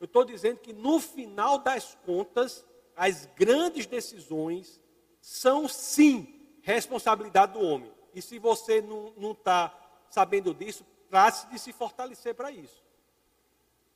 Eu 0.00 0.06
estou 0.06 0.24
dizendo 0.24 0.58
que 0.58 0.72
no 0.72 1.00
final 1.00 1.58
das 1.58 1.96
contas, 2.04 2.64
as 2.96 3.26
grandes 3.36 3.86
decisões 3.86 4.80
são 5.20 5.68
sim 5.68 6.58
responsabilidade 6.62 7.52
do 7.52 7.60
homem. 7.60 7.92
E 8.14 8.22
se 8.22 8.38
você 8.38 8.80
não 8.80 9.32
está 9.32 9.72
sabendo 10.08 10.54
disso, 10.54 10.84
trate 11.10 11.46
de 11.48 11.58
se 11.58 11.72
fortalecer 11.72 12.34
para 12.34 12.50
isso. 12.50 12.82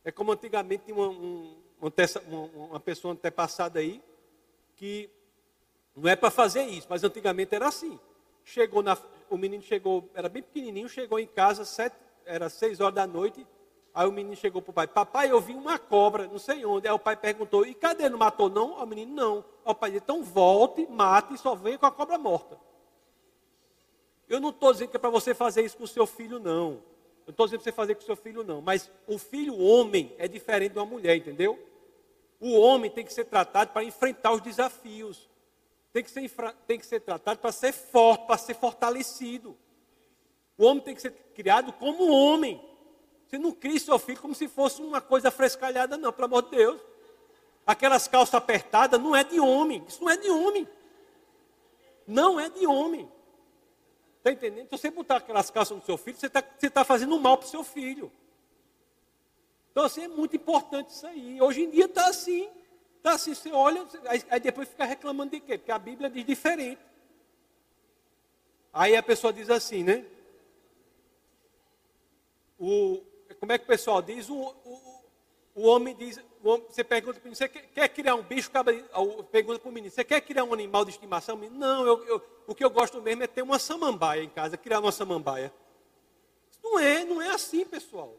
É 0.04 0.12
como 0.12 0.32
antigamente 0.32 0.92
uma, 0.92 1.08
um, 1.08 1.56
uma 1.80 2.80
pessoa 2.80 3.14
antepassada 3.14 3.80
aí, 3.80 4.02
que 4.76 5.08
não 5.96 6.08
é 6.08 6.16
para 6.16 6.30
fazer 6.30 6.64
isso, 6.64 6.86
mas 6.90 7.02
antigamente 7.02 7.54
era 7.54 7.68
assim. 7.68 7.98
Chegou 8.44 8.82
na, 8.82 8.96
o 9.28 9.36
menino 9.36 9.62
chegou, 9.62 10.08
era 10.14 10.28
bem 10.28 10.42
pequenininho, 10.42 10.88
chegou 10.88 11.18
em 11.18 11.26
casa, 11.26 11.64
sete, 11.64 11.96
era 12.24 12.48
seis 12.48 12.80
horas 12.80 12.94
da 12.94 13.06
noite, 13.06 13.46
aí 13.94 14.08
o 14.08 14.12
menino 14.12 14.36
chegou 14.36 14.62
para 14.62 14.70
o 14.70 14.74
pai, 14.74 14.86
papai, 14.86 15.30
eu 15.30 15.40
vi 15.40 15.54
uma 15.54 15.78
cobra, 15.78 16.26
não 16.26 16.38
sei 16.38 16.64
onde. 16.64 16.86
Aí 16.86 16.94
o 16.94 16.98
pai 16.98 17.16
perguntou, 17.16 17.66
e 17.66 17.74
cadê? 17.74 18.08
Não 18.08 18.18
matou 18.18 18.48
não? 18.48 18.76
Aí 18.76 18.82
o 18.82 18.86
menino, 18.86 19.14
não. 19.14 19.44
Aí 19.64 19.72
o 19.72 19.74
pai 19.74 19.90
disse, 19.90 20.02
então 20.02 20.22
volte, 20.22 20.86
mate 20.86 21.34
e 21.34 21.38
só 21.38 21.54
venha 21.54 21.78
com 21.78 21.86
a 21.86 21.90
cobra 21.90 22.18
morta. 22.18 22.58
Eu 24.28 24.40
não 24.40 24.50
estou 24.50 24.72
dizendo 24.72 24.90
que 24.90 24.96
é 24.96 25.00
para 25.00 25.10
você 25.10 25.34
fazer 25.34 25.64
isso 25.64 25.76
com 25.76 25.84
o 25.84 25.88
seu 25.88 26.06
filho, 26.06 26.38
não. 26.38 26.82
Não 27.26 27.30
estou 27.30 27.46
dizendo 27.46 27.60
para 27.60 27.70
você 27.70 27.76
fazer 27.76 27.94
com 27.96 28.02
o 28.02 28.06
seu 28.06 28.16
filho, 28.16 28.44
não. 28.44 28.60
Mas 28.60 28.90
o 29.06 29.18
filho 29.18 29.58
homem 29.58 30.14
é 30.18 30.28
diferente 30.28 30.72
de 30.72 30.78
uma 30.78 30.86
mulher, 30.86 31.16
entendeu? 31.16 31.58
O 32.40 32.58
homem 32.58 32.90
tem 32.90 33.04
que 33.04 33.12
ser 33.12 33.24
tratado 33.24 33.72
para 33.72 33.82
enfrentar 33.82 34.32
os 34.32 34.40
desafios. 34.40 35.28
Tem 35.92 36.04
que 36.04 36.10
ser, 36.10 36.30
tem 36.66 36.78
que 36.78 36.86
ser 36.86 37.00
tratado 37.00 37.40
para 37.40 37.50
ser 37.50 37.72
forte, 37.72 38.26
para 38.26 38.38
ser 38.38 38.54
fortalecido. 38.54 39.56
O 40.56 40.64
homem 40.64 40.82
tem 40.82 40.94
que 40.94 41.02
ser 41.02 41.12
criado 41.34 41.72
como 41.72 42.12
homem. 42.12 42.60
Você 43.30 43.38
não 43.38 43.52
cria 43.52 43.78
seu 43.78 43.96
filho 43.96 44.20
como 44.20 44.34
se 44.34 44.48
fosse 44.48 44.82
uma 44.82 45.00
coisa 45.00 45.30
frescalhada, 45.30 45.96
não, 45.96 46.12
pelo 46.12 46.24
amor 46.24 46.42
de 46.42 46.50
Deus. 46.50 46.80
Aquelas 47.64 48.08
calças 48.08 48.34
apertadas 48.34 49.00
não 49.00 49.14
é 49.14 49.22
de 49.22 49.38
homem. 49.38 49.84
Isso 49.86 50.02
não 50.02 50.10
é 50.10 50.16
de 50.16 50.28
homem. 50.28 50.68
Não 52.04 52.40
é 52.40 52.48
de 52.48 52.66
homem. 52.66 53.08
Está 54.18 54.32
entendendo? 54.32 54.64
Então, 54.64 54.76
você 54.76 54.90
botar 54.90 55.18
aquelas 55.18 55.48
calças 55.48 55.76
no 55.76 55.84
seu 55.84 55.96
filho, 55.96 56.16
você 56.16 56.26
está 56.26 56.42
tá 56.42 56.84
fazendo 56.84 57.18
mal 57.20 57.38
para 57.38 57.46
o 57.46 57.48
seu 57.48 57.62
filho. 57.62 58.10
Então, 59.70 59.84
assim, 59.84 60.02
é 60.02 60.08
muito 60.08 60.34
importante 60.34 60.88
isso 60.88 61.06
aí. 61.06 61.40
Hoje 61.40 61.62
em 61.62 61.70
dia 61.70 61.84
está 61.84 62.08
assim. 62.08 62.50
Está 62.96 63.12
assim, 63.12 63.32
você 63.32 63.52
olha, 63.52 63.86
aí, 64.08 64.24
aí, 64.28 64.40
depois 64.40 64.68
fica 64.68 64.84
reclamando 64.84 65.30
de 65.30 65.40
quê? 65.40 65.56
Porque 65.56 65.70
a 65.70 65.78
Bíblia 65.78 66.10
diz 66.10 66.26
diferente. 66.26 66.82
Aí 68.72 68.96
a 68.96 69.02
pessoa 69.02 69.32
diz 69.32 69.48
assim, 69.48 69.84
né? 69.84 70.04
O, 72.58 73.02
como 73.40 73.52
é 73.52 73.58
que 73.58 73.64
o 73.64 73.66
pessoal 73.66 74.02
diz? 74.02 74.28
O, 74.28 74.34
o, 74.34 75.00
o 75.54 75.66
homem 75.66 75.96
diz, 75.96 76.20
o 76.42 76.50
homem, 76.50 76.66
você 76.68 76.84
pergunta 76.84 77.14
para 77.14 77.22
o 77.22 77.24
menino, 77.24 77.36
você 77.36 77.48
quer, 77.48 77.62
quer, 77.74 77.88
criar 77.88 78.14
um 78.14 78.22
bicho? 78.22 78.50
Pergunta 79.32 79.58
para 79.58 79.68
o 79.68 79.72
menino, 79.72 79.90
você 79.90 80.04
quer 80.04 80.20
criar 80.20 80.44
um 80.44 80.52
animal 80.52 80.84
de 80.84 80.90
estimação? 80.90 81.36
Menino, 81.36 81.58
não, 81.58 81.86
eu, 81.86 82.04
eu, 82.06 82.22
o 82.46 82.54
que 82.54 82.62
eu 82.62 82.70
gosto 82.70 83.00
mesmo 83.00 83.22
é 83.22 83.26
ter 83.26 83.42
uma 83.42 83.58
samambaia 83.58 84.22
em 84.22 84.28
casa, 84.28 84.58
criar 84.58 84.80
uma 84.80 84.92
samambaia. 84.92 85.52
Não 86.62 86.78
é, 86.78 87.02
não 87.02 87.22
é 87.22 87.30
assim, 87.30 87.64
pessoal. 87.64 88.14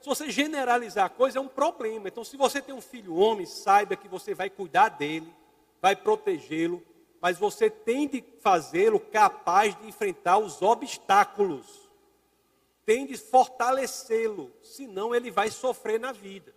Se 0.00 0.06
você 0.06 0.30
generalizar 0.30 1.04
a 1.04 1.08
coisa, 1.10 1.38
é 1.38 1.40
um 1.40 1.46
problema. 1.46 2.08
Então, 2.08 2.24
se 2.24 2.36
você 2.36 2.62
tem 2.62 2.74
um 2.74 2.80
filho 2.80 3.14
homem, 3.14 3.46
saiba 3.46 3.94
que 3.94 4.08
você 4.08 4.34
vai 4.34 4.48
cuidar 4.48 4.88
dele, 4.88 5.32
vai 5.80 5.94
protegê-lo, 5.94 6.82
mas 7.20 7.38
você 7.38 7.68
tem 7.68 8.08
de 8.08 8.24
fazê-lo 8.40 8.98
capaz 8.98 9.76
de 9.76 9.86
enfrentar 9.86 10.38
os 10.38 10.60
obstáculos 10.62 11.83
tem 12.84 13.06
de 13.06 13.16
fortalecê-lo, 13.16 14.52
senão 14.62 15.14
ele 15.14 15.30
vai 15.30 15.50
sofrer 15.50 15.98
na 15.98 16.12
vida. 16.12 16.54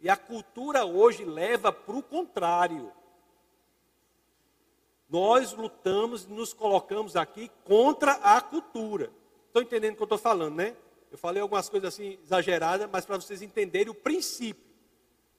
E 0.00 0.08
a 0.08 0.16
cultura 0.16 0.84
hoje 0.84 1.24
leva 1.24 1.72
para 1.72 1.96
o 1.96 2.02
contrário. 2.02 2.92
Nós 5.08 5.52
lutamos 5.52 6.24
e 6.24 6.28
nos 6.30 6.52
colocamos 6.52 7.16
aqui 7.16 7.50
contra 7.64 8.12
a 8.12 8.40
cultura. 8.40 9.12
Estão 9.46 9.62
entendendo 9.62 9.92
o 9.92 9.96
que 9.96 10.02
eu 10.02 10.06
estou 10.06 10.18
falando, 10.18 10.56
né? 10.56 10.76
Eu 11.10 11.18
falei 11.18 11.42
algumas 11.42 11.68
coisas 11.68 11.92
assim 11.92 12.18
exageradas, 12.24 12.88
mas 12.90 13.04
para 13.04 13.16
vocês 13.16 13.42
entenderem 13.42 13.90
o 13.90 13.94
princípio. 13.94 14.64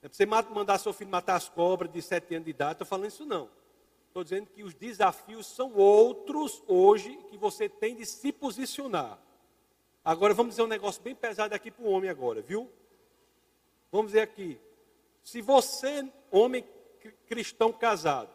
É 0.02 0.08
para 0.08 0.16
você 0.16 0.26
mandar 0.26 0.78
seu 0.78 0.94
filho 0.94 1.10
matar 1.10 1.36
as 1.36 1.50
cobras 1.50 1.92
de 1.92 2.02
sete 2.02 2.36
anos 2.36 2.46
de 2.46 2.52
idade, 2.52 2.74
estou 2.74 2.88
falando 2.88 3.08
isso 3.08 3.26
não. 3.26 3.50
Estou 4.08 4.24
dizendo 4.24 4.48
que 4.48 4.64
os 4.64 4.76
desafios 4.76 5.48
são 5.48 5.74
outros 5.74 6.62
hoje 6.68 7.18
que 7.32 7.38
você 7.38 7.68
tem 7.68 7.96
de 7.96 8.06
se 8.06 8.32
posicionar. 8.32 9.18
Agora 10.04 10.34
vamos 10.34 10.52
dizer 10.52 10.64
um 10.64 10.68
negócio 10.68 11.02
bem 11.02 11.16
pesado 11.16 11.56
aqui 11.56 11.72
para 11.72 11.86
o 11.86 11.90
homem 11.90 12.10
agora, 12.10 12.42
viu? 12.42 12.70
Vamos 13.92 14.08
dizer 14.08 14.22
aqui. 14.22 14.60
Se 15.24 15.42
você, 15.42 16.12
homem 16.30 16.66
cristão 17.28 17.72
casado, 17.72 18.30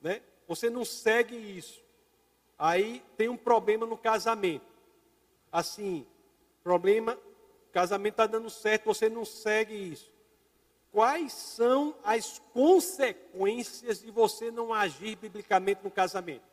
né? 0.00 0.22
Você 0.46 0.70
não 0.70 0.84
segue 0.84 1.36
isso. 1.36 1.82
Aí 2.58 3.02
tem 3.16 3.28
um 3.28 3.36
problema 3.36 3.84
no 3.86 3.98
casamento. 3.98 4.66
Assim, 5.52 6.06
problema, 6.62 7.18
casamento 7.72 8.14
está 8.14 8.26
dando 8.26 8.48
certo, 8.48 8.86
você 8.86 9.08
não 9.08 9.24
segue 9.24 9.74
isso. 9.74 10.10
Quais 10.90 11.32
são 11.32 11.94
as 12.02 12.38
consequências 12.52 14.00
de 14.00 14.10
você 14.10 14.50
não 14.50 14.72
agir 14.72 15.16
biblicamente 15.16 15.82
no 15.84 15.90
casamento? 15.90 16.44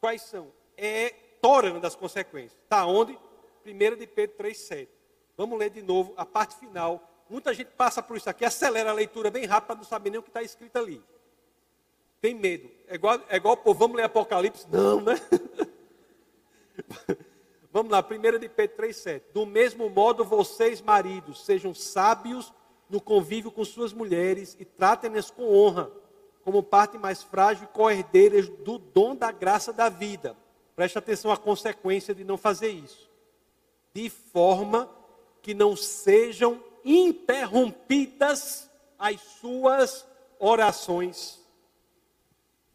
Quais 0.00 0.22
são? 0.22 0.52
É 0.76 1.14
torando 1.40 1.80
das 1.80 1.94
consequências. 1.94 2.58
Está 2.62 2.86
onde? 2.86 3.18
1 3.66 3.96
de 3.96 4.06
Pedro 4.06 4.36
3,7. 4.38 4.88
Vamos 5.36 5.58
ler 5.58 5.70
de 5.70 5.82
novo 5.82 6.12
a 6.16 6.26
parte 6.26 6.56
final. 6.56 7.08
Muita 7.28 7.54
gente 7.54 7.68
passa 7.68 8.02
por 8.02 8.16
isso 8.16 8.28
aqui, 8.28 8.44
acelera 8.44 8.90
a 8.90 8.94
leitura 8.94 9.30
bem 9.30 9.46
rápido 9.46 9.78
não 9.78 9.84
saber 9.84 10.10
nem 10.10 10.18
o 10.18 10.22
que 10.22 10.28
está 10.28 10.42
escrito 10.42 10.76
ali. 10.76 11.02
Tem 12.20 12.34
medo. 12.34 12.68
É 12.88 12.96
igual, 12.96 13.20
é 13.28 13.36
igual 13.36 13.56
pô, 13.56 13.72
vamos 13.72 13.96
ler 13.96 14.02
Apocalipse? 14.02 14.66
Não, 14.70 15.00
né? 15.00 15.14
vamos 17.72 17.92
lá, 17.92 18.04
1 18.04 18.38
de 18.38 18.48
Pedro 18.48 18.76
3,7. 18.84 19.22
Do 19.32 19.46
mesmo 19.46 19.88
modo, 19.88 20.24
vocês, 20.24 20.82
maridos, 20.82 21.44
sejam 21.44 21.74
sábios 21.74 22.52
no 22.88 23.00
convívio 23.00 23.52
com 23.52 23.64
suas 23.64 23.92
mulheres 23.92 24.56
e 24.58 24.64
tratem-nas 24.64 25.30
com 25.30 25.44
honra, 25.54 25.90
como 26.42 26.62
parte 26.62 26.98
mais 26.98 27.22
frágil 27.22 27.64
e 27.64 27.68
co-herdeiras 27.68 28.48
do 28.48 28.78
dom 28.78 29.14
da 29.14 29.30
graça 29.30 29.72
da 29.72 29.88
vida 29.88 30.36
Preste 30.74 30.98
atenção 30.98 31.30
à 31.30 31.36
consequência 31.36 32.14
de 32.14 32.24
não 32.24 32.36
fazer 32.36 32.70
isso. 32.70 33.08
De 33.92 34.08
forma 34.08 34.90
que 35.42 35.54
não 35.54 35.76
sejam 35.76 36.62
interrompidas 36.84 38.68
as 38.98 39.20
suas 39.20 40.06
orações. 40.38 41.40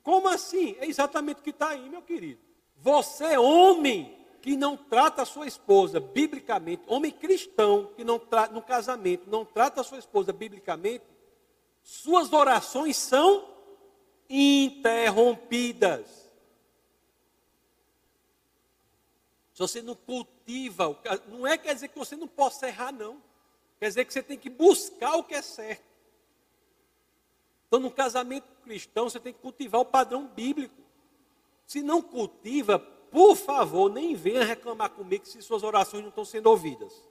Como 0.04 0.28
assim? 0.28 0.76
É 0.80 0.86
exatamente 0.86 1.40
o 1.40 1.44
que 1.44 1.50
está 1.50 1.70
aí, 1.70 1.90
meu 1.90 2.02
querido. 2.02 2.40
Você, 2.78 3.38
homem, 3.38 4.16
que 4.42 4.56
não 4.56 4.78
trata 4.78 5.24
a 5.24 5.26
sua 5.26 5.48
esposa 5.48 6.00
biblicamente, 6.00 6.84
homem 6.86 7.12
cristão 7.12 7.92
que 7.96 8.04
não 8.04 8.22
no 8.52 8.62
casamento, 8.62 9.28
não 9.28 9.44
trata 9.44 9.82
a 9.82 9.84
sua 9.84 9.98
esposa 9.98 10.32
biblicamente, 10.32 11.04
suas 11.82 12.32
orações 12.32 12.96
são 12.96 13.50
interrompidas. 14.30 16.25
Se 19.56 19.60
você 19.60 19.82
não 19.82 19.96
cultiva, 19.96 21.00
não 21.30 21.48
é 21.48 21.58
quer 21.58 21.74
dizer 21.74 21.88
que 21.88 21.98
você 21.98 22.18
não 22.18 22.28
possa 22.28 22.68
errar, 22.68 22.92
não. 22.92 23.24
Quer 23.80 23.88
dizer 23.88 24.04
que 24.04 24.12
você 24.12 24.22
tem 24.22 24.38
que 24.38 24.50
buscar 24.50 25.16
o 25.16 25.24
que 25.24 25.34
é 25.34 25.42
certo. 25.42 25.86
Então, 27.66 27.80
no 27.80 27.90
casamento 27.90 28.46
cristão, 28.66 29.10
você 29.10 29.18
tem 29.18 29.32
que 29.32 29.40
cultivar 29.40 29.80
o 29.80 29.86
padrão 29.86 30.28
bíblico. 30.28 30.76
Se 31.66 31.82
não 31.82 32.02
cultiva, 32.02 32.78
por 32.78 33.38
favor, 33.38 33.90
nem 33.90 34.14
venha 34.14 34.44
reclamar 34.44 34.90
comigo 34.90 35.26
se 35.26 35.42
suas 35.42 35.64
orações 35.64 36.04
não 36.04 36.10
estão 36.10 36.26
sendo 36.26 36.48
ouvidas. 36.48 37.02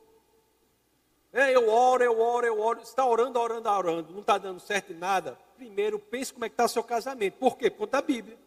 É, 1.32 1.56
eu 1.56 1.70
oro, 1.70 2.04
eu 2.04 2.20
oro, 2.20 2.46
eu 2.46 2.60
oro. 2.60 2.82
Está 2.82 3.06
orando, 3.06 3.40
orando, 3.40 3.70
orando, 3.70 4.12
não 4.12 4.20
está 4.20 4.36
dando 4.36 4.60
certo 4.60 4.92
em 4.92 4.96
nada. 4.96 5.38
Primeiro, 5.56 5.98
pense 5.98 6.30
como 6.30 6.44
é 6.44 6.50
que 6.50 6.52
está 6.52 6.66
o 6.66 6.68
seu 6.68 6.84
casamento. 6.84 7.38
Por 7.38 7.56
quê? 7.56 7.70
Por 7.70 7.78
conta 7.78 8.02
da 8.02 8.02
Bíblia. 8.02 8.43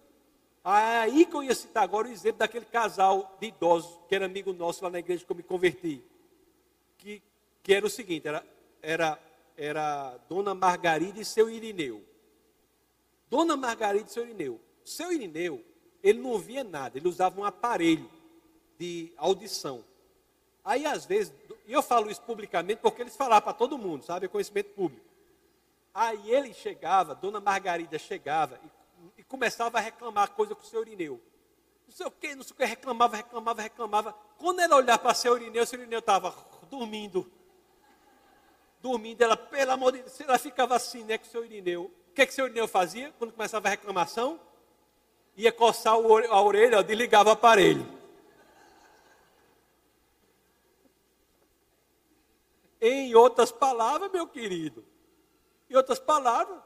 Aí 0.70 1.26
que 1.26 1.34
eu 1.34 1.41
ia 1.41 1.55
citar 1.55 1.82
agora 1.82 2.09
o 2.09 2.11
exemplo 2.11 2.39
daquele 2.39 2.65
casal 2.65 3.38
de 3.39 3.47
idosos, 3.47 3.97
que 4.09 4.13
era 4.13 4.26
amigo 4.26 4.51
nosso 4.51 4.84
lá 4.84 4.89
na 4.89 4.99
igreja 4.99 5.24
que 5.24 5.32
eu 5.32 5.36
me 5.38 5.41
converti. 5.41 6.03
Que, 6.97 7.24
que 7.63 7.74
era 7.74 7.86
o 7.86 7.89
seguinte, 7.89 8.28
era, 8.28 8.45
era, 8.82 9.18
era 9.55 10.18
Dona 10.28 10.53
Margarida 10.53 11.22
e 11.22 11.24
seu 11.24 11.49
Irineu. 11.49 12.03
Dona 13.30 13.55
Margarida 13.55 14.09
e 14.09 14.11
seu 14.11 14.26
Irineu. 14.26 14.59
Seu 14.84 15.09
Irineu, 15.09 15.63
ele 16.03 16.20
não 16.20 16.38
via 16.38 16.65
nada, 16.65 16.97
ele 16.97 17.07
usava 17.07 17.39
um 17.39 17.45
aparelho 17.45 18.09
de 18.78 19.13
audição. 19.15 19.86
Aí, 20.65 20.86
às 20.86 21.05
vezes, 21.05 21.32
e 21.65 21.72
eu 21.72 21.82
falo 21.82 22.11
isso 22.11 22.22
publicamente 22.24 22.82
porque 22.82 23.01
eles 23.03 23.15
falavam 23.15 23.43
para 23.43 23.53
todo 23.53 23.78
mundo, 23.78 24.03
sabe? 24.03 24.26
É 24.26 24.28
conhecimento 24.28 24.72
público. 24.72 25.05
Aí 25.93 26.30
ele 26.30 26.53
chegava, 26.53 27.15
Dona 27.15 27.39
Margarida 27.39 27.97
chegava 27.97 28.59
e, 28.65 28.77
começava 29.28 29.78
a 29.78 29.82
reclamar 29.82 30.32
coisa 30.32 30.56
com 30.56 30.62
o 30.62 30.66
seu 30.66 30.82
Irineu. 30.82 31.22
Não 31.88 31.94
sei 31.94 32.06
o 32.06 32.12
que, 32.12 32.36
não 32.36 32.44
sei 32.44 32.54
o 32.54 32.56
que, 32.56 32.66
reclamava, 32.66 33.16
reclamava, 33.16 33.62
reclamava. 33.62 34.14
Quando 34.38 34.60
ela 34.60 34.76
olhava 34.76 35.00
para 35.00 35.12
o 35.12 35.16
seu 35.16 35.34
o 35.34 35.66
seu 35.66 35.80
Irineu 35.80 36.00
estava 36.00 36.34
dormindo. 36.70 37.32
Dormindo, 38.82 39.22
ela, 39.22 39.36
pelo 39.36 39.72
amor 39.72 39.94
de 39.94 40.00
Deus, 40.00 40.22
ela 40.22 40.38
ficava 40.38 40.76
assim, 40.76 41.04
né, 41.04 41.18
com 41.18 41.26
o 41.26 41.30
seu 41.30 41.46
Irineu. 41.46 41.86
O 41.86 42.14
que, 42.14 42.26
que 42.26 42.32
o 42.32 42.36
seu 42.36 42.68
fazia 42.68 43.14
quando 43.18 43.32
começava 43.32 43.68
a 43.68 43.72
reclamação? 43.72 44.40
Ia 45.36 45.52
coçar 45.52 45.94
a 45.94 46.42
orelha, 46.42 46.84
desligava 46.84 47.30
o 47.30 47.34
aparelho. 47.34 47.98
Em 52.80 53.14
outras 53.16 53.52
palavras, 53.52 54.12
meu 54.12 54.28
querido, 54.28 54.86
em 55.70 55.76
outras 55.76 56.00
palavras, 56.00 56.60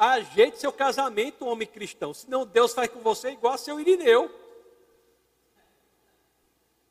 ajeite 0.00 0.58
seu 0.58 0.72
casamento, 0.72 1.44
homem 1.44 1.68
cristão, 1.68 2.14
senão 2.14 2.46
Deus 2.46 2.72
faz 2.72 2.88
com 2.88 3.00
você 3.00 3.32
igual 3.32 3.52
a 3.52 3.58
seu 3.58 3.78
Irineu. 3.78 4.34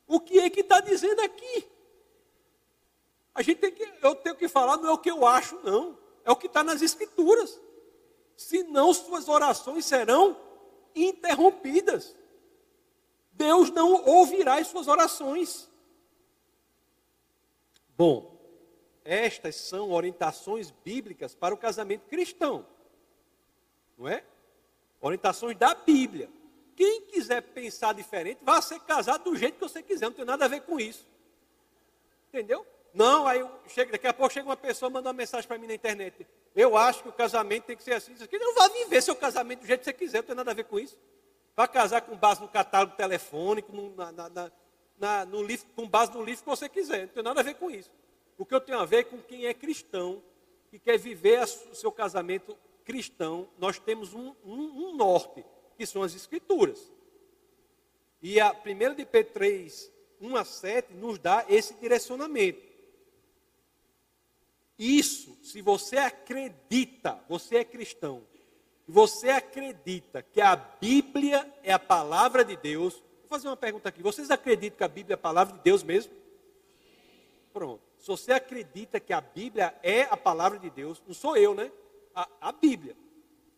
O 0.06 0.20
que 0.20 0.38
é 0.38 0.48
que 0.48 0.60
está 0.60 0.80
dizendo 0.80 1.20
aqui? 1.20 1.68
A 3.34 3.42
gente 3.42 3.58
tem 3.58 3.72
que, 3.72 3.92
eu 4.00 4.14
tenho 4.14 4.36
que 4.36 4.46
falar, 4.46 4.76
não 4.76 4.90
é 4.90 4.92
o 4.92 4.98
que 4.98 5.10
eu 5.10 5.26
acho, 5.26 5.58
não. 5.64 5.98
É 6.24 6.30
o 6.30 6.36
que 6.36 6.46
está 6.46 6.62
nas 6.62 6.82
escrituras. 6.82 7.60
Senão 8.36 8.94
suas 8.94 9.28
orações 9.28 9.84
serão 9.84 10.40
interrompidas. 10.94 12.14
Deus 13.32 13.70
não 13.70 14.04
ouvirá 14.04 14.58
as 14.58 14.68
suas 14.68 14.86
orações. 14.86 15.68
Bom, 17.96 18.38
estas 19.04 19.56
são 19.56 19.90
orientações 19.90 20.70
bíblicas 20.70 21.34
para 21.34 21.54
o 21.54 21.58
casamento 21.58 22.06
cristão. 22.06 22.66
Não 24.00 24.08
é? 24.08 24.24
Orientações 24.98 25.56
da 25.58 25.74
Bíblia. 25.74 26.30
Quem 26.74 27.02
quiser 27.02 27.42
pensar 27.42 27.92
diferente, 27.92 28.40
vá 28.42 28.60
ser 28.62 28.80
casado 28.80 29.24
do 29.24 29.36
jeito 29.36 29.56
que 29.56 29.60
você 29.60 29.82
quiser, 29.82 30.06
não 30.06 30.14
tem 30.14 30.24
nada 30.24 30.46
a 30.46 30.48
ver 30.48 30.62
com 30.62 30.80
isso. 30.80 31.06
Entendeu? 32.30 32.66
Não, 32.94 33.26
aí 33.26 33.46
chega, 33.68 33.92
daqui 33.92 34.06
a 34.06 34.14
pouco 34.14 34.32
chega 34.32 34.48
uma 34.48 34.56
pessoa 34.56 34.88
manda 34.88 35.08
uma 35.08 35.12
mensagem 35.12 35.46
para 35.46 35.58
mim 35.58 35.66
na 35.66 35.74
internet. 35.74 36.26
Eu 36.56 36.78
acho 36.78 37.02
que 37.02 37.10
o 37.10 37.12
casamento 37.12 37.64
tem 37.64 37.76
que 37.76 37.82
ser 37.82 37.92
assim. 37.92 38.16
Você 38.16 38.38
não 38.38 38.54
vai 38.54 38.70
viver 38.70 39.02
seu 39.02 39.14
casamento 39.14 39.60
do 39.60 39.66
jeito 39.66 39.80
que 39.80 39.84
você 39.84 39.92
quiser, 39.92 40.18
não 40.18 40.26
tem 40.28 40.34
nada 40.34 40.50
a 40.50 40.54
ver 40.54 40.64
com 40.64 40.78
isso. 40.78 40.98
Vai 41.54 41.68
casar 41.68 42.00
com 42.00 42.16
base 42.16 42.40
no 42.40 42.48
catálogo 42.48 42.96
telefônico, 42.96 43.70
no, 43.70 43.94
na, 43.94 44.12
na, 44.12 44.52
na, 44.98 45.24
no 45.26 45.42
livro, 45.42 45.66
com 45.76 45.86
base 45.86 46.10
no 46.12 46.24
livro 46.24 46.42
que 46.42 46.48
você 46.48 46.70
quiser, 46.70 47.02
não 47.02 47.08
tem 47.08 47.22
nada 47.22 47.40
a 47.40 47.44
ver 47.44 47.54
com 47.54 47.70
isso. 47.70 47.90
O 48.38 48.46
que 48.46 48.54
eu 48.54 48.60
tenho 48.60 48.78
a 48.78 48.86
ver 48.86 49.04
com 49.04 49.18
quem 49.18 49.44
é 49.44 49.52
cristão 49.52 50.22
e 50.72 50.78
quer 50.78 50.98
viver 50.98 51.42
o 51.42 51.74
seu 51.74 51.92
casamento 51.92 52.56
cristão, 52.84 53.48
nós 53.58 53.78
temos 53.78 54.14
um, 54.14 54.34
um, 54.44 54.88
um 54.88 54.96
norte, 54.96 55.44
que 55.76 55.86
são 55.86 56.02
as 56.02 56.14
Escrituras. 56.14 56.90
E 58.22 58.38
a 58.40 58.52
1 58.52 58.94
de 58.94 59.06
Pedro 59.06 59.32
3, 59.32 59.90
1 60.20 60.36
a 60.36 60.44
7, 60.44 60.92
nos 60.94 61.18
dá 61.18 61.44
esse 61.48 61.74
direcionamento. 61.74 62.60
Isso, 64.78 65.36
se 65.42 65.60
você 65.60 65.96
acredita, 65.96 67.22
você 67.28 67.58
é 67.58 67.64
cristão, 67.64 68.22
você 68.88 69.30
acredita 69.30 70.22
que 70.22 70.40
a 70.40 70.56
Bíblia 70.56 71.50
é 71.62 71.72
a 71.72 71.78
palavra 71.78 72.44
de 72.44 72.56
Deus, 72.56 72.94
vou 72.94 73.28
fazer 73.28 73.48
uma 73.48 73.56
pergunta 73.56 73.88
aqui: 73.88 74.02
vocês 74.02 74.30
acreditam 74.30 74.78
que 74.78 74.84
a 74.84 74.88
Bíblia 74.88 75.14
é 75.14 75.16
a 75.16 75.18
palavra 75.18 75.56
de 75.56 75.62
Deus 75.62 75.82
mesmo? 75.82 76.12
Pronto. 77.52 77.82
Se 77.98 78.06
você 78.06 78.32
acredita 78.32 78.98
que 78.98 79.12
a 79.12 79.20
Bíblia 79.20 79.74
é 79.82 80.02
a 80.02 80.16
palavra 80.16 80.58
de 80.58 80.70
Deus, 80.70 81.02
não 81.06 81.14
sou 81.14 81.36
eu, 81.36 81.54
né? 81.54 81.70
A, 82.20 82.48
a 82.48 82.52
Bíblia. 82.52 82.96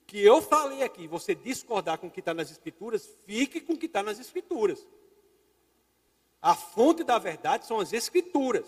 Que 0.06 0.22
eu 0.22 0.40
falei 0.40 0.82
aqui, 0.82 1.08
você 1.08 1.34
discordar 1.34 1.98
com 1.98 2.06
o 2.06 2.10
que 2.10 2.20
está 2.20 2.34
nas 2.34 2.50
Escrituras, 2.50 3.08
fique 3.26 3.60
com 3.60 3.72
o 3.72 3.78
que 3.78 3.86
está 3.86 4.02
nas 4.02 4.20
Escrituras. 4.20 4.86
A 6.40 6.54
fonte 6.54 7.02
da 7.02 7.18
verdade 7.18 7.66
são 7.66 7.80
as 7.80 7.92
Escrituras. 7.92 8.66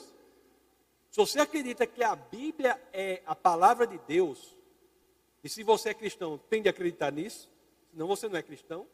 Se 1.11 1.19
você 1.19 1.39
acredita 1.39 1.87
que 1.87 2.03
a 2.03 2.17
Bíblia 2.17 2.81
é 2.93 3.23
a 3.25 3.37
palavra 3.37 3.87
de 3.87 3.99
Deus, 3.99 4.57
e 5.45 5.49
se 5.49 5.63
você 5.63 5.91
é 5.91 5.95
cristão, 5.95 6.39
tem 6.51 6.63
de 6.63 6.69
acreditar 6.69 7.13
nisso, 7.13 7.49
senão 7.91 8.09
você 8.09 8.29
não 8.29 8.37
é 8.37 8.43
cristão, 8.43 8.87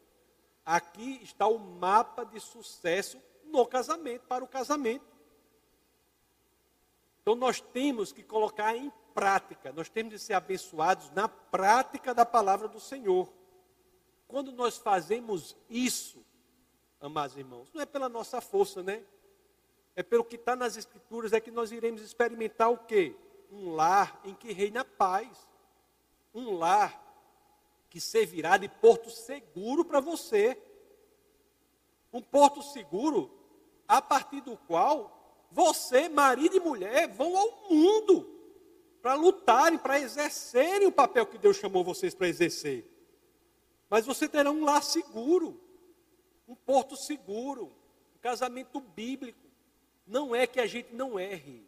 aqui 0.63 1.19
está 1.23 1.47
o 1.47 1.57
mapa 1.57 2.23
de 2.23 2.39
sucesso 2.39 3.19
no 3.45 3.65
casamento, 3.65 4.27
para 4.27 4.43
o 4.43 4.47
casamento. 4.47 5.05
Então 7.21 7.33
nós 7.33 7.59
temos 7.59 8.11
que 8.11 8.21
colocar 8.21 8.75
em 8.75 8.91
prática, 9.13 9.71
nós 9.71 9.89
temos 9.89 10.13
de 10.13 10.19
ser 10.19 10.33
abençoados 10.33 11.09
na 11.11 11.27
prática 11.27 12.13
da 12.13 12.25
palavra 12.25 12.67
do 12.67 12.79
Senhor. 12.79 13.31
Quando 14.27 14.51
nós 14.51 14.77
fazemos 14.77 15.55
isso, 15.69 16.23
amados 16.99 17.35
irmãos, 17.35 17.69
não 17.73 17.81
é 17.81 17.85
pela 17.85 18.07
nossa 18.07 18.39
força, 18.39 18.81
né? 18.81 19.03
É 19.95 20.01
pelo 20.01 20.23
que 20.23 20.35
está 20.35 20.55
nas 20.55 20.77
Escrituras, 20.77 21.33
é 21.33 21.39
que 21.41 21.51
nós 21.51 21.71
iremos 21.71 22.01
experimentar 22.01 22.71
o 22.71 22.77
quê? 22.77 23.15
Um 23.51 23.71
lar 23.71 24.21
em 24.23 24.33
que 24.33 24.53
reina 24.53 24.85
paz. 24.85 25.47
Um 26.33 26.57
lar 26.57 26.97
que 27.89 27.99
servirá 27.99 28.55
de 28.55 28.69
porto 28.69 29.09
seguro 29.09 29.83
para 29.83 29.99
você. 29.99 30.57
Um 32.13 32.21
porto 32.21 32.61
seguro 32.61 33.29
a 33.85 34.01
partir 34.01 34.39
do 34.39 34.55
qual 34.55 35.45
você, 35.51 36.07
marido 36.07 36.55
e 36.55 36.59
mulher, 36.61 37.09
vão 37.09 37.35
ao 37.37 37.69
mundo 37.69 38.40
para 39.01 39.15
lutarem, 39.15 39.79
para 39.79 39.99
exercerem 39.99 40.87
o 40.87 40.91
papel 40.91 41.25
que 41.25 41.37
Deus 41.37 41.57
chamou 41.57 41.83
vocês 41.83 42.13
para 42.13 42.27
exercer. 42.27 42.85
Mas 43.89 44.05
você 44.05 44.27
terá 44.27 44.51
um 44.51 44.63
lar 44.63 44.83
seguro, 44.83 45.59
um 46.47 46.55
porto 46.55 46.95
seguro, 46.95 47.65
um 48.15 48.19
casamento 48.21 48.79
bíblico. 48.79 49.39
Não 50.05 50.35
é 50.35 50.45
que 50.45 50.59
a 50.59 50.67
gente 50.67 50.93
não 50.93 51.19
erre. 51.19 51.65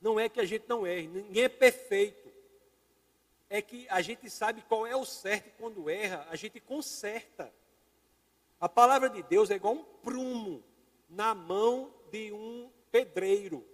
Não 0.00 0.20
é 0.20 0.28
que 0.28 0.40
a 0.40 0.44
gente 0.44 0.64
não 0.68 0.86
erre. 0.86 1.06
Ninguém 1.06 1.44
é 1.44 1.48
perfeito. 1.48 2.30
É 3.48 3.62
que 3.62 3.86
a 3.88 4.02
gente 4.02 4.28
sabe 4.28 4.62
qual 4.68 4.86
é 4.86 4.96
o 4.96 5.04
certo 5.04 5.48
e 5.48 5.52
quando 5.52 5.88
erra, 5.88 6.26
a 6.30 6.36
gente 6.36 6.60
conserta. 6.60 7.52
A 8.60 8.68
palavra 8.68 9.08
de 9.08 9.22
Deus 9.22 9.50
é 9.50 9.54
igual 9.54 9.74
um 9.74 9.84
prumo 9.84 10.64
na 11.08 11.34
mão 11.34 11.92
de 12.10 12.32
um 12.32 12.70
pedreiro. 12.90 13.64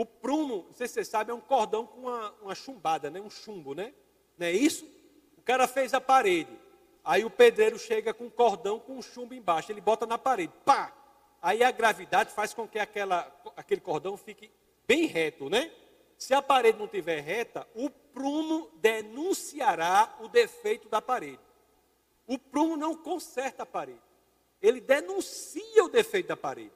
O 0.00 0.06
prumo, 0.06 0.64
não 0.66 0.72
sei 0.72 0.88
se 0.88 0.94
você 0.94 1.04
sabe, 1.04 1.30
é 1.30 1.34
um 1.34 1.42
cordão 1.42 1.86
com 1.86 2.00
uma, 2.00 2.34
uma 2.40 2.54
chumbada, 2.54 3.10
né? 3.10 3.20
um 3.20 3.28
chumbo, 3.28 3.74
né? 3.74 3.92
Não 4.38 4.46
é 4.46 4.50
isso? 4.50 4.86
O 5.36 5.42
cara 5.42 5.68
fez 5.68 5.92
a 5.92 6.00
parede. 6.00 6.58
Aí 7.04 7.22
o 7.22 7.28
pedreiro 7.28 7.78
chega 7.78 8.14
com 8.14 8.24
um 8.24 8.30
cordão 8.30 8.80
com 8.80 8.96
um 8.96 9.02
chumbo 9.02 9.34
embaixo, 9.34 9.70
ele 9.70 9.82
bota 9.82 10.06
na 10.06 10.16
parede, 10.16 10.54
pá! 10.64 10.90
Aí 11.42 11.62
a 11.62 11.70
gravidade 11.70 12.32
faz 12.32 12.54
com 12.54 12.66
que 12.66 12.78
aquela, 12.78 13.30
aquele 13.54 13.82
cordão 13.82 14.16
fique 14.16 14.50
bem 14.86 15.04
reto, 15.04 15.50
né? 15.50 15.70
Se 16.16 16.32
a 16.32 16.40
parede 16.40 16.78
não 16.78 16.86
estiver 16.86 17.20
reta, 17.20 17.68
o 17.74 17.90
prumo 17.90 18.70
denunciará 18.76 20.16
o 20.20 20.28
defeito 20.28 20.88
da 20.88 21.02
parede. 21.02 21.40
O 22.26 22.38
prumo 22.38 22.74
não 22.74 22.96
conserta 22.96 23.64
a 23.64 23.66
parede. 23.66 24.00
Ele 24.62 24.80
denuncia 24.80 25.84
o 25.84 25.90
defeito 25.90 26.28
da 26.28 26.38
parede. 26.38 26.72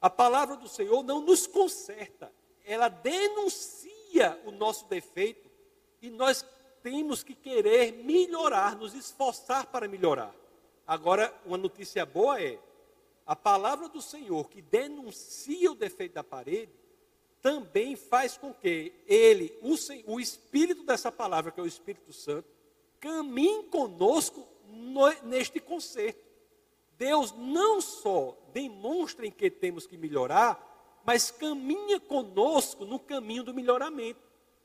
A 0.00 0.08
palavra 0.08 0.54
do 0.54 0.68
Senhor 0.68 1.02
não 1.02 1.20
nos 1.20 1.44
conserta, 1.44 2.32
ela 2.68 2.88
denuncia 2.88 4.38
o 4.44 4.50
nosso 4.50 4.86
defeito 4.86 5.48
e 6.02 6.10
nós 6.10 6.44
temos 6.82 7.22
que 7.22 7.34
querer 7.34 7.92
melhorar, 8.04 8.76
nos 8.76 8.94
esforçar 8.94 9.66
para 9.66 9.88
melhorar. 9.88 10.34
Agora, 10.86 11.34
uma 11.46 11.56
notícia 11.56 12.04
boa 12.04 12.40
é: 12.40 12.58
a 13.26 13.34
palavra 13.34 13.88
do 13.88 14.02
Senhor 14.02 14.48
que 14.50 14.60
denuncia 14.60 15.72
o 15.72 15.74
defeito 15.74 16.14
da 16.14 16.22
parede, 16.22 16.72
também 17.40 17.96
faz 17.96 18.36
com 18.36 18.52
que 18.52 18.92
ele, 19.06 19.56
o, 19.62 19.74
o 20.12 20.20
espírito 20.20 20.82
dessa 20.82 21.10
palavra, 21.10 21.50
que 21.50 21.60
é 21.60 21.62
o 21.62 21.66
Espírito 21.66 22.12
Santo, 22.12 22.48
caminhe 23.00 23.64
conosco 23.64 24.46
no, 24.66 25.08
neste 25.22 25.60
conserto. 25.60 26.20
Deus 26.98 27.32
não 27.32 27.80
só 27.80 28.36
demonstra 28.52 29.24
em 29.24 29.30
que 29.30 29.50
temos 29.50 29.86
que 29.86 29.96
melhorar, 29.96 30.67
mas 31.08 31.30
caminha 31.30 31.98
conosco 31.98 32.84
no 32.84 33.00
caminho 33.00 33.42
do 33.42 33.54
melhoramento. 33.54 34.20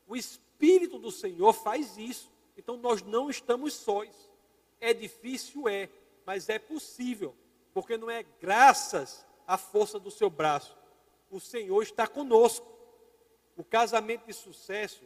O 0.06 0.14
Espírito 0.14 1.00
do 1.00 1.10
Senhor 1.10 1.54
faz 1.54 1.98
isso. 1.98 2.30
Então 2.58 2.76
nós 2.76 3.02
não 3.02 3.30
estamos 3.30 3.74
sós. 3.74 4.30
É 4.82 4.94
difícil, 4.94 5.70
é, 5.70 5.88
mas 6.26 6.50
é 6.50 6.60
possível, 6.60 7.34
porque 7.74 7.96
não 7.96 8.10
é 8.10 8.24
graças 8.42 9.26
à 9.48 9.58
força 9.58 9.98
do 9.98 10.12
seu 10.12 10.30
braço. 10.30 10.78
O 11.32 11.40
Senhor 11.40 11.82
está 11.82 12.08
conosco. 12.08 12.68
O 13.56 13.64
casamento 13.64 14.26
de 14.26 14.34
sucesso 14.34 15.06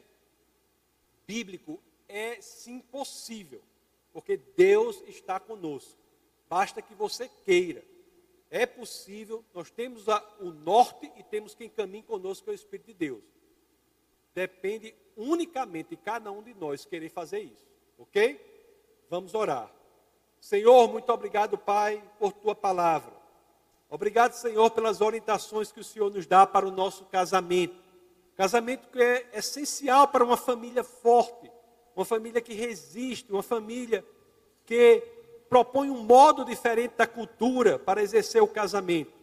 bíblico 1.28 1.80
é 2.10 2.42
sim 2.42 2.80
possível, 2.80 3.62
porque 4.12 4.38
Deus 4.38 5.04
está 5.06 5.40
conosco. 5.40 6.00
Basta 6.50 6.82
que 6.82 6.96
você 6.96 7.30
queira. 7.46 7.86
É 8.50 8.66
possível, 8.66 9.44
nós 9.54 9.70
temos 9.70 10.08
a, 10.08 10.24
o 10.40 10.52
norte 10.52 11.12
e 11.18 11.24
temos 11.24 11.54
quem 11.54 11.70
caminha 11.70 12.04
conosco, 12.04 12.46
que 12.46 12.50
é 12.50 12.54
o 12.54 12.56
Espírito 12.56 12.88
de 12.88 12.94
Deus. 12.94 13.24
Depende 14.34 14.96
unicamente 15.16 15.90
de 15.90 15.98
cada 15.98 16.32
um 16.32 16.42
de 16.42 16.54
nós 16.54 16.86
querer 16.86 17.10
fazer 17.10 17.40
isso, 17.40 17.68
ok? 17.98 18.40
Vamos 19.10 19.34
orar. 19.34 19.72
Senhor, 20.40 20.88
muito 20.90 21.12
obrigado, 21.12 21.58
Pai, 21.58 22.02
por 22.20 22.32
tua 22.32 22.56
palavra. 22.56 23.12
Obrigado, 23.90 24.34
Senhor, 24.34 24.70
pelas 24.70 25.02
orientações 25.02 25.72
que 25.72 25.80
o 25.80 25.84
Senhor 25.84 26.12
nos 26.14 26.26
dá 26.26 26.46
para 26.46 26.68
o 26.68 26.72
nosso 26.72 27.06
casamento. 27.06 27.76
Casamento 28.36 28.88
que 28.90 29.02
é 29.02 29.30
essencial 29.34 30.08
para 30.10 30.24
uma 30.24 30.38
família 30.38 30.84
forte, 30.84 31.52
uma 31.96 32.06
família 32.06 32.40
que 32.40 32.54
resiste, 32.54 33.32
uma 33.32 33.42
família 33.42 34.06
que 34.66 35.02
propõe 35.50 35.90
um 35.90 36.04
modo 36.04 36.46
diferente 36.46 36.96
da 36.96 37.08
cultura 37.08 37.80
para 37.80 38.02
exercer 38.02 38.42
o 38.42 38.48
casamento. 38.48 39.14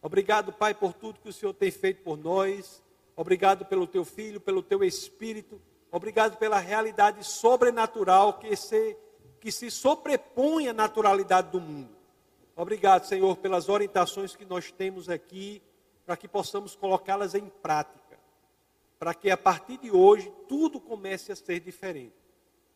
Obrigado, 0.00 0.52
Pai, 0.52 0.74
por 0.74 0.92
tudo 0.92 1.20
que 1.20 1.28
o 1.28 1.32
Senhor 1.32 1.52
tem 1.52 1.70
feito 1.70 2.02
por 2.02 2.16
nós. 2.16 2.82
Obrigado 3.16 3.64
pelo 3.64 3.86
teu 3.86 4.04
filho, 4.04 4.40
pelo 4.40 4.62
teu 4.62 4.84
espírito. 4.84 5.60
Obrigado 5.90 6.36
pela 6.36 6.58
realidade 6.58 7.24
sobrenatural 7.24 8.34
que 8.34 8.54
se, 8.54 8.96
que 9.40 9.50
se 9.50 9.70
sobrepõe 9.70 10.68
à 10.68 10.72
naturalidade 10.72 11.50
do 11.50 11.60
mundo. 11.60 11.96
Obrigado, 12.54 13.04
Senhor, 13.04 13.36
pelas 13.36 13.68
orientações 13.68 14.36
que 14.36 14.44
nós 14.44 14.70
temos 14.70 15.08
aqui, 15.08 15.62
para 16.04 16.16
que 16.16 16.28
possamos 16.28 16.76
colocá-las 16.76 17.34
em 17.34 17.48
prática. 17.48 18.18
Para 18.98 19.12
que 19.12 19.30
a 19.30 19.36
partir 19.36 19.78
de 19.78 19.90
hoje 19.90 20.32
tudo 20.48 20.80
comece 20.80 21.32
a 21.32 21.36
ser 21.36 21.60
diferente. 21.60 22.14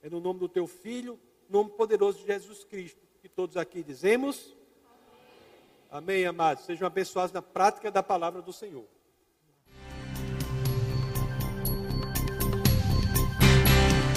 É 0.02 0.10
no 0.10 0.20
nome 0.20 0.40
do 0.40 0.48
teu 0.48 0.66
filho 0.66 1.18
nome 1.50 1.70
poderoso 1.70 2.18
de 2.20 2.26
Jesus 2.26 2.64
Cristo. 2.64 3.00
Que 3.20 3.28
todos 3.28 3.56
aqui 3.56 3.82
dizemos. 3.82 4.54
Amém, 5.90 6.18
Amém 6.18 6.26
amados. 6.26 6.64
Sejam 6.64 6.86
abençoados 6.86 7.32
na 7.32 7.42
prática 7.42 7.90
da 7.90 8.02
palavra 8.02 8.40
do 8.40 8.52
Senhor. 8.52 8.84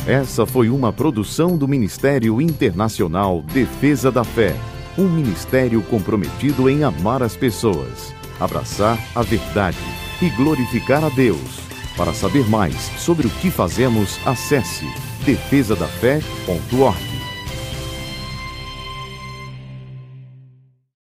Essa 0.07 0.45
foi 0.45 0.69
uma 0.69 0.91
produção 0.91 1.57
do 1.57 1.65
Ministério 1.65 2.41
Internacional 2.41 3.41
Defesa 3.41 4.11
da 4.11 4.25
Fé, 4.25 4.53
um 4.97 5.07
ministério 5.07 5.81
comprometido 5.84 6.69
em 6.69 6.84
amar 6.84 7.23
as 7.23 7.38
pessoas, 7.38 8.13
abraçar 8.38 8.99
a 9.15 9.21
verdade 9.21 9.77
e 10.21 10.29
glorificar 10.31 11.05
a 11.05 11.09
Deus. 11.09 11.57
Para 11.95 12.13
saber 12.13 12.49
mais 12.49 12.75
sobre 12.99 13.27
o 13.27 13.29
que 13.29 13.49
fazemos, 13.49 14.19
acesse 14.27 14.86
defesadafé.org. 15.25 17.12